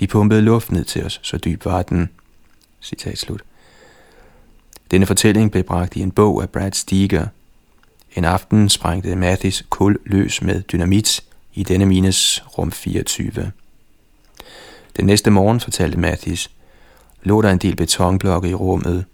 De 0.00 0.06
pumpede 0.06 0.42
luft 0.42 0.72
ned 0.72 0.84
til 0.84 1.04
os, 1.04 1.20
så 1.22 1.36
dyb 1.36 1.64
var 1.64 1.82
den. 1.82 2.10
Citat 2.80 3.18
slut. 3.18 3.42
Denne 4.90 5.06
fortælling 5.06 5.50
blev 5.50 5.62
bragt 5.62 5.96
i 5.96 6.00
en 6.00 6.10
bog 6.10 6.42
af 6.42 6.50
Brad 6.50 6.72
Steger. 6.72 7.26
En 8.14 8.24
aften 8.24 8.68
sprængte 8.68 9.16
Mathis 9.16 9.64
kul 9.70 9.98
løs 10.06 10.42
med 10.42 10.62
dynamit 10.62 11.24
i 11.54 11.62
denne 11.62 11.86
mines 11.86 12.42
rum 12.58 12.72
24. 12.72 13.52
Den 14.96 15.06
næste 15.06 15.30
morgen, 15.30 15.60
fortalte 15.60 15.98
Mathis, 15.98 16.50
lå 17.22 17.42
der 17.42 17.50
en 17.50 17.58
del 17.58 17.76
betonblokke 17.76 18.48
i 18.48 18.54
rummet. 18.54 19.04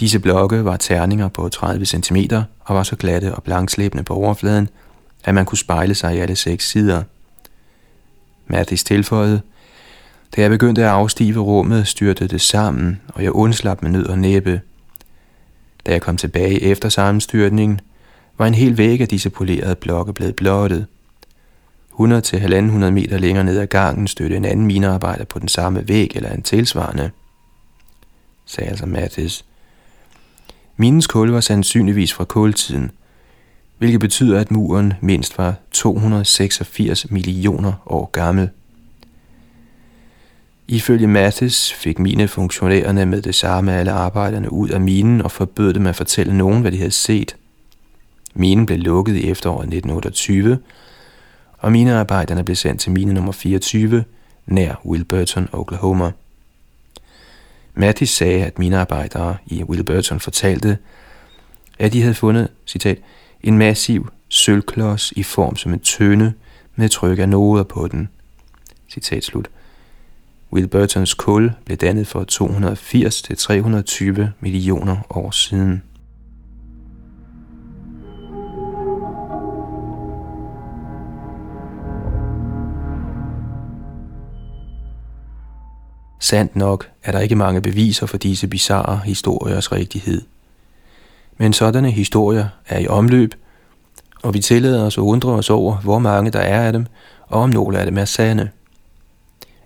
Disse 0.00 0.18
blokke 0.18 0.64
var 0.64 0.76
terninger 0.76 1.28
på 1.28 1.48
30 1.48 1.86
cm 1.86 2.16
og 2.60 2.76
var 2.76 2.82
så 2.82 2.96
glatte 2.96 3.34
og 3.34 3.42
blankslæbende 3.42 4.04
på 4.04 4.14
overfladen, 4.14 4.68
at 5.24 5.34
man 5.34 5.46
kunne 5.46 5.58
spejle 5.58 5.94
sig 5.94 6.16
i 6.16 6.18
alle 6.18 6.36
seks 6.36 6.70
sider. 6.70 7.02
Mathis 8.46 8.84
tilføjede, 8.84 9.40
da 10.36 10.40
jeg 10.40 10.50
begyndte 10.50 10.82
at 10.82 10.88
afstive 10.88 11.40
rummet, 11.40 11.86
styrtede 11.86 12.28
det 12.28 12.40
sammen, 12.40 13.00
og 13.08 13.22
jeg 13.22 13.32
undslap 13.32 13.82
med 13.82 13.90
nød 13.90 14.06
og 14.06 14.18
næppe. 14.18 14.60
Da 15.86 15.92
jeg 15.92 16.02
kom 16.02 16.16
tilbage 16.16 16.62
efter 16.62 16.88
sammenstyrtningen, 16.88 17.80
var 18.38 18.46
en 18.46 18.54
hel 18.54 18.78
væg 18.78 19.00
af 19.00 19.08
disse 19.08 19.30
polerede 19.30 19.74
blokke 19.74 20.12
blevet 20.12 20.36
blottet. 20.36 20.86
100 21.90 22.22
til 22.22 22.36
1.500 22.36 22.50
meter 22.90 23.18
længere 23.18 23.44
ned 23.44 23.58
ad 23.58 23.66
gangen 23.66 24.06
stødte 24.06 24.36
en 24.36 24.44
anden 24.44 24.66
minearbejder 24.66 25.24
på 25.24 25.38
den 25.38 25.48
samme 25.48 25.88
væg 25.88 26.12
eller 26.14 26.32
en 26.32 26.42
tilsvarende, 26.42 27.10
sagde 28.46 28.70
altså 28.70 28.86
Mathis. 28.86 29.44
Minens 30.76 31.06
kul 31.06 31.30
var 31.30 31.40
sandsynligvis 31.40 32.12
fra 32.12 32.24
kultiden, 32.24 32.90
hvilket 33.80 34.00
betyder, 34.00 34.40
at 34.40 34.50
muren 34.50 34.92
mindst 35.00 35.38
var 35.38 35.54
286 35.70 37.10
millioner 37.10 37.72
år 37.86 38.10
gammel. 38.12 38.48
Ifølge 40.68 41.06
Mathis 41.06 41.72
fik 41.72 41.98
minefunktionærerne 41.98 43.06
med 43.06 43.22
det 43.22 43.34
samme 43.34 43.72
alle 43.72 43.92
arbejderne 43.92 44.52
ud 44.52 44.68
af 44.68 44.80
minen 44.80 45.22
og 45.22 45.30
forbød 45.30 45.74
dem 45.74 45.86
at 45.86 45.96
fortælle 45.96 46.36
nogen, 46.36 46.60
hvad 46.60 46.72
de 46.72 46.76
havde 46.76 46.90
set. 46.90 47.36
Minen 48.34 48.66
blev 48.66 48.78
lukket 48.78 49.16
i 49.16 49.30
efteråret 49.30 49.64
1928, 49.64 50.58
og 51.58 51.72
minearbejderne 51.72 52.44
blev 52.44 52.56
sendt 52.56 52.80
til 52.80 52.92
mine 52.92 53.12
nummer 53.12 53.32
24 53.32 54.04
nær 54.46 54.74
Wilburton, 54.86 55.48
Oklahoma. 55.52 56.10
Mattis 57.74 58.10
sagde, 58.10 58.44
at 58.44 58.58
minearbejdere 58.58 59.36
i 59.46 59.64
Wilburton 59.64 60.20
fortalte, 60.20 60.78
at 61.78 61.92
de 61.92 62.02
havde 62.02 62.14
fundet, 62.14 62.48
citat, 62.66 62.98
en 63.42 63.58
massiv 63.58 64.08
sølvklods 64.28 65.12
i 65.12 65.22
form 65.22 65.56
som 65.56 65.72
en 65.72 65.80
tønde 65.80 66.32
med 66.76 66.88
tryk 66.88 67.18
af 67.18 67.28
noder 67.28 67.64
på 67.64 67.88
den. 67.88 68.08
Citat 68.88 69.24
slut. 69.24 69.50
Wilburtons 70.52 71.14
kul 71.14 71.52
blev 71.64 71.76
dannet 71.76 72.06
for 72.06 72.24
280-320 74.22 74.28
millioner 74.40 74.96
år 75.10 75.30
siden. 75.30 75.82
Sandt 86.18 86.56
nok 86.56 86.88
er 87.02 87.12
der 87.12 87.18
ikke 87.18 87.36
mange 87.36 87.60
beviser 87.60 88.06
for 88.06 88.16
disse 88.16 88.48
bizarre 88.48 89.00
historiers 89.04 89.72
rigtighed. 89.72 90.22
Men 91.40 91.52
sådanne 91.52 91.90
historier 91.90 92.48
er 92.66 92.78
i 92.78 92.86
omløb, 92.86 93.34
og 94.22 94.34
vi 94.34 94.40
tillader 94.40 94.84
os 94.84 94.98
at 94.98 95.02
undre 95.02 95.32
os 95.32 95.50
over, 95.50 95.76
hvor 95.76 95.98
mange 95.98 96.30
der 96.30 96.38
er 96.38 96.66
af 96.66 96.72
dem, 96.72 96.86
og 97.26 97.40
om 97.40 97.50
nogle 97.50 97.78
af 97.78 97.86
dem 97.86 97.98
er 97.98 98.04
sande. 98.04 98.48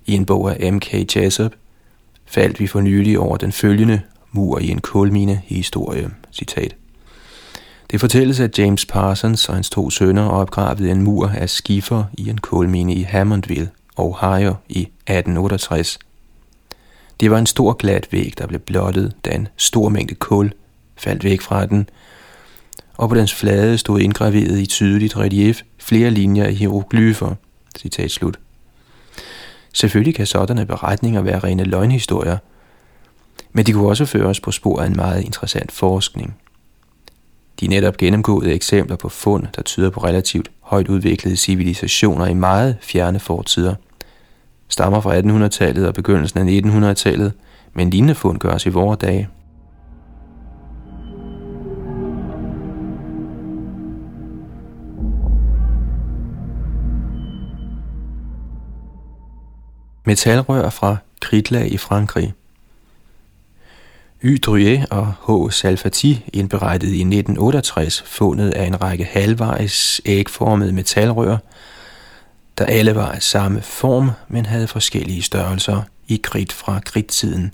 I 0.07 0.15
en 0.15 0.27
bog 0.27 0.61
af 0.61 0.73
M.K. 0.73 1.17
Jessup 1.17 1.53
faldt 2.27 2.61
vi 2.61 2.67
for 2.67 2.81
nylig 2.81 3.19
over 3.19 3.37
den 3.37 3.53
følgende 3.53 4.01
mur 4.33 4.59
i 4.59 4.69
en 4.69 4.81
kulmine 4.81 5.43
historie. 5.45 6.11
Citat. 6.33 6.77
Det 7.91 8.01
fortælles, 8.01 8.41
at 8.41 8.59
James 8.59 8.87
Parsons 8.87 9.49
og 9.49 9.55
hans 9.55 9.71
to 9.71 9.91
sønner 9.91 10.29
opgravede 10.29 10.91
en 10.91 11.03
mur 11.03 11.29
af 11.29 11.51
skifer 11.51 12.05
i 12.13 12.29
en 12.29 12.39
kulmine 12.39 12.95
i 12.95 13.03
Hammondville, 13.03 13.71
Ohio 13.97 14.55
i 14.69 14.81
1868. 14.81 15.99
Det 17.21 17.31
var 17.31 17.39
en 17.39 17.47
stor 17.47 17.73
glat 17.73 18.09
væg, 18.11 18.33
der 18.39 18.47
blev 18.47 18.61
blottet, 18.61 19.13
da 19.25 19.31
en 19.31 19.49
stor 19.57 19.89
mængde 19.89 20.15
kul 20.15 20.53
faldt 20.97 21.25
væk 21.25 21.41
fra 21.41 21.67
den, 21.67 21.89
og 22.97 23.09
på 23.09 23.15
dens 23.15 23.35
flade 23.35 23.79
stod 23.79 24.01
indgraveret 24.01 24.59
i 24.59 24.67
tydeligt 24.67 25.17
relief 25.17 25.63
flere 25.79 26.11
linjer 26.11 26.49
i 26.49 26.55
hieroglyfer. 26.55 27.35
Citat 27.79 28.11
slut. 28.11 28.39
Selvfølgelig 29.73 30.15
kan 30.15 30.27
sådanne 30.27 30.67
beretninger 30.67 31.23
være 31.23 31.39
rene 31.39 31.65
løgnhistorier, 31.65 32.39
men 33.53 33.67
de 33.67 33.73
kunne 33.73 33.89
også 33.89 34.05
føres 34.05 34.41
på 34.41 34.51
spor 34.51 34.81
af 34.81 34.87
en 34.87 34.97
meget 34.97 35.25
interessant 35.25 35.73
forskning. 35.73 36.37
De 37.61 37.67
netop 37.67 37.97
gennemgåede 37.97 38.53
eksempler 38.53 38.97
på 38.97 39.09
fund, 39.09 39.47
der 39.57 39.63
tyder 39.63 39.91
på 39.91 40.01
relativt 40.01 40.51
højt 40.61 40.89
udviklede 40.89 41.37
civilisationer 41.37 42.27
i 42.27 42.35
meget 42.35 42.77
fjerne 42.81 43.21
fortider, 43.21 43.75
stammer 44.69 45.01
fra 45.01 45.19
1800-tallet 45.19 45.87
og 45.89 45.95
begyndelsen 45.95 46.49
af 46.49 46.93
1900-tallet, 46.93 47.33
men 47.73 47.91
lignende 47.91 48.15
fund 48.15 48.39
gøres 48.39 48.67
i 48.67 48.69
vore 48.69 48.97
dage. 48.97 49.29
Metalrør 60.05 60.71
fra 60.71 60.97
kridtlag 61.21 61.73
i 61.73 61.77
Frankrig. 61.77 62.35
Y. 64.23 64.39
Druyet 64.43 64.87
og 64.91 65.15
H. 65.29 65.53
Salfati 65.53 66.25
indberettede 66.33 66.93
i 66.93 67.01
1968 67.01 68.03
fundet 68.07 68.51
af 68.51 68.65
en 68.65 68.83
række 68.83 69.05
halvvejs 69.05 70.01
ægformede 70.05 70.73
metalrør, 70.73 71.37
der 72.59 72.65
alle 72.65 72.95
var 72.95 73.13
af 73.13 73.23
samme 73.23 73.63
form, 73.63 74.11
men 74.29 74.47
havde 74.47 74.69
forskellige 74.69 75.23
størrelser 75.23 75.83
i 76.09 76.21
kridt 76.23 76.53
fra 76.53 76.81
kridttiden. 76.81 77.53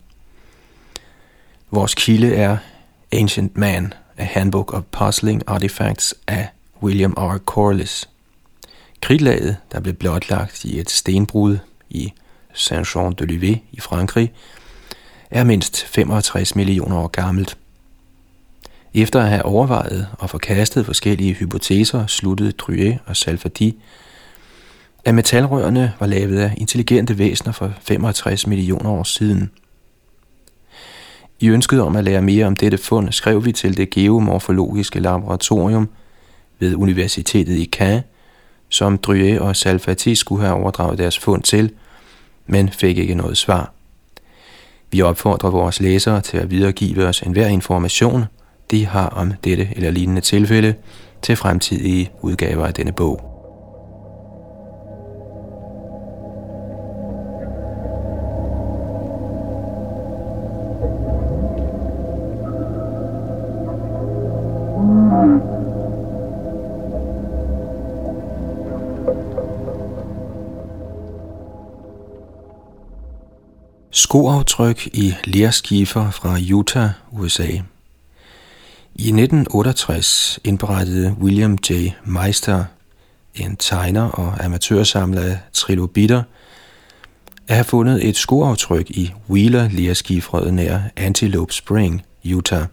Vores 1.70 1.94
kilde 1.94 2.34
er 2.34 2.57
Ancient 3.12 3.57
Man, 3.57 3.92
A 4.16 4.24
Handbook 4.24 4.72
of 4.74 4.82
Puzzling 4.90 5.42
Artifacts 5.46 6.14
af 6.26 6.48
William 6.82 7.12
R. 7.12 7.38
Corliss. 7.38 8.09
Kridlaget, 9.01 9.57
der 9.72 9.80
blev 9.80 9.94
blotlagt 9.94 10.64
i 10.64 10.80
et 10.80 10.90
stenbrud 10.90 11.59
i 11.90 12.12
Saint-Jean-de-Luvée 12.55 13.59
i 13.72 13.80
Frankrig, 13.80 14.32
er 15.30 15.44
mindst 15.44 15.86
65 15.86 16.57
millioner 16.57 16.96
år 16.96 17.09
gammelt. 17.09 17.59
Efter 18.94 19.20
at 19.20 19.28
have 19.28 19.44
overvejet 19.44 20.07
og 20.18 20.30
forkastet 20.30 20.86
forskellige 20.86 21.34
hypoteser, 21.34 22.07
sluttede 22.07 22.53
Druyet 22.53 22.98
og 23.07 23.16
Salfati, 23.16 23.82
at 25.05 25.14
metalrørene 25.14 25.92
var 26.01 26.07
lavet 26.07 26.38
af 26.38 26.55
intelligente 26.57 27.18
væsener 27.18 27.53
for 27.53 27.72
65 27.80 28.46
millioner 28.46 28.90
år 28.90 29.03
siden. 29.03 29.51
I 31.40 31.48
ønsket 31.48 31.82
om 31.82 31.96
at 31.96 32.05
lære 32.05 32.22
mere 32.22 32.46
om 32.46 32.57
dette 32.57 32.78
fund, 32.78 33.12
skrev 33.12 33.44
vi 33.44 33.53
til 33.53 33.76
det 33.76 33.90
geomorfologiske 33.90 35.01
laboratorium 35.01 35.88
ved 36.59 36.74
Universitetet 36.74 37.57
i 37.57 37.68
Caen, 37.72 38.03
som 38.68 38.98
Druyet 38.98 39.40
og 39.40 39.57
Salfati 39.57 40.14
skulle 40.14 40.42
have 40.46 40.57
overdraget 40.57 40.98
deres 40.98 41.18
fund 41.18 41.42
til– 41.42 41.72
men 42.51 42.68
fik 42.68 42.98
ikke 42.98 43.14
noget 43.14 43.36
svar. 43.36 43.72
Vi 44.92 45.03
opfordrer 45.03 45.51
vores 45.51 45.80
læsere 45.80 46.20
til 46.20 46.36
at 46.36 46.51
videregive 46.51 47.07
os 47.07 47.20
enhver 47.20 47.46
information, 47.46 48.24
de 48.70 48.86
har 48.86 49.07
om 49.09 49.32
dette 49.44 49.68
eller 49.76 49.90
lignende 49.90 50.20
tilfælde, 50.20 50.74
til 51.22 51.36
fremtidige 51.36 52.11
udgaver 52.22 52.66
af 52.66 52.74
denne 52.74 52.92
bog. 52.92 53.30
Skoaftryk 74.11 74.86
i 74.86 75.14
lerskifer 75.24 76.11
fra 76.11 76.38
Utah, 76.52 76.90
USA. 77.12 77.48
I 78.94 79.08
1968 79.08 80.40
indberettede 80.44 81.16
William 81.20 81.58
J. 81.70 81.72
Meister, 82.04 82.64
en 83.34 83.56
tegner 83.56 84.02
og 84.02 84.44
amatørsamler 84.44 85.22
af 85.22 85.38
trilobitter, 85.52 86.22
at 87.48 87.54
have 87.54 87.64
fundet 87.64 88.08
et 88.08 88.16
skoaftryk 88.16 88.90
i 88.90 89.12
Wheeler 89.28 89.68
lerskifrødet 89.68 90.54
nær 90.54 90.80
Antelope 90.96 91.52
Spring, 91.52 92.02
Utah. 92.34 92.66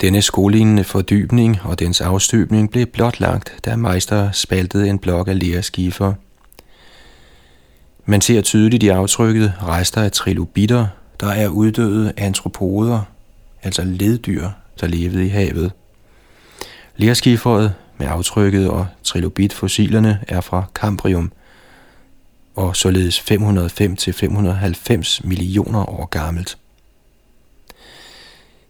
Denne 0.00 0.22
skolignende 0.22 0.84
fordybning 0.84 1.58
og 1.62 1.78
dens 1.78 2.00
afstøbning 2.00 2.70
blev 2.70 2.86
blotlagt, 2.86 3.52
da 3.64 3.76
Meister 3.76 4.32
spaltede 4.32 4.88
en 4.88 4.98
blok 4.98 5.28
af 5.28 5.38
lerskifer– 5.38 6.12
man 8.06 8.20
ser 8.20 8.40
tydeligt 8.40 8.82
i 8.82 8.88
aftrykket 8.88 9.52
rester 9.62 10.02
af 10.02 10.12
trilobitter, 10.12 10.86
der 11.20 11.30
er 11.30 11.48
uddøde 11.48 12.12
antropoder, 12.16 13.00
altså 13.62 13.84
leddyr, 13.84 14.48
der 14.80 14.86
levede 14.86 15.26
i 15.26 15.28
havet. 15.28 15.72
Lerskifferet 16.96 17.74
med 17.98 18.06
aftrykket 18.06 18.70
og 18.70 18.86
trilobitfossilerne 19.02 20.20
er 20.28 20.40
fra 20.40 20.64
Cambrium, 20.74 21.32
og 22.54 22.76
således 22.76 23.20
505-590 23.20 25.28
millioner 25.28 25.90
år 25.90 26.06
gammelt. 26.06 26.58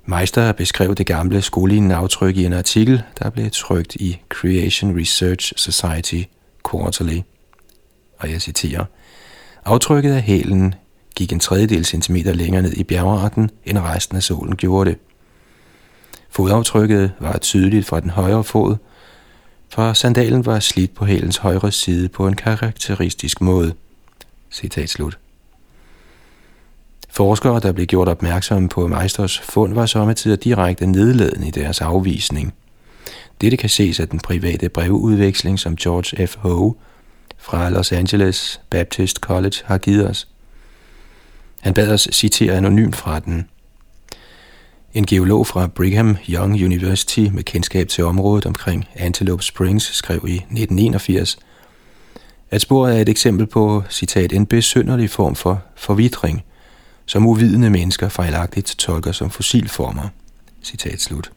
Meister 0.06 0.52
beskrev 0.52 0.94
det 0.94 1.06
gamle 1.06 1.42
skolignende 1.42 1.94
aftryk 1.94 2.36
i 2.36 2.44
en 2.44 2.52
artikel, 2.52 3.02
der 3.18 3.30
blev 3.30 3.50
trykt 3.50 3.94
i 3.94 4.20
Creation 4.28 5.00
Research 5.00 5.52
Society 5.56 6.22
Quarterly. 6.70 7.20
Og 8.18 8.30
jeg 8.30 8.42
citerer, 8.42 8.84
Aftrykket 9.64 10.12
af 10.12 10.22
hælen 10.22 10.74
gik 11.16 11.32
en 11.32 11.40
tredjedel 11.40 11.84
centimeter 11.84 12.32
længere 12.32 12.62
ned 12.62 12.72
i 12.72 12.82
bjergarten, 12.82 13.50
end 13.64 13.78
resten 13.78 14.16
af 14.16 14.22
solen 14.22 14.56
gjorde 14.56 14.90
det. 14.90 14.98
Fodaftrykket 16.30 17.12
var 17.20 17.38
tydeligt 17.38 17.86
fra 17.86 18.00
den 18.00 18.10
højre 18.10 18.44
fod, 18.44 18.76
for 19.68 19.92
sandalen 19.92 20.46
var 20.46 20.60
slidt 20.60 20.94
på 20.94 21.04
hælens 21.04 21.36
højre 21.36 21.72
side 21.72 22.08
på 22.08 22.26
en 22.26 22.36
karakteristisk 22.36 23.40
måde. 23.40 23.74
Citat 24.50 24.90
slut. 24.90 25.18
Forskere, 27.10 27.60
der 27.60 27.72
blev 27.72 27.86
gjort 27.86 28.08
opmærksomme 28.08 28.68
på 28.68 28.86
Meisters 28.86 29.38
fund, 29.38 29.74
var 29.74 29.86
samtidig 29.86 30.44
direkte 30.44 30.86
nedladende 30.86 31.48
i 31.48 31.50
deres 31.50 31.80
afvisning. 31.80 32.54
Dette 33.40 33.56
kan 33.56 33.68
ses 33.68 34.00
af 34.00 34.08
den 34.08 34.20
private 34.20 34.68
brevudveksling, 34.68 35.58
som 35.58 35.76
George 35.76 36.26
F. 36.26 36.36
Howe 36.36 36.74
fra 37.44 37.70
Los 37.70 37.92
Angeles 37.92 38.60
Baptist 38.70 39.16
College 39.16 39.56
har 39.64 39.78
givet 39.78 40.10
os. 40.10 40.28
Han 41.60 41.74
bad 41.74 41.92
os 41.92 42.08
citere 42.12 42.56
anonymt 42.56 42.96
fra 42.96 43.20
den. 43.20 43.48
En 44.94 45.06
geolog 45.06 45.46
fra 45.46 45.66
Brigham 45.66 46.16
Young 46.28 46.64
University 46.64 47.20
med 47.32 47.42
kendskab 47.42 47.88
til 47.88 48.04
området 48.04 48.46
omkring 48.46 48.84
Antelope 48.96 49.42
Springs 49.42 49.84
skrev 49.84 50.24
i 50.28 50.34
1981, 50.34 51.38
at 52.50 52.60
sporet 52.60 52.96
er 52.96 53.00
et 53.00 53.08
eksempel 53.08 53.46
på, 53.46 53.82
citat, 53.90 54.32
en 54.32 54.46
besynderlig 54.46 55.10
form 55.10 55.34
for 55.34 55.62
forvidring, 55.76 56.44
som 57.06 57.26
uvidende 57.26 57.70
mennesker 57.70 58.08
fejlagtigt 58.08 58.74
tolker 58.78 59.12
som 59.12 59.30
fossilformer. 59.30 60.08
Citat 60.62 61.00
slut. 61.00 61.32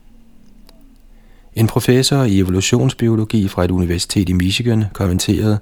En 1.55 1.67
professor 1.67 2.23
i 2.23 2.39
evolutionsbiologi 2.39 3.47
fra 3.47 3.63
et 3.63 3.71
universitet 3.71 4.29
i 4.29 4.33
Michigan 4.33 4.83
kommenterede, 4.93 5.59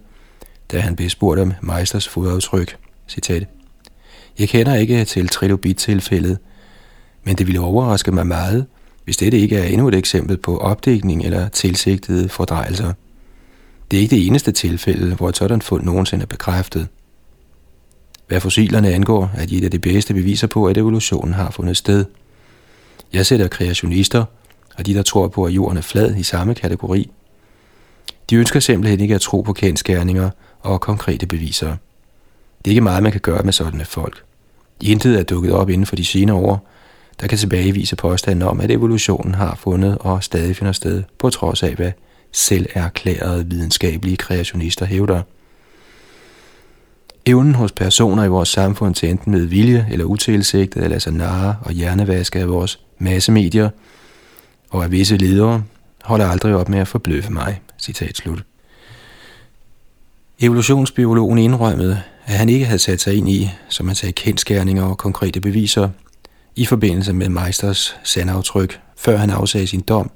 da 0.71 0.79
han 0.79 0.95
blev 0.95 1.09
spurgt 1.09 1.39
om 1.39 1.53
Meisters 1.61 2.07
fodaftryk, 2.07 2.77
citat, 3.07 3.47
Jeg 4.39 4.49
kender 4.49 4.75
ikke 4.75 5.05
til 5.05 5.27
trilobit-tilfældet, 5.27 6.37
men 7.23 7.35
det 7.35 7.47
ville 7.47 7.59
overraske 7.59 8.11
mig 8.11 8.27
meget, 8.27 8.65
hvis 9.03 9.17
dette 9.17 9.39
ikke 9.39 9.57
er 9.57 9.63
endnu 9.63 9.87
et 9.87 9.95
eksempel 9.95 10.37
på 10.37 10.57
opdækning 10.57 11.23
eller 11.25 11.47
tilsigtede 11.47 12.29
fordrejelser. 12.29 12.93
Det 13.91 13.97
er 13.97 14.01
ikke 14.01 14.15
det 14.15 14.27
eneste 14.27 14.51
tilfælde, 14.51 15.15
hvor 15.15 15.29
et 15.29 15.37
sådan 15.37 15.61
fund 15.61 15.83
nogensinde 15.83 16.23
er 16.23 16.27
bekræftet. 16.27 16.87
Hvad 18.27 18.41
fossilerne 18.41 18.93
angår, 18.93 19.31
er 19.35 19.45
de 19.45 19.57
et 19.57 19.63
af 19.63 19.71
de 19.71 19.79
bedste 19.79 20.13
beviser 20.13 20.47
på, 20.47 20.65
at 20.65 20.77
evolutionen 20.77 21.33
har 21.33 21.51
fundet 21.51 21.77
sted. 21.77 22.05
Jeg 23.13 23.25
sætter 23.25 23.47
kreationister 23.47 24.25
og 24.77 24.85
de, 24.85 24.93
der 24.93 25.03
tror 25.03 25.27
på, 25.27 25.45
at 25.45 25.53
jorden 25.53 25.77
er 25.77 25.81
flad, 25.81 26.15
i 26.15 26.23
samme 26.23 26.55
kategori. 26.55 27.11
De 28.29 28.35
ønsker 28.35 28.59
simpelthen 28.59 28.99
ikke 28.99 29.15
at 29.15 29.21
tro 29.21 29.41
på 29.41 29.53
kendskærninger 29.53 30.29
og 30.65 30.81
konkrete 30.81 31.25
beviser. 31.25 31.67
Det 32.65 32.67
er 32.67 32.69
ikke 32.71 32.81
meget, 32.81 33.03
man 33.03 33.11
kan 33.11 33.21
gøre 33.21 33.43
med 33.43 33.53
sådanne 33.53 33.85
folk. 33.85 34.23
Intet 34.81 35.19
er 35.19 35.23
dukket 35.23 35.53
op 35.53 35.69
inden 35.69 35.85
for 35.85 35.95
de 35.95 36.05
senere 36.05 36.35
år, 36.35 36.67
der 37.21 37.27
kan 37.27 37.37
tilbagevise 37.37 37.95
påstanden 37.95 38.47
om, 38.47 38.61
at 38.61 38.71
evolutionen 38.71 39.35
har 39.35 39.55
fundet 39.55 39.97
og 39.99 40.23
stadig 40.23 40.55
finder 40.55 40.71
sted, 40.71 41.03
på 41.19 41.29
trods 41.29 41.63
af, 41.63 41.75
hvad 41.75 41.91
selv 42.31 42.65
erklærede 42.73 43.45
videnskabelige 43.49 44.17
kreationister 44.17 44.85
hævder. 44.85 45.21
Evnen 47.25 47.55
hos 47.55 47.71
personer 47.71 48.23
i 48.23 48.27
vores 48.27 48.49
samfund 48.49 48.95
til 48.95 49.09
enten 49.09 49.31
med 49.31 49.45
vilje 49.45 49.87
eller 49.91 50.05
utilsigtet 50.05 50.81
at 50.81 50.89
lade 50.89 50.99
sig 50.99 51.13
narre 51.13 51.55
og 51.61 51.71
hjernevaske 51.71 52.39
af 52.39 52.49
vores 52.49 52.79
massemedier 52.97 53.69
og 54.69 54.83
af 54.83 54.91
visse 54.91 55.17
ledere, 55.17 55.63
holder 56.03 56.27
aldrig 56.27 56.55
op 56.55 56.69
med 56.69 56.79
at 56.79 56.87
forbløffe 56.87 57.33
mig. 57.33 57.61
Citat 57.79 58.17
slut. 58.17 58.43
Evolutionsbiologen 60.39 61.37
indrømmede, 61.37 62.01
at 62.25 62.33
han 62.33 62.49
ikke 62.49 62.65
havde 62.65 62.79
sat 62.79 63.01
sig 63.01 63.15
ind 63.15 63.29
i, 63.29 63.49
som 63.69 63.85
man 63.85 63.95
sagde, 63.95 64.13
kendskærninger 64.13 64.83
og 64.83 64.97
konkrete 64.97 65.41
beviser 65.41 65.89
i 66.55 66.65
forbindelse 66.65 67.13
med 67.13 67.29
Meisters 67.29 67.95
sandaftryk, 68.03 68.79
før 68.97 69.17
han 69.17 69.29
afsagde 69.29 69.67
sin 69.67 69.81
dom. 69.81 70.11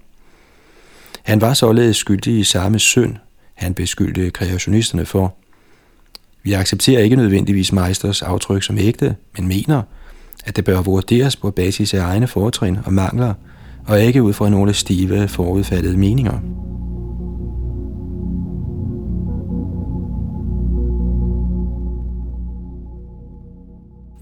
Han 1.24 1.42
var 1.42 1.54
således 1.54 1.98
skyldig 1.98 2.40
i 2.40 2.44
samme 2.44 2.80
synd, 2.80 3.16
han 3.54 3.74
beskyldte 3.74 4.32
kreationisterne 4.32 5.06
for. 5.06 5.36
Vi 6.44 6.54
accepterer 6.54 7.02
ikke 7.02 7.16
nødvendigvis 7.16 7.72
Meisters 7.72 8.22
aftryk 8.22 8.64
som 8.64 8.78
ægte, 8.78 9.16
men 9.38 9.48
mener, 9.48 9.82
at 10.46 10.56
det 10.56 10.66
bør 10.66 10.82
vurderes 10.82 11.36
på 11.36 11.52
basis 11.52 11.94
af 11.94 12.00
egne 12.00 12.28
fortrin 12.28 12.78
og 12.86 12.94
mangler, 12.94 13.34
og 13.88 14.02
ikke 14.02 14.24
ud 14.24 14.34
fra 14.34 14.50
nogle 14.50 14.74
stive 14.74 15.28
forudfattede 15.28 15.98
meninger. 15.98 16.40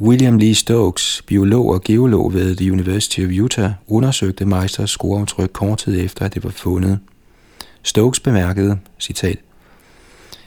William 0.02 0.38
Lee 0.38 0.56
Stokes, 0.56 1.24
biolog 1.28 1.70
og 1.70 1.84
geolog 1.84 2.34
ved 2.34 2.56
The 2.56 2.72
University 2.72 3.20
of 3.20 3.32
Utah, 3.44 3.72
undersøgte 3.88 4.46
Meisters 4.46 4.92
skoaftryk 4.92 5.50
kort 5.54 5.78
tid 5.78 6.06
efter, 6.06 6.26
at 6.26 6.34
det 6.34 6.44
var 6.44 6.50
fundet. 6.50 7.00
Stokes 7.84 8.20
bemærkede, 8.20 8.78
citat, 9.00 9.38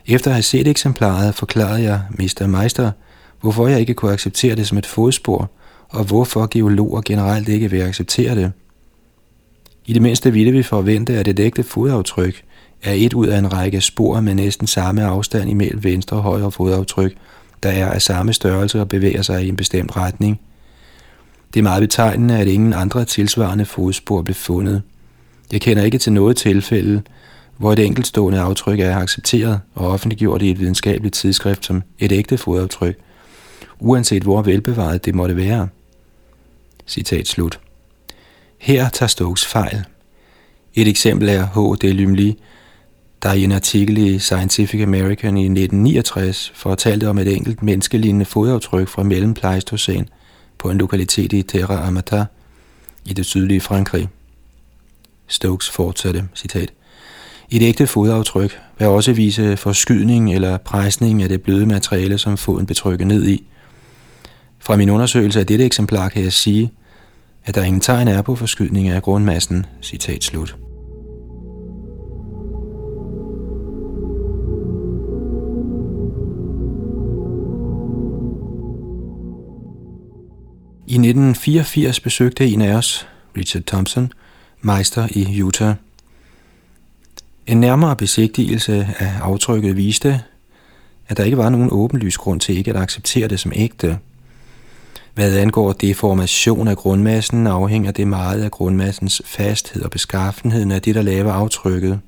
Efter 0.07 0.31
at 0.31 0.35
have 0.35 0.43
set 0.43 0.69
eksemplaret, 0.69 1.35
forklarede 1.35 1.83
jeg 1.83 2.01
Mr. 2.11 2.47
Meister, 2.47 2.91
hvorfor 3.41 3.67
jeg 3.67 3.81
ikke 3.81 3.95
kunne 3.95 4.13
acceptere 4.13 4.57
det 4.57 4.67
som 4.67 4.79
et 4.79 4.87
fodspor, 4.87 5.51
og 5.89 6.05
hvorfor 6.05 6.49
geologer 6.51 7.01
generelt 7.05 7.49
ikke 7.49 7.71
vil 7.71 7.81
acceptere 7.81 8.35
det. 8.35 8.53
I 9.87 9.93
det 9.93 10.03
mindste 10.03 10.33
ville 10.33 10.53
vi 10.53 10.63
forvente, 10.63 11.19
at 11.19 11.29
et 11.29 11.41
ægte 11.41 11.63
fodaftryk 11.63 12.43
er 12.83 12.93
et 12.93 13.15
ud 13.15 13.27
af 13.27 13.39
en 13.39 13.53
række 13.53 13.81
spor 13.81 14.21
med 14.21 14.35
næsten 14.35 14.67
samme 14.67 15.05
afstand 15.05 15.51
imellem 15.51 15.85
venstre 15.85 16.17
og 16.17 16.23
højre 16.23 16.53
fodaftryk– 16.53 17.17
der 17.63 17.71
er 17.71 17.91
af 17.91 18.03
samme 18.03 18.33
størrelse 18.33 18.81
og 18.81 18.89
bevæger 18.89 19.23
sig 19.23 19.45
i 19.45 19.49
en 19.49 19.57
bestemt 19.57 19.97
retning. 19.97 20.41
Det 21.55 21.61
er 21.61 21.65
meget 21.65 21.81
betegnende, 21.81 22.39
at 22.39 22.49
ingen 22.49 22.73
andre 22.73 23.05
tilsvarende 23.05 23.65
fodspor 23.65 24.23
blev 24.23 24.35
fundet. 24.35 24.83
Jeg 25.53 25.61
kender 25.61 25.83
ikke 25.83 25.99
til 25.99 26.13
noget 26.13 26.37
tilfælde, 26.37 27.03
hvor 27.57 27.73
et 27.73 27.79
enkeltstående 27.79 28.41
aftryk 28.41 28.81
er 28.81 28.97
accepteret 28.97 29.61
og 29.75 29.91
offentliggjort 29.91 30.43
i 30.43 30.51
et 30.51 30.61
videnskabeligt 30.61 31.15
tidsskrift 31.15 31.65
som 31.65 31.83
et 31.99 32.13
ægte 32.13 32.39
fodaftryk, 32.39 32.99
uanset 33.79 34.23
hvor 34.23 34.43
velbevaret 34.43 35.05
det 35.05 35.15
måtte 35.15 35.37
være. 35.37 35.69
Citat 36.87 37.29
slut. 37.29 37.61
Her 38.59 38.89
tager 38.89 39.09
Stokes 39.09 39.47
fejl. 39.47 39.85
Et 40.75 40.89
eksempel 40.89 41.29
er 41.29 41.47
H. 41.47 41.83
de 41.83 42.35
Lumley, 43.25 43.33
der 43.35 43.41
i 43.41 43.45
en 43.45 43.53
artikel 43.53 43.99
i 43.99 44.19
Scientific 44.19 44.83
American 44.83 45.37
i 45.37 45.45
1969 45.45 46.53
fortalte 46.55 47.09
om 47.09 47.19
et 47.19 47.37
enkelt 47.37 47.63
menneskelignende 47.63 48.25
fodaftryk 48.25 48.89
fra 48.89 49.03
mellempleistocæn 49.03 50.09
på 50.59 50.71
en 50.71 50.79
lokalitet 50.79 51.33
i 51.33 51.43
Terra 51.43 51.87
Amata 51.87 52.25
i 53.05 53.13
det 53.13 53.27
sydlige 53.27 53.61
Frankrig. 53.61 54.09
Stokes 55.27 55.71
fortsatte, 55.71 56.29
citat, 56.35 56.73
Et 57.51 57.63
ægte 57.63 57.87
fodaftryk 57.87 58.59
vil 58.79 58.89
også 58.89 59.13
vise 59.13 59.57
forskydning 59.57 60.35
eller 60.35 60.59
presning 60.59 61.23
af 61.23 61.29
det 61.29 61.43
bløde 61.43 61.67
materiale, 61.67 62.19
som 62.19 62.37
foden 62.37 62.67
betrykker 62.67 63.07
ned 63.07 63.29
i. 63.29 63.45
Fra 64.59 64.77
min 64.77 64.91
undersøgelse 64.91 65.41
af 65.41 65.47
dette 65.47 65.65
eksemplar 65.65 66.09
kan 66.09 66.23
jeg 66.23 66.33
sige, 66.33 66.71
at 67.45 67.55
der 67.55 67.65
ingen 67.65 67.81
tegn 67.81 68.09
er 68.09 68.23
på 68.23 68.37
forskydning 68.37 68.89
af 68.89 69.03
grundmassen, 69.03 69.67
citat 69.83 70.25
slut. 70.25 70.70
I 80.91 80.95
1984 80.95 82.01
besøgte 82.01 82.47
en 82.47 82.63
af 82.63 82.75
os, 82.75 83.09
Richard 83.37 83.63
Thompson, 83.63 84.13
meister 84.61 85.09
i 85.11 85.43
Utah. 85.43 85.75
En 87.47 87.61
nærmere 87.61 87.97
besigtigelse 87.97 88.89
af 88.99 89.13
aftrykket 89.21 89.77
viste, 89.77 90.21
at 91.09 91.17
der 91.17 91.25
ikke 91.25 91.37
var 91.37 91.49
nogen 91.49 91.69
åbenlys 91.73 92.17
grund 92.17 92.41
til 92.41 92.59
ikke 92.59 92.71
at 92.71 92.77
acceptere 92.77 93.29
det 93.29 93.41
som 93.41 93.53
ægte. 93.55 93.99
Hvad 95.15 95.37
angår 95.37 95.73
deformation 95.73 96.69
af 96.69 96.77
grundmassen, 96.77 97.47
afhænger 97.47 97.91
det 97.91 98.09
meget 98.09 98.43
af 98.43 98.51
grundmassens 98.51 99.23
fasthed 99.25 99.83
og 99.83 99.91
beskaffenheden 99.91 100.73
af 100.73 100.83
det, 100.83 100.95
der 100.95 101.03
laver 101.03 101.33
aftrykket. 101.33 102.01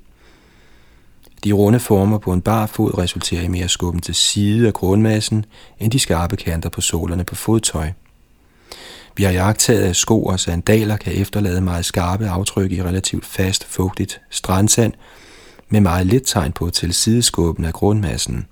De 1.44 1.52
runde 1.52 1.80
former 1.80 2.18
på 2.18 2.32
en 2.32 2.40
bar 2.40 2.66
fod 2.66 2.98
resulterer 2.98 3.42
i 3.42 3.48
mere 3.48 3.68
skubben 3.68 4.00
til 4.00 4.14
side 4.14 4.66
af 4.66 4.72
grundmassen, 4.72 5.44
end 5.80 5.92
de 5.92 5.98
skarpe 5.98 6.36
kanter 6.36 6.68
på 6.68 6.80
sålerne 6.80 7.24
på 7.24 7.34
fodtøj. 7.34 7.90
Vi 9.16 9.22
har 9.22 9.30
jagtet, 9.30 9.78
at 9.78 9.96
sko 9.96 10.22
og 10.22 10.40
sandaler 10.40 10.96
kan 10.96 11.12
efterlade 11.12 11.60
meget 11.60 11.84
skarpe 11.84 12.28
aftryk 12.28 12.72
i 12.72 12.82
relativt 12.82 13.26
fast, 13.26 13.64
fugtigt 13.64 14.20
strandsand, 14.30 14.92
med 15.68 15.80
meget 15.80 16.06
lidt 16.06 16.22
tegn 16.26 16.52
på 16.52 16.70
til 16.70 16.94
sideskåben 16.94 17.64
af 17.64 17.72
grundmassen. 17.72 18.46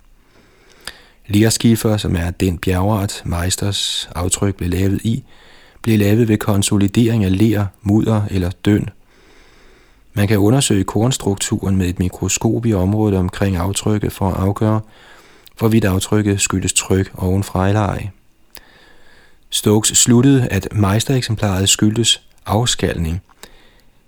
Lierskifer, 1.26 1.96
som 1.96 2.16
er 2.16 2.30
den 2.30 2.58
bjergart, 2.58 3.22
Meisters 3.24 4.10
aftryk 4.14 4.54
blev 4.54 4.70
lavet 4.70 5.00
i, 5.04 5.24
blev 5.82 5.98
lavet 5.98 6.28
ved 6.28 6.38
konsolidering 6.38 7.24
af 7.24 7.38
ler, 7.38 7.66
mudder 7.82 8.22
eller 8.30 8.50
døn. 8.64 8.88
Man 10.14 10.28
kan 10.28 10.38
undersøge 10.38 10.84
kornstrukturen 10.84 11.76
med 11.76 11.88
et 11.88 11.98
mikroskop 11.98 12.66
i 12.66 12.72
området 12.72 13.18
omkring 13.18 13.56
aftrykket 13.56 14.12
for 14.12 14.30
at 14.30 14.36
afgøre, 14.36 14.80
hvorvidt 15.58 15.84
aftrykket 15.84 16.40
skyldes 16.40 16.72
tryk 16.72 17.10
ovenfra 17.16 17.68
eller 17.68 17.80
ej. 17.80 18.08
Stokes 19.50 19.88
sluttede, 19.88 20.48
at 20.48 20.68
meistereksemplaret 20.72 21.68
skyldtes 21.68 22.22
afskalning, 22.46 23.22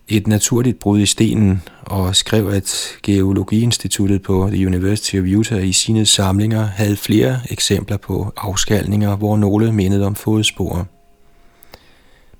et 0.09 0.26
naturligt 0.26 0.78
brud 0.78 1.01
i 1.01 1.07
stenen, 1.07 1.62
og 1.82 2.16
skrev, 2.16 2.49
at 2.49 2.88
Geologiinstituttet 3.03 4.22
på 4.22 4.49
The 4.53 4.66
University 4.66 5.16
of 5.16 5.24
Utah 5.24 5.68
i 5.68 5.72
sine 5.72 6.07
samlinger 6.07 6.64
havde 6.64 6.97
flere 6.97 7.40
eksempler 7.51 7.97
på 7.97 8.32
afskalninger, 8.36 9.16
hvor 9.16 9.36
nogle 9.36 9.72
mindede 9.72 10.07
om 10.07 10.14
fodspor. 10.14 10.86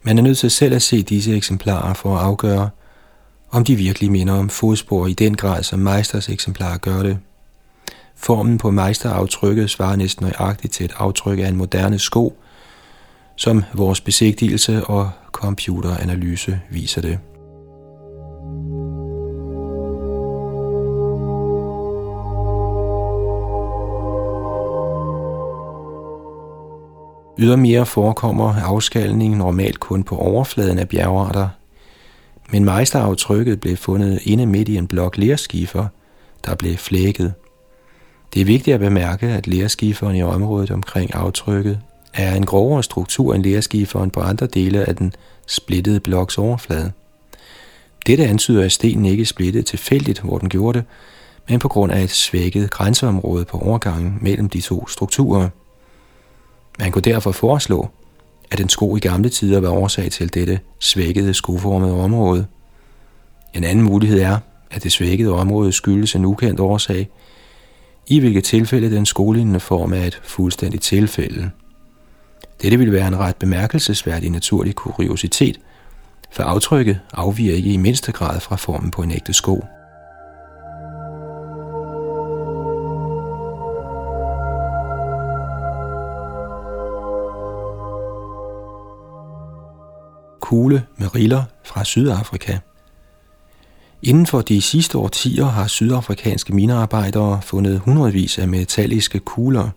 Man 0.03 0.19
er 0.19 0.23
nødt 0.23 0.39
til 0.39 0.51
selv 0.51 0.75
at 0.75 0.83
se 0.83 1.03
disse 1.03 1.37
eksemplarer 1.37 1.95
for 1.95 2.17
at 2.17 2.23
afgøre, 2.23 2.71
om 3.51 3.65
de 3.65 3.77
virkelig 3.77 4.13
minder 4.13 4.35
om 4.35 4.49
fodspor 4.49 5.07
i 5.07 5.13
den 5.13 5.37
grad, 5.37 5.63
som 5.63 5.79
Meisters 5.79 6.29
eksemplarer 6.29 6.79
gør 6.79 7.03
det. 7.03 7.19
Formen 8.17 8.59
på 8.59 8.71
meisteraftrykket 8.71 9.71
svarer 9.71 9.97
næsten 9.97 10.25
nøjagtigt 10.25 10.73
til 10.73 10.85
et 10.85 10.93
aftryk 10.97 11.39
af 11.39 11.49
en 11.49 11.57
moderne 11.57 11.99
sko, 11.99 12.42
som 13.37 13.65
vores 13.75 14.01
besigtigelse 14.01 14.85
og 14.85 15.11
computeranalyse 15.33 16.61
viser 16.71 17.01
det. 17.01 17.19
Ydermere 27.39 27.87
forekommer 27.87 28.55
afskalningen 28.55 29.39
normalt 29.39 29.81
kun 29.81 30.05
på 30.05 30.17
overfladen 30.17 30.79
af 30.79 30.89
bjergarter, 30.89 31.49
men 32.51 32.65
mejsteraftrykket 32.65 33.61
blev 33.61 33.77
fundet 33.77 34.21
inde 34.25 34.47
midt 34.47 34.69
i 34.69 34.77
en 34.77 34.87
blok 34.87 35.17
lerskifer, 35.17 35.87
der 36.47 36.55
blev 36.55 36.77
flækket. 36.77 37.35
Det 38.35 38.41
er 38.41 38.45
vigtigt 38.45 38.75
at 38.75 38.81
bemærke, 38.81 39.27
at 39.27 39.47
lerskiferen 39.47 40.17
i 40.17 40.23
området 40.23 40.71
omkring 40.71 41.15
aftrykket 41.15 41.81
er 42.15 42.35
en 42.35 42.47
grovere 42.47 42.83
struktur 42.83 43.35
end 43.35 43.45
lerskiferen 43.45 44.11
på 44.11 44.21
andre 44.21 44.47
dele 44.47 44.85
af 44.85 44.97
den 44.97 45.13
splittede 45.47 46.01
bloks 46.01 46.39
overflade. 46.39 46.93
Dette 48.07 48.27
antyder, 48.27 48.65
at 48.65 48.73
stenen 48.73 49.07
ikke 49.07 49.25
splittede 49.25 49.65
tilfældigt, 49.65 50.21
hvor 50.21 50.39
den 50.39 50.49
gjorde 50.49 50.79
det, 50.79 50.87
men 51.49 51.59
på 51.59 51.69
grund 51.69 51.93
af 51.93 52.03
et 52.03 52.11
svækket 52.11 52.71
grænseområde 52.71 53.45
på 53.45 53.59
overgangen 53.59 54.19
mellem 54.21 54.49
de 54.49 54.61
to 54.61 54.89
strukturer. 54.89 55.49
Man 56.79 56.93
kunne 56.93 57.03
derfor 57.03 57.33
foreslå, 57.33 57.89
at 58.51 58.61
en 58.61 58.69
sko 58.69 58.97
i 58.97 59.01
gamle 59.01 59.29
tider 59.29 59.61
var 59.61 59.71
årsag 59.71 60.11
til 60.11 60.35
dette 60.35 60.61
svækkede 60.79 61.35
skoformede 61.35 61.95
område. 61.95 62.47
En 63.55 63.65
anden 63.65 63.85
mulighed 63.85 64.21
er, 64.21 64.39
at 64.71 64.83
det 64.83 64.93
svækkede 64.93 65.33
område 65.33 65.73
skyldes 65.73 66.15
en 66.15 66.25
ukendt 66.25 66.61
årsag, 66.61 67.09
i 68.07 68.21
hvilket 68.21 68.45
tilfælde 68.45 68.91
den 68.91 69.07
skolignende 69.07 69.61
form 69.61 69.93
er 69.93 70.05
et 70.05 70.21
fuldstændigt 70.25 70.83
tilfælde. 70.83 71.51
Dette 72.63 72.79
ville 72.79 72.93
være 72.93 73.09
en 73.09 73.19
ret 73.19 73.37
bemærkelsesværdig 73.37 74.31
naturlig 74.31 74.75
kuriositet, 74.75 75.61
for 76.33 76.43
aftrykket 76.43 77.01
afviger 77.13 77.55
ikke 77.55 77.73
i 77.73 77.77
mindste 77.77 78.13
grad 78.13 78.41
fra 78.41 78.57
formen 78.57 78.91
på 78.91 79.03
en 79.03 79.11
ægte 79.11 79.33
sko. 79.33 79.65
Kugle 90.41 90.83
med 90.97 91.15
riller 91.15 91.45
fra 91.65 91.85
Sydafrika– 91.85 92.59
Inden 94.03 94.27
for 94.27 94.41
de 94.41 94.63
sidste 94.63 94.99
årtier 94.99 95.45
har 95.45 95.67
sydafrikanske 95.67 96.55
minearbejdere 96.55 97.43
fundet 97.43 97.79
hundredvis 97.79 98.39
af 98.39 98.49
metalliske 98.49 99.19
kugler, 99.19 99.71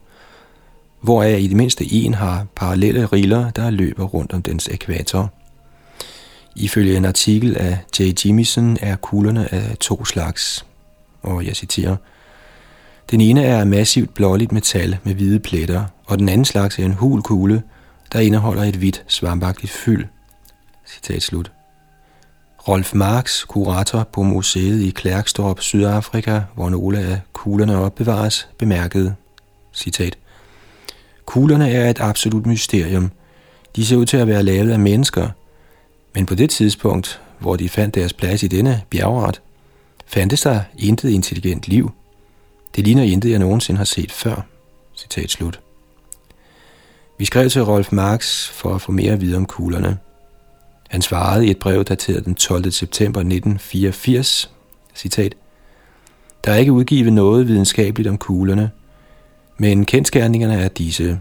hvoraf 1.06 1.40
i 1.40 1.48
det 1.48 1.58
mindste 1.58 1.94
en 1.94 2.14
har 2.14 2.46
parallelle 2.56 3.06
riller, 3.06 3.50
der 3.50 3.70
løber 3.70 4.04
rundt 4.04 4.34
om 4.34 4.42
dens 4.42 4.70
ækvator. 4.72 5.34
Ifølge 6.56 6.98
en 6.98 7.06
artikel 7.06 7.58
af 7.58 7.78
J. 8.00 8.02
Jimison 8.26 8.78
er 8.82 8.96
kuglerne 8.96 9.54
af 9.54 9.78
to 9.78 10.06
slags, 10.06 10.66
og 11.22 11.46
jeg 11.46 11.56
citerer, 11.56 11.96
Den 13.12 13.22
ene 13.22 13.44
er 13.44 13.64
massivt 13.64 14.14
blåligt 14.14 14.52
metal 14.52 14.98
med 15.04 15.14
hvide 15.14 15.40
pletter, 15.40 15.86
og 16.06 16.20
den 16.20 16.30
anden 16.30 16.46
slags 16.46 16.80
er 16.80 16.86
en 16.86 16.94
hul 16.94 17.22
kugle, 17.22 17.64
der 18.14 18.20
indeholder 18.20 18.64
et 18.64 18.76
hvidt 18.76 19.04
svampagtigt 19.08 19.72
fyld. 19.72 20.06
Citat 20.88 21.24
slut. 21.24 21.52
Rolf 22.68 22.94
Marx, 22.94 23.46
kurator 23.48 24.04
på 24.04 24.24
museet 24.24 24.82
i 24.82 24.90
Klerkstorp, 24.90 25.62
Sydafrika, 25.62 26.42
hvor 26.56 26.70
nogle 26.70 27.00
af 27.00 27.20
kuglerne 27.34 27.78
opbevares, 27.78 28.50
bemærkede, 28.58 29.16
citat, 29.74 30.18
Kuglerne 31.26 31.72
er 31.72 31.90
et 31.90 32.00
absolut 32.00 32.46
mysterium. 32.46 33.12
De 33.76 33.86
ser 33.86 33.96
ud 33.98 34.06
til 34.06 34.18
at 34.18 34.28
være 34.28 34.44
lavet 34.44 34.72
af 34.72 34.80
mennesker, 34.80 35.30
men 36.16 36.26
på 36.26 36.36
det 36.36 36.50
tidspunkt, 36.50 37.22
hvor 37.40 37.56
de 37.56 37.70
fandt 37.70 37.96
deres 37.96 38.14
plads 38.14 38.44
i 38.44 38.48
denne 38.48 38.82
bjergart, 38.90 39.42
fandtes 40.06 40.42
der 40.42 40.62
intet 40.78 41.10
intelligent 41.10 41.68
liv. 41.68 41.92
Det 42.76 42.84
ligner 42.84 43.04
intet, 43.04 43.32
jeg 43.32 43.40
nogensinde 43.40 43.78
har 43.78 43.86
set 43.86 44.12
før. 44.12 44.46
Citat 44.98 45.32
slut. 45.32 45.60
Vi 47.18 47.26
skrev 47.26 47.50
til 47.50 47.64
Rolf 47.64 47.92
Marx 47.92 48.50
for 48.50 48.76
at 48.76 48.82
få 48.82 48.92
mere 48.92 49.14
at 49.14 49.22
vide 49.22 49.38
om 49.38 49.46
kuglerne. 49.46 49.98
Han 50.90 51.02
svarede 51.02 51.48
i 51.48 51.52
et 51.52 51.60
brev 51.60 51.84
dateret 51.84 52.26
den 52.26 52.36
12. 52.36 52.72
september 52.72 53.20
1984, 53.20 54.52
citat, 54.96 55.36
Der 56.46 56.52
er 56.52 56.56
ikke 56.56 56.72
udgivet 56.72 57.14
noget 57.14 57.48
videnskabeligt 57.48 58.10
om 58.10 58.18
kuglerne, 58.18 58.72
men 59.58 59.86
kendskærningerne 59.86 60.62
er 60.62 60.68
disse. 60.68 61.20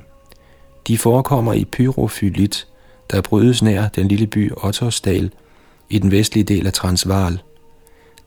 De 0.87 0.99
forekommer 0.99 1.53
i 1.53 1.64
pyrofylit, 1.64 2.66
der 3.11 3.20
brydes 3.20 3.62
nær 3.62 3.89
den 3.89 4.09
lille 4.09 4.26
by 4.26 4.53
Ottersdal 4.57 5.30
i 5.91 5.99
den 5.99 6.11
vestlige 6.11 6.45
del 6.45 6.66
af 6.66 6.72
Transvaal. 6.72 7.43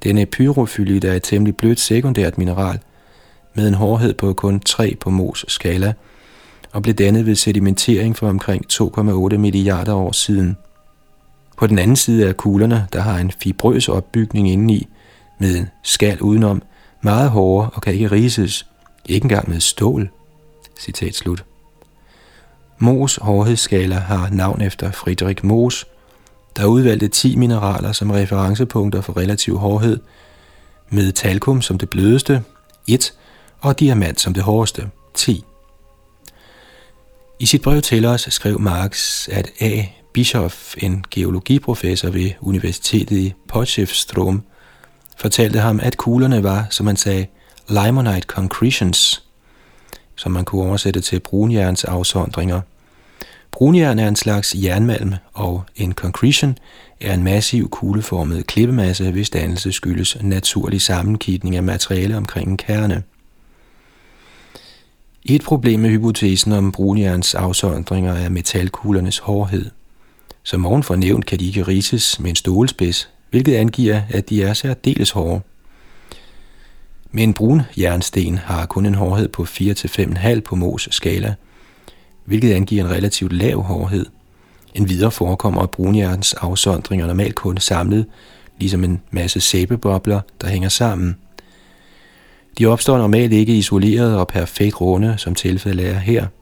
Denne 0.03 0.25
pyrofylit 0.25 1.03
er 1.03 1.13
et 1.13 1.23
temmelig 1.23 1.55
blødt 1.55 1.79
sekundært 1.79 2.37
mineral, 2.37 2.79
med 3.53 3.67
en 3.67 3.73
hårdhed 3.73 4.13
på 4.13 4.33
kun 4.33 4.59
3 4.59 4.95
på 4.99 5.09
Mohs 5.09 5.45
skala, 5.47 5.93
og 6.71 6.81
blev 6.81 6.95
dannet 6.95 7.25
ved 7.25 7.35
sedimentering 7.35 8.17
for 8.17 8.29
omkring 8.29 8.65
2,8 8.73 9.37
milliarder 9.37 9.93
år 9.93 10.11
siden– 10.11 10.57
på 11.57 11.67
den 11.67 11.79
anden 11.79 11.95
side 11.95 12.27
af 12.27 12.37
kuglerne, 12.37 12.87
der 12.93 13.01
har 13.01 13.19
en 13.19 13.31
fibrøs 13.31 13.89
opbygning 13.89 14.49
indeni, 14.49 14.87
med 15.39 15.57
en 15.57 15.69
skal 15.83 16.21
udenom, 16.21 16.61
meget 17.01 17.29
hårdere 17.29 17.69
og 17.73 17.81
kan 17.81 17.93
ikke 17.93 18.11
rises, 18.11 18.65
ikke 19.07 19.25
engang 19.25 19.49
med 19.49 19.59
stål. 19.59 20.09
Citat 20.79 21.15
slut. 21.15 21.45
Mos 22.79 23.19
hårdhedsskala 23.21 23.95
har 23.95 24.29
navn 24.29 24.61
efter 24.61 24.91
Friedrich 24.91 25.45
Mos, 25.45 25.85
der 26.57 26.65
udvalgte 26.65 27.07
10 27.07 27.35
mineraler 27.35 27.91
som 27.91 28.11
referencepunkter 28.11 29.01
for 29.01 29.17
relativ 29.17 29.57
hårdhed, 29.57 29.99
med 30.89 31.11
talkum 31.11 31.61
som 31.61 31.77
det 31.77 31.89
blødeste, 31.89 32.43
1, 32.87 33.13
og 33.59 33.79
diamant 33.79 34.21
som 34.21 34.33
det 34.33 34.43
hårdeste, 34.43 34.89
10. 35.13 35.43
I 37.39 37.45
sit 37.45 37.61
brev 37.61 37.81
til 37.81 38.05
os 38.05 38.27
skrev 38.29 38.59
Marx, 38.59 39.27
at 39.27 39.51
A 39.59 39.85
Bischoff, 40.13 40.75
en 40.77 41.05
geologiprofessor 41.11 42.09
ved 42.09 42.31
Universitetet 42.41 43.17
i 43.17 43.33
Potchefstroom, 43.47 44.43
fortalte 45.17 45.59
ham, 45.59 45.79
at 45.83 45.97
kuglerne 45.97 46.43
var, 46.43 46.67
som 46.69 46.85
man 46.85 46.97
sagde, 46.97 47.25
limonite 47.69 48.27
concretions, 48.27 49.23
som 50.15 50.31
man 50.31 50.45
kunne 50.45 50.61
oversætte 50.61 51.01
til 51.01 51.19
brunjerns 51.19 51.83
afsondringer. 51.83 52.61
Brunjern 53.51 53.99
er 53.99 54.07
en 54.07 54.15
slags 54.15 54.55
jernmalm, 54.55 55.13
og 55.33 55.63
en 55.75 55.93
concretion 55.93 56.57
er 57.01 57.13
en 57.13 57.23
massiv 57.23 57.69
kugleformet 57.69 58.47
klippemasse, 58.47 59.11
hvis 59.11 59.29
dannelse 59.29 59.71
skyldes 59.71 60.17
naturlig 60.21 60.81
sammenkitning 60.81 61.55
af 61.55 61.63
materiale 61.63 62.17
omkring 62.17 62.49
en 62.49 62.57
kerne. 62.57 63.03
Et 65.25 65.41
problem 65.41 65.79
med 65.79 65.89
hypotesen 65.89 66.51
om 66.51 66.71
brunjerns 66.71 67.35
afsondringer 67.35 68.13
er 68.13 68.29
metalkuglernes 68.29 69.17
hårdhed. 69.17 69.65
Som 70.43 70.65
ovenfor 70.65 70.95
nævnt 70.95 71.25
kan 71.25 71.39
de 71.39 71.47
ikke 71.47 71.63
rises 71.63 72.19
med 72.19 72.29
en 72.29 72.35
stålspids, 72.35 73.09
hvilket 73.29 73.55
angiver, 73.55 74.01
at 74.09 74.29
de 74.29 74.43
er 74.43 74.53
særdeles 74.53 75.11
hårde. 75.11 75.41
Men 77.17 77.33
brun 77.33 77.61
jernsten 77.77 78.37
har 78.37 78.65
kun 78.65 78.85
en 78.85 78.95
hårdhed 78.95 79.27
på 79.27 79.43
4-5,5 79.43 80.39
på 80.39 80.55
Mohs 80.55 80.87
skala, 80.91 81.35
hvilket 82.25 82.53
angiver 82.53 82.83
en 82.83 82.91
relativt 82.91 83.33
lav 83.33 83.61
hårdhed. 83.61 84.05
En 84.73 84.89
videre 84.89 85.11
forekommer 85.11 85.65
brunjerns 85.65 86.33
afsondringer 86.33 87.07
normalt 87.07 87.35
kun 87.35 87.57
samlet, 87.57 88.05
ligesom 88.59 88.83
en 88.83 89.01
masse 89.11 89.39
sæbebobler, 89.41 90.21
der 90.41 90.47
hænger 90.47 90.69
sammen. 90.69 91.17
De 92.57 92.65
opstår 92.65 92.97
normalt 92.97 93.33
ikke 93.33 93.57
isoleret 93.57 94.17
og 94.17 94.27
perfekt 94.27 94.81
runde, 94.81 95.15
som 95.17 95.35
tilfældet 95.35 95.89
er 95.89 95.99
her– 95.99 96.25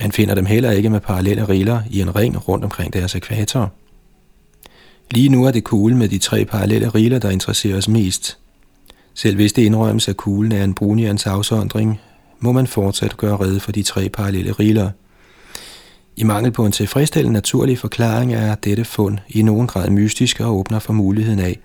man 0.00 0.12
finder 0.12 0.34
dem 0.34 0.46
heller 0.46 0.70
ikke 0.70 0.90
med 0.90 1.00
parallelle 1.00 1.48
riller 1.48 1.82
i 1.90 2.00
en 2.00 2.16
ring 2.16 2.48
rundt 2.48 2.64
omkring 2.64 2.92
deres 2.92 3.14
ekvator. 3.14 3.72
Lige 5.10 5.28
nu 5.28 5.44
er 5.44 5.50
det 5.50 5.64
kuglen 5.64 5.98
med 5.98 6.08
de 6.08 6.18
tre 6.18 6.44
parallelle 6.44 6.88
riller, 6.88 7.18
der 7.18 7.30
interesserer 7.30 7.76
os 7.76 7.88
mest. 7.88 8.38
Selv 9.14 9.36
hvis 9.36 9.52
det 9.52 9.62
indrømmes, 9.62 10.08
at 10.08 10.16
kuglen 10.16 10.52
er 10.52 10.64
en 10.64 10.74
brunjerns 10.74 11.26
afsondring, 11.26 12.00
må 12.40 12.52
man 12.52 12.66
fortsat 12.66 13.16
gøre 13.16 13.36
rede 13.36 13.60
for 13.60 13.72
de 13.72 13.82
tre 13.82 14.08
parallelle 14.08 14.52
riller. 14.52 14.90
I 16.16 16.24
mangel 16.24 16.52
på 16.52 16.66
en 16.66 16.72
tilfredsstillende 16.72 17.32
naturlig 17.32 17.78
forklaring 17.78 18.34
er 18.34 18.54
dette 18.54 18.84
fund 18.84 19.18
i 19.28 19.42
nogen 19.42 19.66
grad 19.66 19.90
mystisk 19.90 20.40
og 20.40 20.56
åbner 20.56 20.78
for 20.78 20.92
muligheden 20.92 21.38
af, 21.38 21.58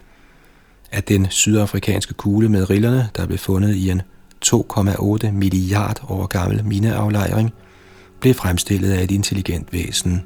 at 0.91 1.07
den 1.07 1.27
sydafrikanske 1.29 2.13
kugle 2.13 2.49
med 2.49 2.69
rillerne, 2.69 3.09
der 3.15 3.25
blev 3.25 3.37
fundet 3.37 3.75
i 3.75 3.89
en 3.89 4.01
2,8 4.45 5.31
milliard 5.31 6.01
år 6.09 6.25
gammel 6.25 6.65
mineaflejring– 6.65 7.53
blev 8.19 8.33
fremstillet 8.33 8.91
af 8.91 9.03
et 9.03 9.11
intelligent 9.11 9.73
væsen. 9.73 10.23